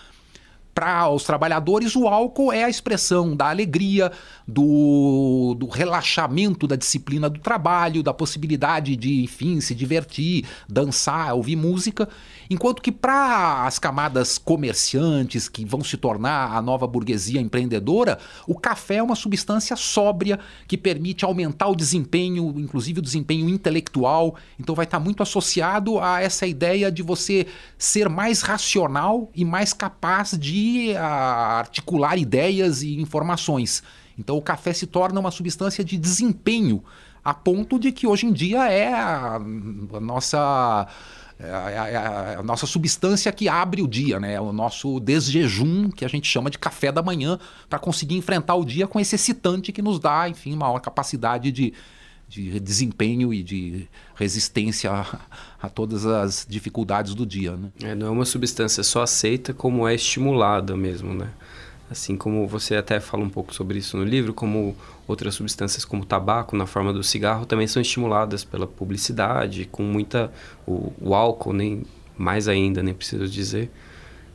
para 0.76 1.10
os 1.10 1.24
trabalhadores, 1.24 1.96
o 1.96 2.06
álcool 2.06 2.52
é 2.52 2.66
a 2.66 2.70
expressão 2.70 3.34
da 3.34 3.50
alegria, 3.50 4.12
do, 4.46 5.56
do, 5.58 5.68
relaxamento 5.68 6.68
da 6.68 6.76
disciplina 6.76 7.30
do 7.30 7.40
trabalho, 7.40 8.04
da 8.04 8.14
possibilidade 8.14 8.98
de, 8.98 9.24
enfim, 9.24 9.62
se 9.62 9.74
divertir, 9.74 10.46
dançar, 10.68 11.34
ouvir 11.34 11.56
música. 11.56 12.10
Enquanto 12.50 12.82
que 12.82 12.92
para 12.92 13.66
as 13.66 13.80
camadas 13.80 14.38
comerciantes 14.38 15.50
que 15.50 15.66
vão 15.66 15.84
se 15.84 15.98
tornar 15.98 16.56
a 16.56 16.62
nova 16.62 16.86
burguesia 16.86 17.42
empreendedora, 17.42 18.20
o 18.48 18.56
café 18.56 18.96
é 18.96 19.04
uma 19.04 19.16
substância 19.16 19.76
sóbria 19.76 20.40
que 20.68 20.78
permite 20.78 21.26
aumentar 21.26 21.68
o 21.68 21.76
desempenho, 21.76 22.54
inclusive 22.58 23.00
o 23.00 23.02
desempenho 23.02 23.50
intelectual. 23.50 24.36
Então 24.60 24.76
vai 24.76 24.86
estar 24.86 25.00
muito 25.00 25.24
associado 25.24 26.00
a 26.00 26.22
essa 26.22 26.46
ideia 26.46 26.92
de 26.92 27.02
você 27.02 27.48
ser 27.78 28.10
mais 28.10 28.42
racional 28.42 29.32
e 29.34 29.44
mais 29.44 29.74
capaz 29.74 30.38
de 30.38 30.96
articular 30.96 32.18
ideias 32.18 32.82
e 32.82 33.00
informações. 33.00 33.84
Então 34.18 34.38
o 34.38 34.42
café 34.42 34.74
se 34.74 34.88
torna 34.88 35.20
uma 35.20 35.32
substância 35.32 35.84
de 35.84 35.98
desempenho, 35.98 36.84
a 37.24 37.34
ponto 37.34 37.80
de 37.80 37.92
que 37.92 38.08
hoje 38.08 38.28
em 38.28 38.34
dia 38.34 38.70
é 38.70 38.94
a, 38.94 39.36
a 39.36 40.00
nossa. 40.00 40.88
É 41.38 41.52
a, 41.52 41.70
é 41.70 41.96
a, 41.96 42.40
a, 42.40 42.44
nossa 42.44 42.66
substância 42.66 43.30
que 43.32 43.50
abre 43.50 43.82
o 43.82 43.88
dia, 43.88 44.20
né? 44.20 44.40
o 44.40 44.54
nosso 44.54 45.00
desjejum, 45.02 45.90
que 45.90 46.06
a 46.06 46.08
gente 46.08 46.28
chama 46.28 46.50
de 46.50 46.58
café 46.58 46.92
da 46.92 47.04
manhã, 47.04 47.38
para 47.70 47.78
conseguir 47.78 48.16
enfrentar 48.16 48.56
o 48.56 48.64
dia 48.64 48.88
com 48.88 49.00
esse 49.00 49.16
excitante 49.16 49.74
que 49.74 49.82
nos 49.82 50.00
dá, 50.00 50.30
enfim, 50.30 50.56
maior 50.56 50.80
capacidade 50.80 51.52
de, 51.52 51.74
de 52.30 52.58
desempenho 52.60 53.34
e 53.34 53.44
de 53.44 53.88
resistência 54.16 54.92
a, 54.92 55.20
a 55.62 55.70
todas 55.70 56.06
as 56.06 56.46
dificuldades 56.50 57.14
do 57.14 57.26
dia. 57.26 57.58
Né? 57.58 57.70
É, 57.84 57.96
não 57.96 58.08
é 58.08 58.10
uma 58.10 58.26
substância 58.26 58.82
só 58.82 59.04
aceita, 59.04 59.54
como 59.54 59.86
é 59.86 59.94
estimulada 59.94 60.76
mesmo, 60.78 61.14
né? 61.14 61.30
Assim 61.90 62.18
como 62.18 62.48
você 62.48 62.76
até 62.76 63.00
fala 63.00 63.24
um 63.24 63.30
pouco 63.30 63.54
sobre 63.54 63.78
isso 63.78 63.96
no 63.96 64.04
livro, 64.04 64.34
como 64.34 64.76
outras 65.08 65.36
substâncias 65.36 65.86
como 65.86 66.02
o 66.02 66.06
tabaco 66.06 66.56
na 66.56 66.66
forma 66.66 66.92
do 66.92 67.04
cigarro 67.04 67.46
também 67.46 67.68
são 67.68 67.82
estimuladas 67.82 68.44
pela 68.44 68.66
publicidade, 68.66 69.66
com 69.66 69.84
muita 69.84 70.32
o, 70.66 70.92
o 71.00 71.14
álcool 71.14 71.54
nem 71.54 71.84
mais 72.18 72.48
ainda, 72.48 72.82
nem 72.82 72.94
preciso 72.94 73.28
dizer, 73.28 73.70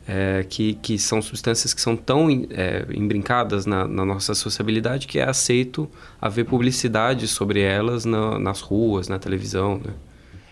é, 0.07 0.45
que, 0.49 0.75
que 0.75 0.99
são 0.99 1.21
substâncias 1.21 1.75
que 1.75 1.81
são 1.81 1.97
tão 1.97 2.29
é, 2.51 2.87
embrincadas 2.91 3.67
na, 3.67 3.87
na, 3.87 4.05
nossa 4.05 4.35
sociabilidade 4.35 5.07
que 5.07 5.19
é 5.19 5.29
aceito 5.29 5.91
haver 6.21 6.45
publicidade 6.45 7.27
sobre 7.27 7.61
elas 7.61 8.05
na, 8.05 8.39
nas 8.39 8.61
ruas, 8.61 9.09
na 9.09 9.19
televisão. 9.19 9.81
Né? 9.85 9.93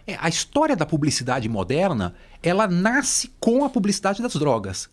É, 0.07 0.17
a 0.21 0.29
história 0.29 0.75
da 0.75 0.87
publicidade 0.87 1.49
moderna 1.49 2.15
ela 2.43 2.67
nasce 2.67 3.33
com 3.39 3.65
a 3.65 3.69
publicidade 3.69 4.23
das 4.23 4.35
drogas. 4.35 4.89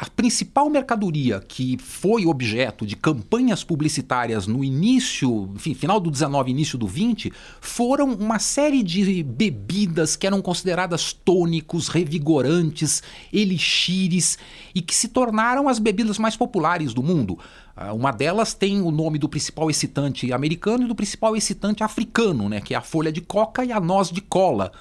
A 0.00 0.08
principal 0.08 0.70
mercadoria 0.70 1.40
que 1.46 1.76
foi 1.76 2.24
objeto 2.24 2.86
de 2.86 2.96
campanhas 2.96 3.62
publicitárias 3.62 4.46
no 4.46 4.64
início, 4.64 5.50
enfim, 5.54 5.74
final 5.74 6.00
do 6.00 6.10
19, 6.10 6.50
início 6.50 6.78
do 6.78 6.86
20, 6.86 7.30
foram 7.60 8.10
uma 8.14 8.38
série 8.38 8.82
de 8.82 9.22
bebidas 9.22 10.16
que 10.16 10.26
eram 10.26 10.40
consideradas 10.40 11.12
tônicos, 11.12 11.88
revigorantes, 11.88 13.02
elixires 13.30 14.38
e 14.74 14.80
que 14.80 14.94
se 14.94 15.08
tornaram 15.08 15.68
as 15.68 15.78
bebidas 15.78 16.18
mais 16.18 16.34
populares 16.34 16.94
do 16.94 17.02
mundo. 17.02 17.38
Ah, 17.76 17.92
uma 17.92 18.10
delas 18.10 18.54
tem 18.54 18.80
o 18.80 18.90
nome 18.90 19.18
do 19.18 19.28
principal 19.28 19.68
excitante 19.68 20.32
americano 20.32 20.84
e 20.84 20.88
do 20.88 20.94
principal 20.94 21.36
excitante 21.36 21.84
africano, 21.84 22.48
né, 22.48 22.62
que 22.62 22.72
é 22.72 22.76
a 22.78 22.80
folha 22.80 23.12
de 23.12 23.20
coca 23.20 23.66
e 23.66 23.70
a 23.70 23.78
noz 23.78 24.10
de 24.10 24.22
cola. 24.22 24.72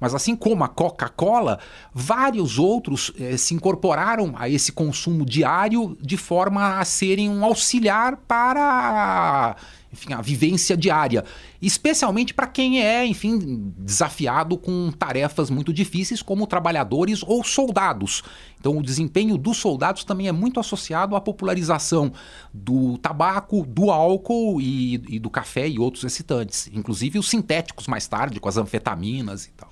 Mas 0.00 0.14
assim 0.14 0.36
como 0.36 0.62
a 0.62 0.68
Coca-Cola, 0.68 1.58
vários 1.92 2.58
outros 2.58 3.12
eh, 3.18 3.36
se 3.36 3.54
incorporaram 3.54 4.34
a 4.36 4.48
esse 4.48 4.72
consumo 4.72 5.24
diário 5.24 5.96
de 6.00 6.16
forma 6.16 6.78
a 6.78 6.84
serem 6.84 7.28
um 7.28 7.44
auxiliar 7.44 8.16
para 8.28 9.56
enfim, 9.96 10.12
a 10.12 10.20
vivência 10.20 10.76
diária, 10.76 11.24
especialmente 11.60 12.34
para 12.34 12.46
quem 12.46 12.82
é, 12.82 13.06
enfim, 13.06 13.72
desafiado 13.78 14.58
com 14.58 14.92
tarefas 14.92 15.48
muito 15.48 15.72
difíceis, 15.72 16.20
como 16.20 16.46
trabalhadores 16.46 17.22
ou 17.22 17.42
soldados. 17.42 18.22
Então, 18.60 18.76
o 18.76 18.82
desempenho 18.82 19.38
dos 19.38 19.56
soldados 19.56 20.04
também 20.04 20.28
é 20.28 20.32
muito 20.32 20.60
associado 20.60 21.16
à 21.16 21.20
popularização 21.20 22.12
do 22.52 22.98
tabaco, 22.98 23.64
do 23.66 23.90
álcool 23.90 24.60
e, 24.60 24.94
e 25.08 25.18
do 25.18 25.30
café 25.30 25.66
e 25.66 25.78
outros 25.78 26.04
excitantes, 26.04 26.70
inclusive 26.72 27.18
os 27.18 27.28
sintéticos 27.28 27.86
mais 27.86 28.06
tarde, 28.06 28.38
com 28.38 28.48
as 28.48 28.58
anfetaminas 28.58 29.46
e 29.46 29.50
tal. 29.56 29.70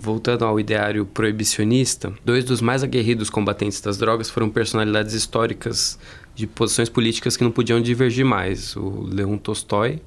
Voltando 0.00 0.44
ao 0.44 0.60
ideário 0.60 1.04
proibicionista, 1.04 2.12
dois 2.24 2.44
dos 2.44 2.60
mais 2.60 2.84
aguerridos 2.84 3.28
combatentes 3.28 3.80
das 3.80 3.98
drogas 3.98 4.30
foram 4.30 4.48
personalidades 4.48 5.12
históricas 5.12 5.98
de 6.38 6.46
posições 6.46 6.88
políticas 6.88 7.36
que 7.36 7.42
não 7.42 7.50
podiam 7.50 7.80
divergir 7.80 8.24
mais. 8.24 8.76
O 8.76 9.08
Leon 9.10 9.36
Tolstói, 9.36 10.00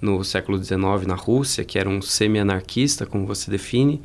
no 0.00 0.24
século 0.24 0.58
XIX 0.58 1.06
na 1.06 1.14
Rússia, 1.14 1.64
que 1.64 1.78
era 1.78 1.88
um 1.88 2.02
semi-anarquista, 2.02 3.06
como 3.06 3.24
você 3.24 3.48
define, 3.52 4.02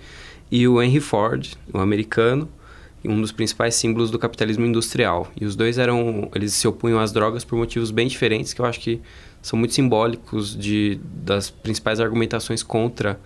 e 0.51 0.67
o 0.67 0.79
Henry 0.79 0.99
Ford, 0.99 1.53
um 1.73 1.79
americano, 1.79 2.47
um 3.03 3.19
dos 3.19 3.31
principais 3.31 3.73
símbolos 3.73 4.11
do 4.11 4.19
capitalismo 4.19 4.63
industrial. 4.63 5.31
E 5.35 5.43
os 5.43 5.55
dois 5.55 5.79
eram, 5.79 6.29
eles 6.35 6.53
se 6.53 6.67
opunham 6.67 6.99
às 6.99 7.11
drogas 7.11 7.43
por 7.43 7.57
motivos 7.57 7.89
bem 7.89 8.07
diferentes, 8.07 8.53
que 8.53 8.61
eu 8.61 8.65
acho 8.65 8.79
que 8.79 9.01
são 9.41 9.57
muito 9.57 9.73
simbólicos 9.73 10.55
de, 10.55 10.99
das 11.03 11.49
principais 11.49 11.99
argumentações 11.99 12.61
contra 12.61 13.19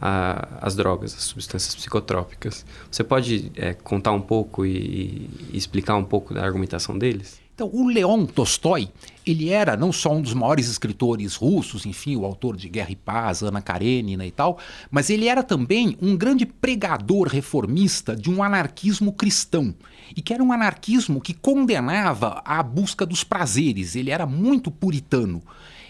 a, 0.00 0.58
as 0.60 0.74
drogas, 0.74 1.14
as 1.14 1.22
substâncias 1.22 1.76
psicotrópicas. 1.76 2.66
Você 2.90 3.04
pode 3.04 3.52
é, 3.54 3.72
contar 3.72 4.10
um 4.10 4.20
pouco 4.20 4.66
e, 4.66 5.30
e, 5.52 5.56
explicar 5.56 5.94
um 5.94 6.04
pouco 6.04 6.34
da 6.34 6.44
argumentação 6.44 6.98
deles? 6.98 7.39
Então, 7.60 7.70
o 7.74 7.88
Leon 7.88 8.24
Tolstói, 8.24 8.88
ele 9.26 9.50
era 9.50 9.76
não 9.76 9.92
só 9.92 10.14
um 10.14 10.22
dos 10.22 10.32
maiores 10.32 10.66
escritores 10.66 11.34
russos, 11.34 11.84
enfim, 11.84 12.16
o 12.16 12.24
autor 12.24 12.56
de 12.56 12.70
Guerra 12.70 12.92
e 12.92 12.96
Paz, 12.96 13.42
Ana 13.42 13.60
Karenina 13.60 14.24
e 14.24 14.30
tal, 14.30 14.58
mas 14.90 15.10
ele 15.10 15.28
era 15.28 15.42
também 15.42 15.94
um 16.00 16.16
grande 16.16 16.46
pregador 16.46 17.28
reformista 17.28 18.16
de 18.16 18.30
um 18.30 18.42
anarquismo 18.42 19.12
cristão, 19.12 19.74
e 20.16 20.22
que 20.22 20.32
era 20.32 20.42
um 20.42 20.54
anarquismo 20.54 21.20
que 21.20 21.34
condenava 21.34 22.40
a 22.46 22.62
busca 22.62 23.04
dos 23.04 23.22
prazeres, 23.22 23.94
ele 23.94 24.10
era 24.10 24.24
muito 24.24 24.70
puritano. 24.70 25.42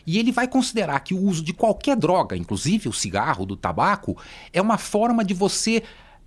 E 0.04 0.18
ele 0.18 0.32
vai 0.32 0.48
considerar 0.48 0.98
que 0.98 1.14
o 1.14 1.22
uso 1.22 1.44
de 1.44 1.52
qualquer 1.52 1.94
droga, 1.94 2.36
inclusive 2.36 2.88
o 2.88 2.92
cigarro, 2.92 3.46
do 3.46 3.54
tabaco, 3.54 4.16
é 4.52 4.60
uma 4.60 4.76
forma 4.76 5.24
de 5.24 5.34
você 5.34 5.84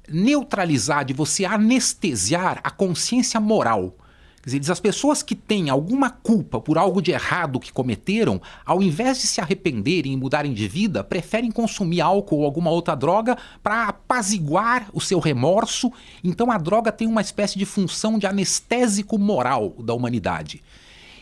neutralizar, 0.07 1.03
de 1.03 1.11
você 1.11 1.43
anestesiar 1.43 2.61
a 2.63 2.71
consciência 2.71 3.41
moral. 3.41 3.97
Quer 4.43 4.49
dizer, 4.49 4.59
diz, 4.59 4.69
as 4.69 4.79
pessoas 4.81 5.23
que 5.23 5.35
têm 5.35 5.69
alguma 5.69 6.09
culpa 6.09 6.59
por 6.59 6.77
algo 6.77 7.01
de 7.01 7.11
errado 7.11 7.61
que 7.61 7.71
cometeram, 7.71 8.41
ao 8.65 8.83
invés 8.83 9.21
de 9.21 9.25
se 9.25 9.39
arrependerem 9.39 10.11
e 10.11 10.17
mudarem 10.17 10.53
de 10.53 10.67
vida, 10.67 11.01
preferem 11.01 11.49
consumir 11.49 12.01
álcool 12.01 12.39
ou 12.39 12.45
alguma 12.45 12.69
outra 12.69 12.93
droga 12.93 13.37
para 13.63 13.87
apaziguar 13.87 14.89
o 14.91 14.99
seu 14.99 15.17
remorso. 15.17 15.89
Então 16.21 16.51
a 16.51 16.57
droga 16.57 16.91
tem 16.91 17.07
uma 17.07 17.21
espécie 17.21 17.57
de 17.57 17.65
função 17.65 18.19
de 18.19 18.27
anestésico 18.27 19.17
moral 19.17 19.69
da 19.79 19.93
humanidade. 19.93 20.61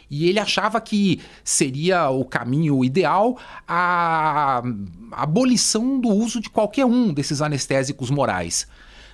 E 0.09 0.27
ele 0.27 0.39
achava 0.39 0.81
que 0.81 1.21
seria 1.43 2.09
o 2.09 2.25
caminho 2.25 2.83
ideal 2.83 3.37
a 3.67 4.63
abolição 5.11 5.99
do 5.99 6.09
uso 6.09 6.41
de 6.41 6.49
qualquer 6.49 6.85
um 6.87 7.13
desses 7.13 7.39
anestésicos 7.39 8.09
morais. 8.09 8.67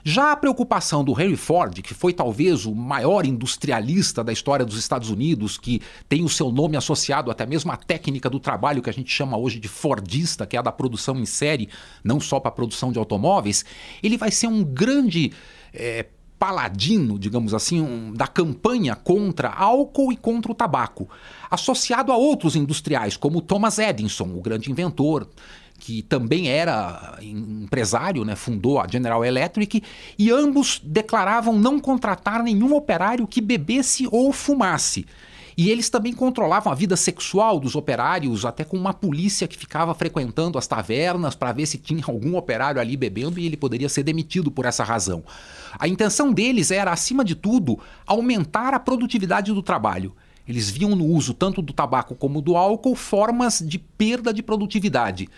Já 0.10 0.32
a 0.32 0.38
preocupação 0.38 1.04
do 1.04 1.12
Henry 1.12 1.36
Ford, 1.36 1.82
que 1.82 1.94
foi 1.94 2.14
talvez 2.14 2.66
o 2.66 2.74
maior 2.74 3.26
industrialista 3.26 4.24
da 4.24 4.32
história 4.32 4.66
dos 4.66 4.78
Estados 4.78 5.10
Unidos, 5.10 5.58
que 5.58 5.82
tem 6.08 6.24
o 6.24 6.30
seu 6.30 6.50
nome 6.50 6.78
associado 6.78 7.30
até 7.30 7.46
mesmo 7.46 7.74
à 7.74 7.76
técnica 7.76 8.30
do 8.30 8.40
trabalho 8.40 8.82
que 8.82 8.90
a 8.90 8.94
gente 8.94 9.12
chama 9.12 9.36
hoje 9.36 9.60
de 9.60 9.68
Fordista, 9.68 10.48
que 10.48 10.56
é 10.56 10.60
a 10.60 10.62
da 10.62 10.72
produção 10.72 11.20
em 11.20 11.26
série, 11.26 11.68
não 12.06 12.22
só 12.22 12.40
para 12.40 12.48
a 12.48 12.54
produção 12.54 12.90
de 12.90 12.98
automóveis, 12.98 13.66
ele 14.02 14.16
vai 14.16 14.32
ser 14.32 14.48
um 14.48 14.64
grande 14.64 15.34
é, 15.74 16.06
paladino, 16.40 17.20
digamos 17.20 17.54
assim, 17.54 17.82
um, 17.82 18.14
da 18.14 18.28
campanha 18.28 18.96
contra 18.96 19.50
álcool 19.50 20.14
e 20.14 20.16
contra 20.16 20.50
o 20.50 20.56
tabaco, 20.56 21.10
associado 21.52 22.14
a 22.14 22.16
outros 22.16 22.56
industriais, 22.56 23.18
como 23.18 23.42
Thomas 23.42 23.78
Edison, 23.78 24.32
o 24.34 24.42
grande 24.42 24.72
inventor, 24.72 25.28
que 25.88 26.02
também 26.02 26.50
era 26.50 27.18
empresário, 27.22 28.26
né, 28.26 28.36
fundou 28.36 28.78
a 28.78 28.86
General 28.86 29.24
Electric, 29.24 29.82
e 30.20 30.30
ambos 30.30 30.82
declaravam 30.84 31.58
não 31.58 31.80
contratar 31.80 32.44
nenhum 32.44 32.76
operário 32.76 33.26
que 33.26 33.40
bebesse 33.40 34.06
ou 34.12 34.34
fumasse. 34.34 35.06
E 35.56 35.72
eles 35.72 35.90
também 35.90 36.12
controlavam 36.12 36.74
a 36.74 36.76
vida 36.76 36.98
sexual 36.98 37.58
dos 37.58 37.74
operários, 37.74 38.44
até 38.44 38.66
com 38.66 38.76
uma 38.76 38.94
polícia 38.94 39.48
que 39.48 39.58
ficava 39.58 39.96
frequentando 39.96 40.58
as 40.58 40.68
tavernas 40.68 41.36
para 41.36 41.54
ver 41.54 41.66
se 41.66 41.78
tinha 41.78 42.04
algum 42.12 42.36
operário 42.36 42.82
ali 42.82 42.98
bebendo 42.98 43.40
e 43.40 43.46
ele 43.46 43.56
poderia 43.56 43.88
ser 43.88 44.04
demitido 44.04 44.52
por 44.52 44.66
essa 44.66 44.84
razão. 44.84 45.24
A 45.80 45.88
intenção 45.88 46.34
deles 46.34 46.70
era, 46.70 46.92
acima 46.92 47.24
de 47.24 47.34
tudo, 47.34 47.80
aumentar 48.06 48.74
a 48.74 48.80
produtividade 48.80 49.54
do 49.54 49.64
trabalho. 49.64 50.14
Eles 50.46 50.70
viam 50.70 50.96
no 50.98 51.06
uso 51.06 51.34
tanto 51.34 51.62
do 51.62 51.72
tabaco 51.72 52.14
como 52.14 52.42
do 52.42 52.58
álcool 52.58 52.94
formas 52.94 53.64
de 53.66 53.80
perda 53.80 54.34
de 54.34 54.44
produtividade. 54.44 55.30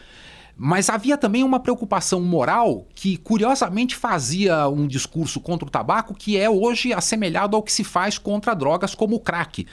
Mas 0.62 0.90
havia 0.90 1.18
também 1.18 1.42
uma 1.42 1.62
preocupação 1.62 2.20
moral 2.20 2.86
que, 2.94 3.16
curiosamente, 3.16 3.96
fazia 3.96 4.68
um 4.68 4.86
discurso 4.86 5.40
contra 5.40 5.66
o 5.66 5.72
tabaco 5.72 6.14
que 6.14 6.36
é 6.36 6.50
hoje 6.50 6.92
assemelhado 6.92 7.56
ao 7.56 7.64
que 7.64 7.72
se 7.72 7.82
faz 7.82 8.18
contra 8.18 8.54
drogas 8.54 8.94
como 8.94 9.16
o 9.16 9.22
crack. 9.22 9.66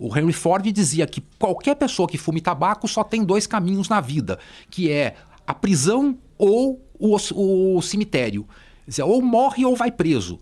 O 0.00 0.08
Henry 0.18 0.32
Ford 0.32 0.66
dizia 0.72 1.06
que 1.06 1.22
qualquer 1.38 1.76
pessoa 1.76 2.08
que 2.08 2.18
fume 2.18 2.40
tabaco 2.40 2.88
só 2.88 3.04
tem 3.04 3.22
dois 3.22 3.46
caminhos 3.46 3.88
na 3.88 4.00
vida, 4.00 4.36
que 4.68 4.90
é 4.90 5.14
a 5.46 5.54
prisão 5.54 6.18
ou 6.36 6.84
o, 6.98 7.76
o 7.76 7.80
cemitério. 7.80 8.44
Dizer, 8.84 9.04
ou 9.04 9.22
morre 9.22 9.64
ou 9.64 9.76
vai 9.76 9.92
preso. 9.92 10.40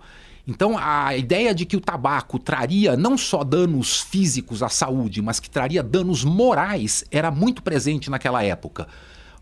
Então, 0.48 0.78
a 0.78 1.14
ideia 1.14 1.54
de 1.54 1.66
que 1.66 1.76
o 1.76 1.80
tabaco 1.80 2.38
traria 2.38 2.96
não 2.96 3.18
só 3.18 3.44
danos 3.44 4.00
físicos 4.00 4.62
à 4.62 4.70
saúde, 4.70 5.20
mas 5.20 5.38
que 5.38 5.50
traria 5.50 5.82
danos 5.82 6.24
morais, 6.24 7.04
era 7.10 7.30
muito 7.30 7.62
presente 7.62 8.08
naquela 8.08 8.42
época. 8.42 8.88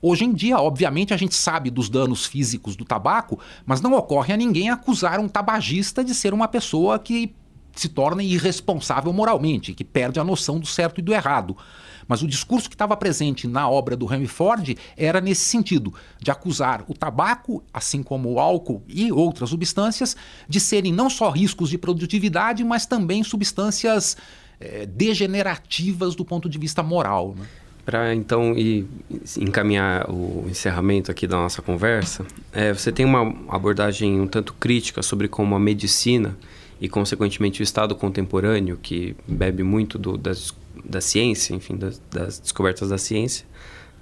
Hoje 0.01 0.25
em 0.25 0.33
dia, 0.33 0.59
obviamente, 0.59 1.13
a 1.13 1.17
gente 1.17 1.35
sabe 1.35 1.71
dos 1.71 1.89
danos 1.89 2.25
físicos 2.25 2.77
do 2.77 2.85
tabaco, 2.85 3.39
mas 3.67 3.81
não 3.81 3.95
ocorre 3.95 4.33
a 4.33 4.37
ninguém 4.37 4.71
acusar 4.71 5.19
um 5.19 5.29
tabagista 5.29 6.05
de 6.05 6.15
ser 6.15 6.33
uma 6.33 6.47
pessoa 6.47 6.99
que 6.99 7.35
se 7.75 7.89
torna 7.89 8.23
irresponsável 8.23 9.13
moralmente, 9.13 9.73
que 9.73 9.85
perde 9.85 10.19
a 10.19 10.25
noção 10.25 10.59
do 10.59 10.67
certo 10.67 10.99
e 10.99 11.03
do 11.03 11.13
errado. 11.13 11.57
Mas 12.09 12.23
o 12.23 12.27
discurso 12.27 12.69
que 12.69 12.75
estava 12.75 12.97
presente 12.97 13.47
na 13.47 13.69
obra 13.69 13.97
do 13.97 14.13
Henry 14.13 14.27
Ford 14.27 14.77
era 14.97 15.21
nesse 15.21 15.43
sentido, 15.43 15.93
de 16.21 16.31
acusar 16.31 16.85
o 16.89 16.95
tabaco, 16.95 17.63
assim 17.73 18.03
como 18.03 18.33
o 18.33 18.41
álcool 18.41 18.83
e 18.89 19.13
outras 19.13 19.51
substâncias, 19.51 20.17
de 20.49 20.59
serem 20.59 20.93
não 20.93 21.11
só 21.11 21.31
riscos 21.31 21.71
de 21.71 21.79
produtividade, 21.79 22.65
mas 22.65 22.87
também 22.87 23.23
substâncias 23.23 24.17
é, 24.59 24.87
degenerativas 24.87 26.15
do 26.15 26.25
ponto 26.25 26.49
de 26.49 26.59
vista 26.59 26.83
moral. 26.83 27.35
Né? 27.37 27.47
Para 27.89 28.15
então 28.15 28.55
encaminhar 29.39 30.11
o 30.11 30.45
encerramento 30.47 31.11
aqui 31.11 31.27
da 31.27 31.39
nossa 31.39 31.63
conversa, 31.63 32.23
é, 32.53 32.71
você 32.71 32.93
tem 32.93 33.07
uma 33.07 33.35
abordagem 33.49 34.21
um 34.21 34.27
tanto 34.27 34.53
crítica 34.53 35.01
sobre 35.01 35.27
como 35.27 35.55
a 35.55 35.59
medicina 35.59 36.37
e, 36.79 36.87
consequentemente, 36.87 37.63
o 37.63 37.65
Estado 37.65 37.97
contemporâneo, 37.97 38.77
que 38.77 39.17
bebe 39.27 39.63
muito 39.63 39.99
do, 39.99 40.19
das, 40.19 40.55
da 40.85 41.01
ciência, 41.01 41.55
enfim, 41.55 41.79
das, 41.79 41.99
das 42.11 42.39
descobertas 42.39 42.91
da 42.91 42.99
ciência, 42.99 43.47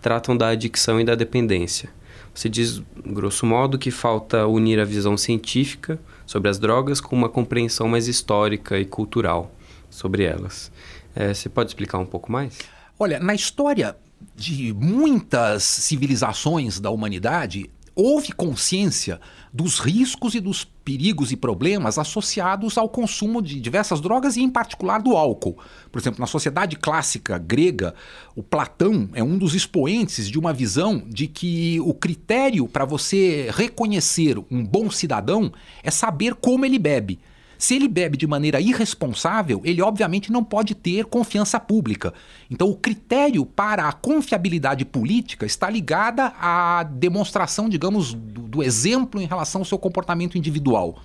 tratam 0.03 0.37
da 0.37 0.49
adicção 0.49 1.01
e 1.01 1.05
da 1.05 1.14
dependência. 1.14 1.89
Você 2.34 2.49
diz, 2.49 2.82
grosso 3.07 3.47
modo, 3.47 3.78
que 3.78 3.93
falta 3.93 4.49
unir 4.49 4.80
a 4.80 4.84
visão 4.84 5.16
científica 5.16 5.97
sobre 6.26 6.51
as 6.51 6.59
drogas 6.59 7.01
com 7.01 7.14
uma 7.14 7.28
compreensão 7.28 7.87
mais 7.87 8.09
histórica 8.09 8.80
e 8.80 8.84
cultural 8.84 9.55
sobre 9.89 10.24
elas. 10.24 10.72
É, 11.14 11.32
você 11.32 11.49
pode 11.49 11.70
explicar 11.70 11.99
um 11.99 12.05
pouco 12.05 12.32
mais? 12.32 12.74
Olha, 12.99 13.20
na 13.20 13.34
história 13.34 13.94
de 14.34 14.72
muitas 14.72 15.62
civilizações 15.62 16.80
da 16.80 16.90
humanidade, 16.90 17.70
houve 17.94 18.32
consciência 18.32 19.20
dos 19.53 19.78
riscos 19.78 20.34
e 20.34 20.40
dos 20.40 20.64
perigos 20.64 21.30
e 21.30 21.36
problemas 21.36 21.99
associados 21.99 22.78
ao 22.78 22.88
consumo 22.88 23.42
de 23.42 23.61
diversas 23.61 24.01
drogas 24.01 24.36
e, 24.36 24.42
em 24.42 24.49
particular, 24.49 25.03
do 25.03 25.14
álcool. 25.14 25.59
Por 25.92 25.99
exemplo, 25.99 26.20
na 26.20 26.26
sociedade 26.26 26.76
clássica 26.76 27.36
grega, 27.36 27.94
o 28.34 28.42
Platão 28.42 29.11
é 29.12 29.22
um 29.22 29.36
dos 29.36 29.55
expoentes 29.55 30.26
de 30.26 30.38
uma 30.38 30.53
visão 30.55 31.03
de 31.07 31.26
que 31.26 31.78
o 31.80 31.92
critério 31.92 32.66
para 32.66 32.86
você 32.86 33.51
reconhecer 33.53 34.38
um 34.51 34.64
bom 34.64 34.90
cidadão 34.90 35.53
é 35.82 35.90
saber 35.90 36.34
como 36.34 36.64
ele 36.64 36.78
bebe. 36.78 37.18
Se 37.59 37.74
ele 37.74 37.88
bebe 37.88 38.16
de 38.16 38.26
maneira 38.26 38.61
irresponsável, 38.61 39.61
ele 39.64 39.82
obviamente 39.82 40.30
não 40.30 40.44
pode 40.44 40.74
ter 40.74 41.04
confiança 41.07 41.59
pública. 41.59 42.12
Então, 42.50 42.68
o 42.68 42.76
critério 42.76 43.46
para 43.46 43.88
a 43.88 43.92
confiabilidade 43.92 44.84
política 44.84 45.46
está 45.46 45.68
ligada 45.70 46.32
à 46.40 46.82
demonstração, 46.82 47.68
digamos, 47.68 48.14
do, 48.14 48.42
do 48.42 48.62
exemplo 48.62 49.20
em 49.20 49.26
relação 49.26 49.62
ao 49.62 49.64
seu 49.64 49.78
comportamento 49.78 50.36
individual. 50.36 50.98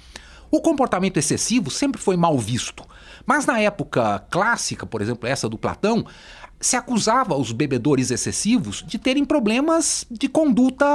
O 0.49 0.60
comportamento 0.60 1.18
excessivo 1.18 1.72
sempre 1.72 2.02
foi 2.02 2.18
mal 2.18 2.38
visto. 2.38 2.84
Mas 3.26 3.45
na 3.45 3.60
época 3.60 4.20
clássica, 4.30 4.86
por 4.86 5.02
exemplo, 5.02 5.28
essa 5.28 5.47
do 5.47 5.58
Platão, 5.58 6.06
se 6.60 6.76
acusava 6.76 7.36
os 7.36 7.52
bebedores 7.52 8.12
excessivos 8.12 8.84
de 8.86 8.99
terem 8.99 9.26
problemas 9.26 10.06
de 10.12 10.28
conduta 10.28 10.86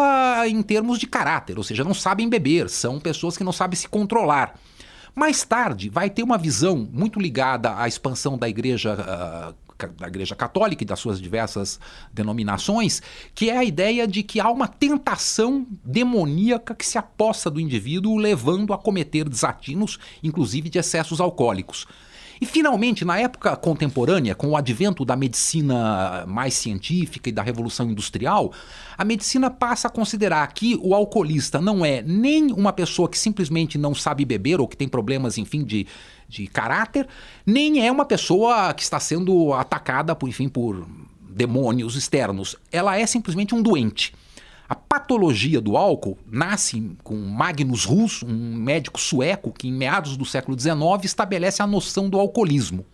em 0.47 0.63
termos 0.63 0.99
de 0.99 1.07
caráter, 1.07 1.59
ou 1.59 1.65
seja, 1.65 1.83
não 1.83 1.95
sabem 1.95 2.29
beber, 2.29 2.69
são 2.69 3.01
pessoas 3.01 3.37
que 3.37 3.43
não 3.43 3.53
sabem 3.53 3.77
se 3.77 3.89
controlar. 3.89 4.55
Mais 5.19 5.43
tarde, 5.43 5.89
vai 5.89 6.11
ter 6.11 6.23
uma 6.23 6.37
visão 6.37 6.87
muito 6.93 7.19
ligada 7.19 7.75
à 7.75 7.89
expansão 7.89 8.37
da 8.37 8.47
igreja. 8.47 8.95
Uh, 8.95 9.67
da 9.99 10.09
Igreja 10.09 10.35
Católica 10.35 10.83
e 10.83 10.87
das 10.87 10.99
suas 10.99 11.21
diversas 11.21 11.79
denominações, 12.11 13.03
que 13.35 13.51
é 13.51 13.59
a 13.59 13.63
ideia 13.63 14.09
de 14.09 14.23
que 14.23 14.41
há 14.41 14.49
uma 14.49 14.67
tentação 14.67 15.67
demoníaca 15.85 16.75
que 16.75 16.87
se 16.87 16.97
aposta 16.97 17.51
do 17.51 17.61
indivíduo, 17.61 18.17
levando 18.17 18.73
a 18.73 18.79
cometer 18.79 19.29
desatinos, 19.29 19.99
inclusive 20.23 20.71
de 20.71 20.79
excessos 20.79 21.21
alcoólicos. 21.21 21.87
E 22.41 22.47
finalmente, 22.47 23.05
na 23.05 23.19
época 23.19 23.57
contemporânea, 23.57 24.35
com 24.35 24.49
o 24.49 24.57
advento 24.57 25.05
da 25.05 25.17
medicina 25.17 26.25
mais 26.27 26.55
científica 26.55 27.29
e 27.29 27.33
da 27.33 27.43
revolução 27.43 27.91
industrial, 27.91 28.53
a 28.97 29.05
medicina 29.05 29.51
passa 29.51 29.89
a 29.89 29.91
considerar 29.91 30.47
que 30.53 30.79
o 30.83 30.95
alcoolista 30.95 31.61
não 31.61 31.85
é 31.85 32.03
nem 32.03 32.53
uma 32.53 32.73
pessoa 32.73 33.09
que 33.09 33.19
simplesmente 33.19 33.79
não 33.79 33.95
sabe 33.95 34.25
beber 34.25 34.61
ou 34.61 34.69
que 34.69 34.77
tem 34.77 34.89
problemas, 34.89 35.39
enfim, 35.39 35.65
de, 35.65 35.87
de 36.29 36.47
caráter, 36.47 37.09
nem 37.45 37.87
é 37.87 37.91
uma 37.91 38.05
pessoa 38.05 38.75
que 38.75 38.83
está 38.83 39.01
sendo 39.01 39.55
atacada, 39.55 40.15
por, 40.15 40.29
enfim, 40.29 40.49
por 40.49 40.87
demônios 41.29 41.97
externos. 41.97 42.57
Ela 42.71 42.99
é 42.99 43.07
simplesmente 43.07 43.55
um 43.55 43.63
doente. 43.63 44.13
A 44.69 44.75
patologia 44.75 45.61
do 45.61 45.77
álcool 45.77 46.19
nasce 46.27 46.97
com 47.05 47.15
Magnus 47.15 47.85
Rus, 47.85 48.23
um 48.23 48.55
médico 48.57 49.01
sueco 49.01 49.53
que, 49.53 49.69
em 49.69 49.73
meados 49.73 50.17
do 50.17 50.25
século 50.25 50.59
XIX, 50.59 50.77
estabelece 51.05 51.63
a 51.63 51.67
noção 51.67 52.11
do 52.11 52.19
alcoolismo. 52.19 52.85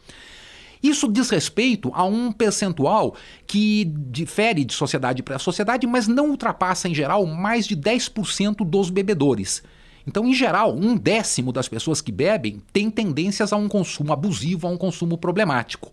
Isso 0.82 1.10
diz 1.10 1.30
respeito 1.30 1.90
a 1.94 2.04
um 2.04 2.32
percentual 2.32 3.14
que 3.46 3.84
difere 3.84 4.64
de 4.64 4.74
sociedade 4.74 5.22
para 5.22 5.38
sociedade, 5.38 5.86
mas 5.86 6.08
não 6.08 6.30
ultrapassa, 6.30 6.88
em 6.88 6.94
geral, 6.94 7.24
mais 7.24 7.66
de 7.66 7.76
10% 7.76 8.68
dos 8.68 8.90
bebedores. 8.90 9.62
Então, 10.06 10.26
em 10.26 10.34
geral, 10.34 10.74
um 10.74 10.96
décimo 10.96 11.52
das 11.52 11.68
pessoas 11.68 12.00
que 12.00 12.10
bebem 12.10 12.60
tem 12.72 12.90
tendências 12.90 13.52
a 13.52 13.56
um 13.56 13.68
consumo 13.68 14.12
abusivo, 14.12 14.66
a 14.66 14.70
um 14.70 14.76
consumo 14.76 15.16
problemático. 15.16 15.92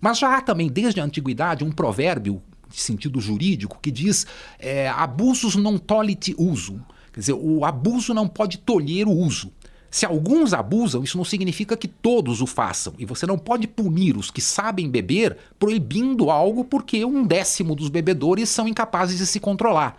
Mas 0.00 0.18
já 0.18 0.36
há 0.36 0.40
também, 0.40 0.68
desde 0.68 1.00
a 1.00 1.04
antiguidade, 1.04 1.64
um 1.64 1.72
provérbio 1.72 2.40
de 2.68 2.80
sentido 2.80 3.20
jurídico 3.20 3.78
que 3.80 3.90
diz 3.90 4.26
é, 4.58 4.88
abusos 4.88 5.56
non 5.56 5.78
tolit 5.78 6.34
uso. 6.38 6.80
Quer 7.12 7.20
dizer, 7.20 7.32
o 7.32 7.64
abuso 7.64 8.14
não 8.14 8.28
pode 8.28 8.58
tolher 8.58 9.06
o 9.08 9.12
uso. 9.12 9.52
Se 9.90 10.04
alguns 10.04 10.52
abusam, 10.52 11.02
isso 11.02 11.16
não 11.16 11.24
significa 11.24 11.76
que 11.76 11.88
todos 11.88 12.42
o 12.42 12.46
façam. 12.46 12.92
E 12.98 13.06
você 13.06 13.26
não 13.26 13.38
pode 13.38 13.66
punir 13.66 14.16
os 14.16 14.30
que 14.30 14.40
sabem 14.40 14.90
beber 14.90 15.36
proibindo 15.58 16.30
algo 16.30 16.64
porque 16.64 17.04
um 17.04 17.26
décimo 17.26 17.74
dos 17.74 17.88
bebedores 17.88 18.50
são 18.50 18.68
incapazes 18.68 19.18
de 19.18 19.26
se 19.26 19.40
controlar. 19.40 19.96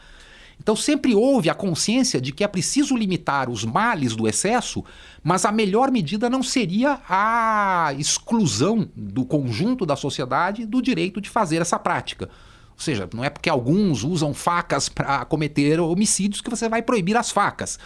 Então 0.61 0.75
sempre 0.75 1.15
houve 1.15 1.49
a 1.49 1.55
consciência 1.55 2.19
de 2.19 2.31
que 2.31 2.43
é 2.43 2.47
preciso 2.47 2.95
limitar 2.95 3.49
os 3.49 3.63
males 3.63 4.15
do 4.15 4.27
excesso, 4.27 4.83
mas 5.23 5.45
a 5.45 5.51
melhor 5.51 5.89
medida 5.89 6.29
não 6.29 6.43
seria 6.43 7.01
a 7.07 7.93
exclusão 7.97 8.87
do 8.95 9.25
conjunto 9.25 9.85
da 9.85 9.95
sociedade 9.95 10.65
do 10.65 10.81
direito 10.81 11.21
de 11.21 11.29
fazer 11.29 11.61
essa 11.61 11.79
prática. 11.79 12.29
Ou 12.79 12.83
seja, 12.83 13.09
não 13.13 13.25
é 13.25 13.29
porque 13.29 13.49
alguns 13.49 14.05
usam 14.05 14.33
facas 14.33 14.87
para 14.87 15.25
cometer 15.25 15.81
homicídios 15.81 16.39
que 16.39 16.49
você 16.49 16.69
vai 16.69 16.81
proibir 16.81 17.17
as 17.17 17.29
facas. 17.29 17.77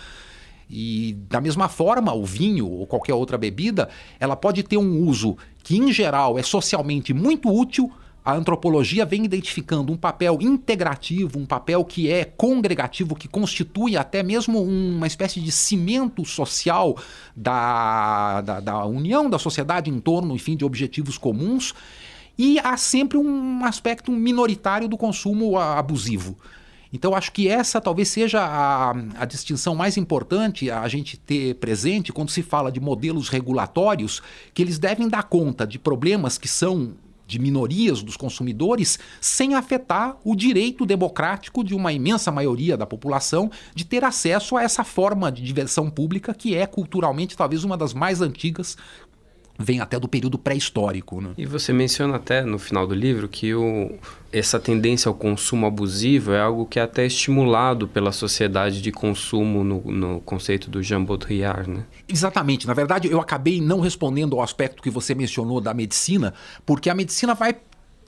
E 0.69 1.17
da 1.27 1.41
mesma 1.41 1.67
forma, 1.67 2.13
o 2.13 2.23
vinho 2.23 2.69
ou 2.69 2.85
qualquer 2.85 3.15
outra 3.15 3.35
bebida, 3.35 3.89
ela 4.19 4.35
pode 4.35 4.61
ter 4.61 4.77
um 4.77 4.99
uso 4.99 5.35
que 5.63 5.77
em 5.77 5.91
geral 5.91 6.37
é 6.37 6.43
socialmente 6.43 7.11
muito 7.11 7.51
útil. 7.51 7.91
A 8.23 8.35
antropologia 8.35 9.03
vem 9.03 9.25
identificando 9.25 9.91
um 9.91 9.97
papel 9.97 10.37
integrativo, 10.39 11.39
um 11.39 11.45
papel 11.45 11.83
que 11.83 12.11
é 12.11 12.23
congregativo, 12.23 13.15
que 13.15 13.27
constitui 13.27 13.97
até 13.97 14.21
mesmo 14.21 14.61
uma 14.61 15.07
espécie 15.07 15.41
de 15.41 15.51
cimento 15.51 16.23
social 16.23 16.95
da, 17.35 18.41
da, 18.41 18.59
da 18.59 18.85
união 18.85 19.27
da 19.27 19.39
sociedade 19.39 19.89
em 19.89 19.99
torno, 19.99 20.35
enfim, 20.35 20.55
de 20.55 20.63
objetivos 20.63 21.17
comuns. 21.17 21.73
E 22.37 22.59
há 22.59 22.75
sempre 22.77 23.17
um 23.17 23.63
aspecto 23.65 24.11
minoritário 24.11 24.87
do 24.87 24.97
consumo 24.97 25.57
abusivo. 25.57 26.37
Então, 26.93 27.15
acho 27.15 27.31
que 27.31 27.47
essa 27.47 27.81
talvez 27.81 28.09
seja 28.09 28.39
a, 28.39 28.91
a, 29.17 29.25
distinção 29.25 29.73
mais 29.73 29.97
importante 29.97 30.69
a 30.69 30.87
gente 30.87 31.17
ter 31.17 31.55
presente 31.55 32.13
quando 32.13 32.29
se 32.29 32.43
fala 32.43 32.71
de 32.71 32.79
modelos 32.79 33.29
regulatórios, 33.29 34.21
que 34.53 34.61
eles 34.61 34.77
devem 34.77 35.09
dar 35.09 35.23
conta 35.23 35.65
de 35.65 35.79
problemas 35.79 36.37
que 36.37 36.47
são 36.47 36.93
de 37.25 37.39
minorias 37.39 38.03
dos 38.03 38.15
consumidores 38.15 38.99
sem 39.19 39.55
afetar 39.55 40.17
o 40.23 40.35
direito 40.35 40.85
democrático 40.85 41.63
de 41.63 41.73
uma 41.73 41.91
imensa 41.91 42.31
maioria 42.31 42.77
da 42.77 42.85
população 42.85 43.49
de 43.73 43.85
ter 43.85 44.03
acesso 44.03 44.55
a 44.55 44.61
essa 44.61 44.83
forma 44.83 45.31
de 45.31 45.41
diversão 45.41 45.89
pública 45.89 46.33
que 46.33 46.53
é 46.55 46.67
culturalmente 46.67 47.35
talvez 47.35 47.63
uma 47.63 47.77
das 47.77 47.93
mais 47.93 48.21
antigas 48.21 48.77
vem 49.57 49.79
até 49.79 49.99
do 49.99 50.07
período 50.07 50.37
pré-histórico. 50.37 51.21
Né? 51.21 51.31
E 51.37 51.45
você 51.45 51.71
menciona 51.71 52.15
até 52.15 52.43
no 52.43 52.57
final 52.57 52.87
do 52.87 52.93
livro 52.93 53.27
que 53.27 53.53
o, 53.53 53.91
essa 54.31 54.59
tendência 54.59 55.09
ao 55.09 55.15
consumo 55.15 55.65
abusivo 55.65 56.31
é 56.31 56.41
algo 56.41 56.65
que 56.65 56.79
é 56.79 56.83
até 56.83 57.05
estimulado 57.05 57.87
pela 57.87 58.11
sociedade 58.11 58.81
de 58.81 58.91
consumo 58.91 59.63
no, 59.63 59.81
no 59.91 60.21
conceito 60.21 60.69
do 60.69 60.81
Jean 60.81 61.03
Baudrillard, 61.03 61.69
né? 61.69 61.85
Exatamente. 62.07 62.65
Na 62.65 62.73
verdade, 62.73 63.07
eu 63.09 63.21
acabei 63.21 63.61
não 63.61 63.79
respondendo 63.79 64.35
ao 64.35 64.41
aspecto 64.41 64.81
que 64.81 64.89
você 64.89 65.13
mencionou 65.13 65.61
da 65.61 65.73
medicina, 65.73 66.33
porque 66.65 66.89
a 66.89 66.95
medicina 66.95 67.33
vai 67.35 67.55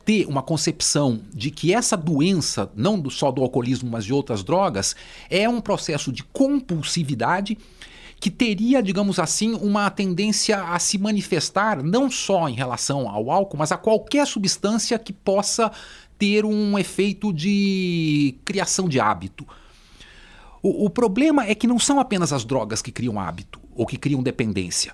ter 0.03 0.27
uma 0.27 0.43
concepção 0.43 1.19
de 1.33 1.49
que 1.49 1.73
essa 1.73 1.97
doença, 1.97 2.71
não 2.75 3.09
só 3.09 3.31
do 3.31 3.41
alcoolismo, 3.41 3.89
mas 3.89 4.05
de 4.05 4.13
outras 4.13 4.43
drogas, 4.43 4.95
é 5.29 5.49
um 5.49 5.59
processo 5.59 6.11
de 6.11 6.23
compulsividade 6.23 7.57
que 8.19 8.31
teria, 8.31 8.81
digamos 8.81 9.19
assim, 9.19 9.53
uma 9.53 9.89
tendência 9.89 10.63
a 10.63 10.79
se 10.79 10.97
manifestar 10.97 11.83
não 11.83 12.09
só 12.09 12.49
em 12.49 12.53
relação 12.53 13.09
ao 13.09 13.29
álcool, 13.29 13.57
mas 13.57 13.71
a 13.71 13.77
qualquer 13.77 14.25
substância 14.25 14.97
que 14.97 15.13
possa 15.13 15.71
ter 16.17 16.45
um 16.45 16.79
efeito 16.79 17.33
de 17.33 18.35
criação 18.45 18.87
de 18.87 18.99
hábito. 18.99 19.45
O, 20.63 20.85
o 20.85 20.89
problema 20.89 21.45
é 21.45 21.53
que 21.53 21.67
não 21.67 21.77
são 21.77 21.99
apenas 21.99 22.31
as 22.31 22.45
drogas 22.45 22.81
que 22.81 22.91
criam 22.91 23.19
hábito 23.19 23.59
ou 23.75 23.85
que 23.85 23.97
criam 23.97 24.23
dependência 24.23 24.93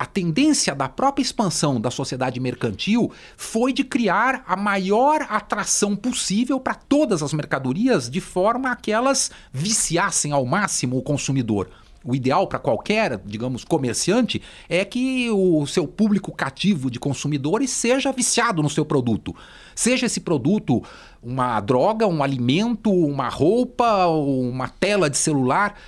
a 0.00 0.06
tendência 0.06 0.74
da 0.74 0.88
própria 0.88 1.22
expansão 1.22 1.78
da 1.78 1.90
sociedade 1.90 2.40
mercantil 2.40 3.12
foi 3.36 3.70
de 3.70 3.84
criar 3.84 4.42
a 4.46 4.56
maior 4.56 5.26
atração 5.28 5.94
possível 5.94 6.58
para 6.58 6.74
todas 6.74 7.22
as 7.22 7.34
mercadorias, 7.34 8.08
de 8.08 8.18
forma 8.18 8.70
a 8.72 8.76
que 8.76 8.90
elas 8.90 9.30
viciassem 9.52 10.32
ao 10.32 10.46
máximo 10.46 10.96
o 10.96 11.02
consumidor. 11.02 11.68
O 12.02 12.14
ideal 12.14 12.46
para 12.46 12.58
qualquer, 12.58 13.20
digamos, 13.26 13.62
comerciante 13.62 14.40
é 14.68 14.84
que 14.84 15.30
o 15.30 15.66
seu 15.66 15.86
público 15.86 16.32
cativo 16.32 16.90
de 16.90 16.98
consumidores 16.98 17.70
seja 17.70 18.10
viciado 18.10 18.62
no 18.62 18.70
seu 18.70 18.86
produto. 18.86 19.36
Seja 19.74 20.06
esse 20.06 20.20
produto 20.20 20.82
uma 21.22 21.60
droga, 21.60 22.06
um 22.06 22.22
alimento, 22.22 22.90
uma 22.90 23.28
roupa, 23.28 24.06
uma 24.06 24.68
tela 24.68 25.10
de 25.10 25.18
celular. 25.18 25.78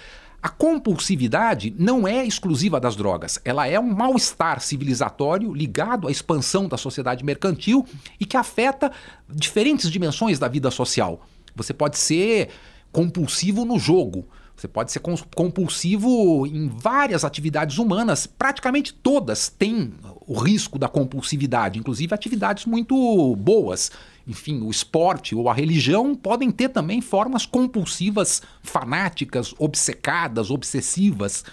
A 0.43 0.49
compulsividade 0.49 1.75
não 1.79 2.07
é 2.07 2.27
exclusiva 2.27 2.81
das 2.81 2.97
drogas, 2.97 3.39
ela 3.45 3.67
é 3.67 3.79
um 3.79 3.95
mal-estar 3.95 4.61
civilizatório 4.61 5.55
ligado 5.55 6.09
à 6.09 6.11
expansão 6.11 6.67
da 6.67 6.77
sociedade 6.77 7.25
mercantil 7.25 7.87
e 8.19 8.27
que 8.27 8.37
afeta 8.37 8.91
diferentes 9.31 9.89
dimensões 9.89 10.41
da 10.41 10.49
vida 10.49 10.69
social. 10.71 11.25
Você 11.55 11.73
pode 11.73 11.97
ser 11.97 12.49
compulsivo 12.91 13.65
no 13.65 13.79
jogo, 13.79 14.27
você 14.63 14.69
pode 14.69 14.93
ser 14.93 15.01
compulsivo 15.35 16.47
em 16.47 16.69
várias 16.69 17.25
atividades 17.25 17.79
humanas, 17.79 18.29
praticamente 18.29 18.95
todas 18.95 19.49
têm 19.49 19.93
o 20.25 20.39
risco 20.39 20.79
da 20.79 20.87
compulsividade, 20.87 21.81
inclusive 21.81 22.15
atividades 22.15 22.65
muito 22.65 23.35
boas. 23.35 23.91
Enfim, 24.25 24.63
o 24.63 24.71
esporte 24.71 25.35
ou 25.35 25.49
a 25.49 25.53
religião 25.53 26.15
podem 26.15 26.49
ter 26.53 26.69
também 26.69 27.01
formas 27.01 27.45
compulsivas, 27.45 28.41
fanáticas, 28.63 29.53
obcecadas, 29.59 30.49
obsessivas. 30.49 31.45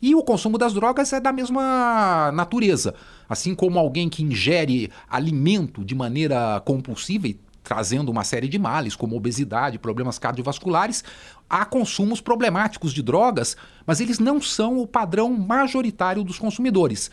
E 0.00 0.14
o 0.14 0.22
consumo 0.22 0.56
das 0.56 0.72
drogas 0.72 1.12
é 1.12 1.20
da 1.20 1.32
mesma 1.32 2.32
natureza. 2.32 2.94
Assim 3.28 3.54
como 3.54 3.78
alguém 3.78 4.08
que 4.08 4.22
ingere 4.22 4.90
alimento 5.10 5.84
de 5.84 5.94
maneira 5.94 6.58
compulsiva 6.64 7.28
e 7.28 7.38
trazendo 7.66 8.10
uma 8.10 8.22
série 8.22 8.48
de 8.48 8.58
males, 8.60 8.94
como 8.94 9.16
obesidade, 9.16 9.76
problemas 9.76 10.20
cardiovasculares. 10.20 11.02
Há 11.50 11.64
consumos 11.64 12.20
problemáticos 12.20 12.92
de 12.92 13.02
drogas, 13.02 13.56
mas 13.84 14.00
eles 14.00 14.20
não 14.20 14.40
são 14.40 14.78
o 14.78 14.86
padrão 14.86 15.32
majoritário 15.32 16.22
dos 16.22 16.38
consumidores. 16.38 17.10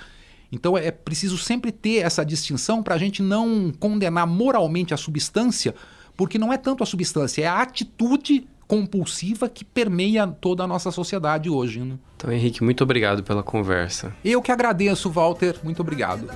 Então 0.52 0.78
é 0.78 0.92
preciso 0.92 1.40
sempre 1.40 1.72
ter 1.72 2.06
essa 2.06 2.24
distinção 2.24 2.84
para 2.84 2.94
a 2.94 2.98
gente 3.00 3.24
não 3.24 3.74
condenar 3.80 4.28
moralmente 4.28 4.94
a 4.94 4.98
substância, 4.98 5.74
porque 6.16 6.38
não 6.38 6.54
é 6.54 6.58
tanto 6.58 6.84
a 6.84 6.86
substância, 6.86 7.42
é 7.42 7.48
a 7.48 7.60
atitude 7.60 8.48
compulsiva 8.68 9.50
que 9.50 9.66
permeia 9.66 10.28
toda 10.28 10.64
a 10.64 10.68
nossa 10.68 10.92
sociedade 10.92 11.50
hoje. 11.50 11.80
Né? 11.80 11.96
Então, 12.16 12.32
Henrique, 12.32 12.64
muito 12.64 12.84
obrigado 12.84 13.24
pela 13.24 13.42
conversa. 13.42 14.16
Eu 14.24 14.40
que 14.40 14.52
agradeço, 14.52 15.10
Walter. 15.10 15.60
Muito 15.64 15.82
obrigado. 15.82 16.28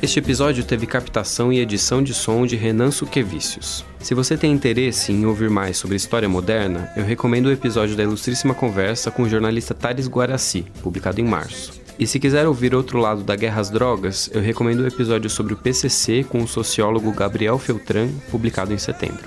Este 0.00 0.18
episódio 0.18 0.64
teve 0.64 0.86
captação 0.86 1.52
e 1.52 1.60
edição 1.60 2.02
de 2.02 2.14
som 2.14 2.46
de 2.46 2.56
Renan 2.56 2.90
Suquevicius. 2.90 3.84
Se 4.00 4.14
você 4.14 4.34
tem 4.34 4.50
interesse 4.50 5.12
em 5.12 5.26
ouvir 5.26 5.50
mais 5.50 5.76
sobre 5.76 5.94
história 5.94 6.26
moderna, 6.26 6.90
eu 6.96 7.04
recomendo 7.04 7.46
o 7.46 7.52
episódio 7.52 7.94
da 7.94 8.02
Ilustríssima 8.02 8.54
Conversa 8.54 9.10
com 9.10 9.24
o 9.24 9.28
jornalista 9.28 9.74
Thales 9.74 10.08
Guaraci, 10.08 10.64
publicado 10.82 11.20
em 11.20 11.24
março. 11.24 11.78
E 11.98 12.06
se 12.06 12.18
quiser 12.18 12.46
ouvir 12.46 12.74
outro 12.74 12.98
lado 12.98 13.22
da 13.24 13.36
guerra 13.36 13.60
às 13.60 13.68
drogas, 13.68 14.30
eu 14.32 14.40
recomendo 14.40 14.80
o 14.80 14.86
episódio 14.86 15.28
sobre 15.28 15.52
o 15.52 15.56
PCC 15.56 16.24
com 16.24 16.42
o 16.42 16.48
sociólogo 16.48 17.12
Gabriel 17.12 17.58
Feltran, 17.58 18.08
publicado 18.30 18.72
em 18.72 18.78
setembro. 18.78 19.22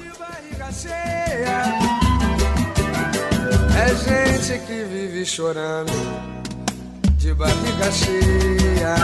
É 3.78 3.95
gente 3.95 4.66
que 4.66 4.84
vive 4.86 5.24
chorando 5.24 6.39
de 7.20 7.34
barriga 7.34 7.92
cheia. 7.92 8.96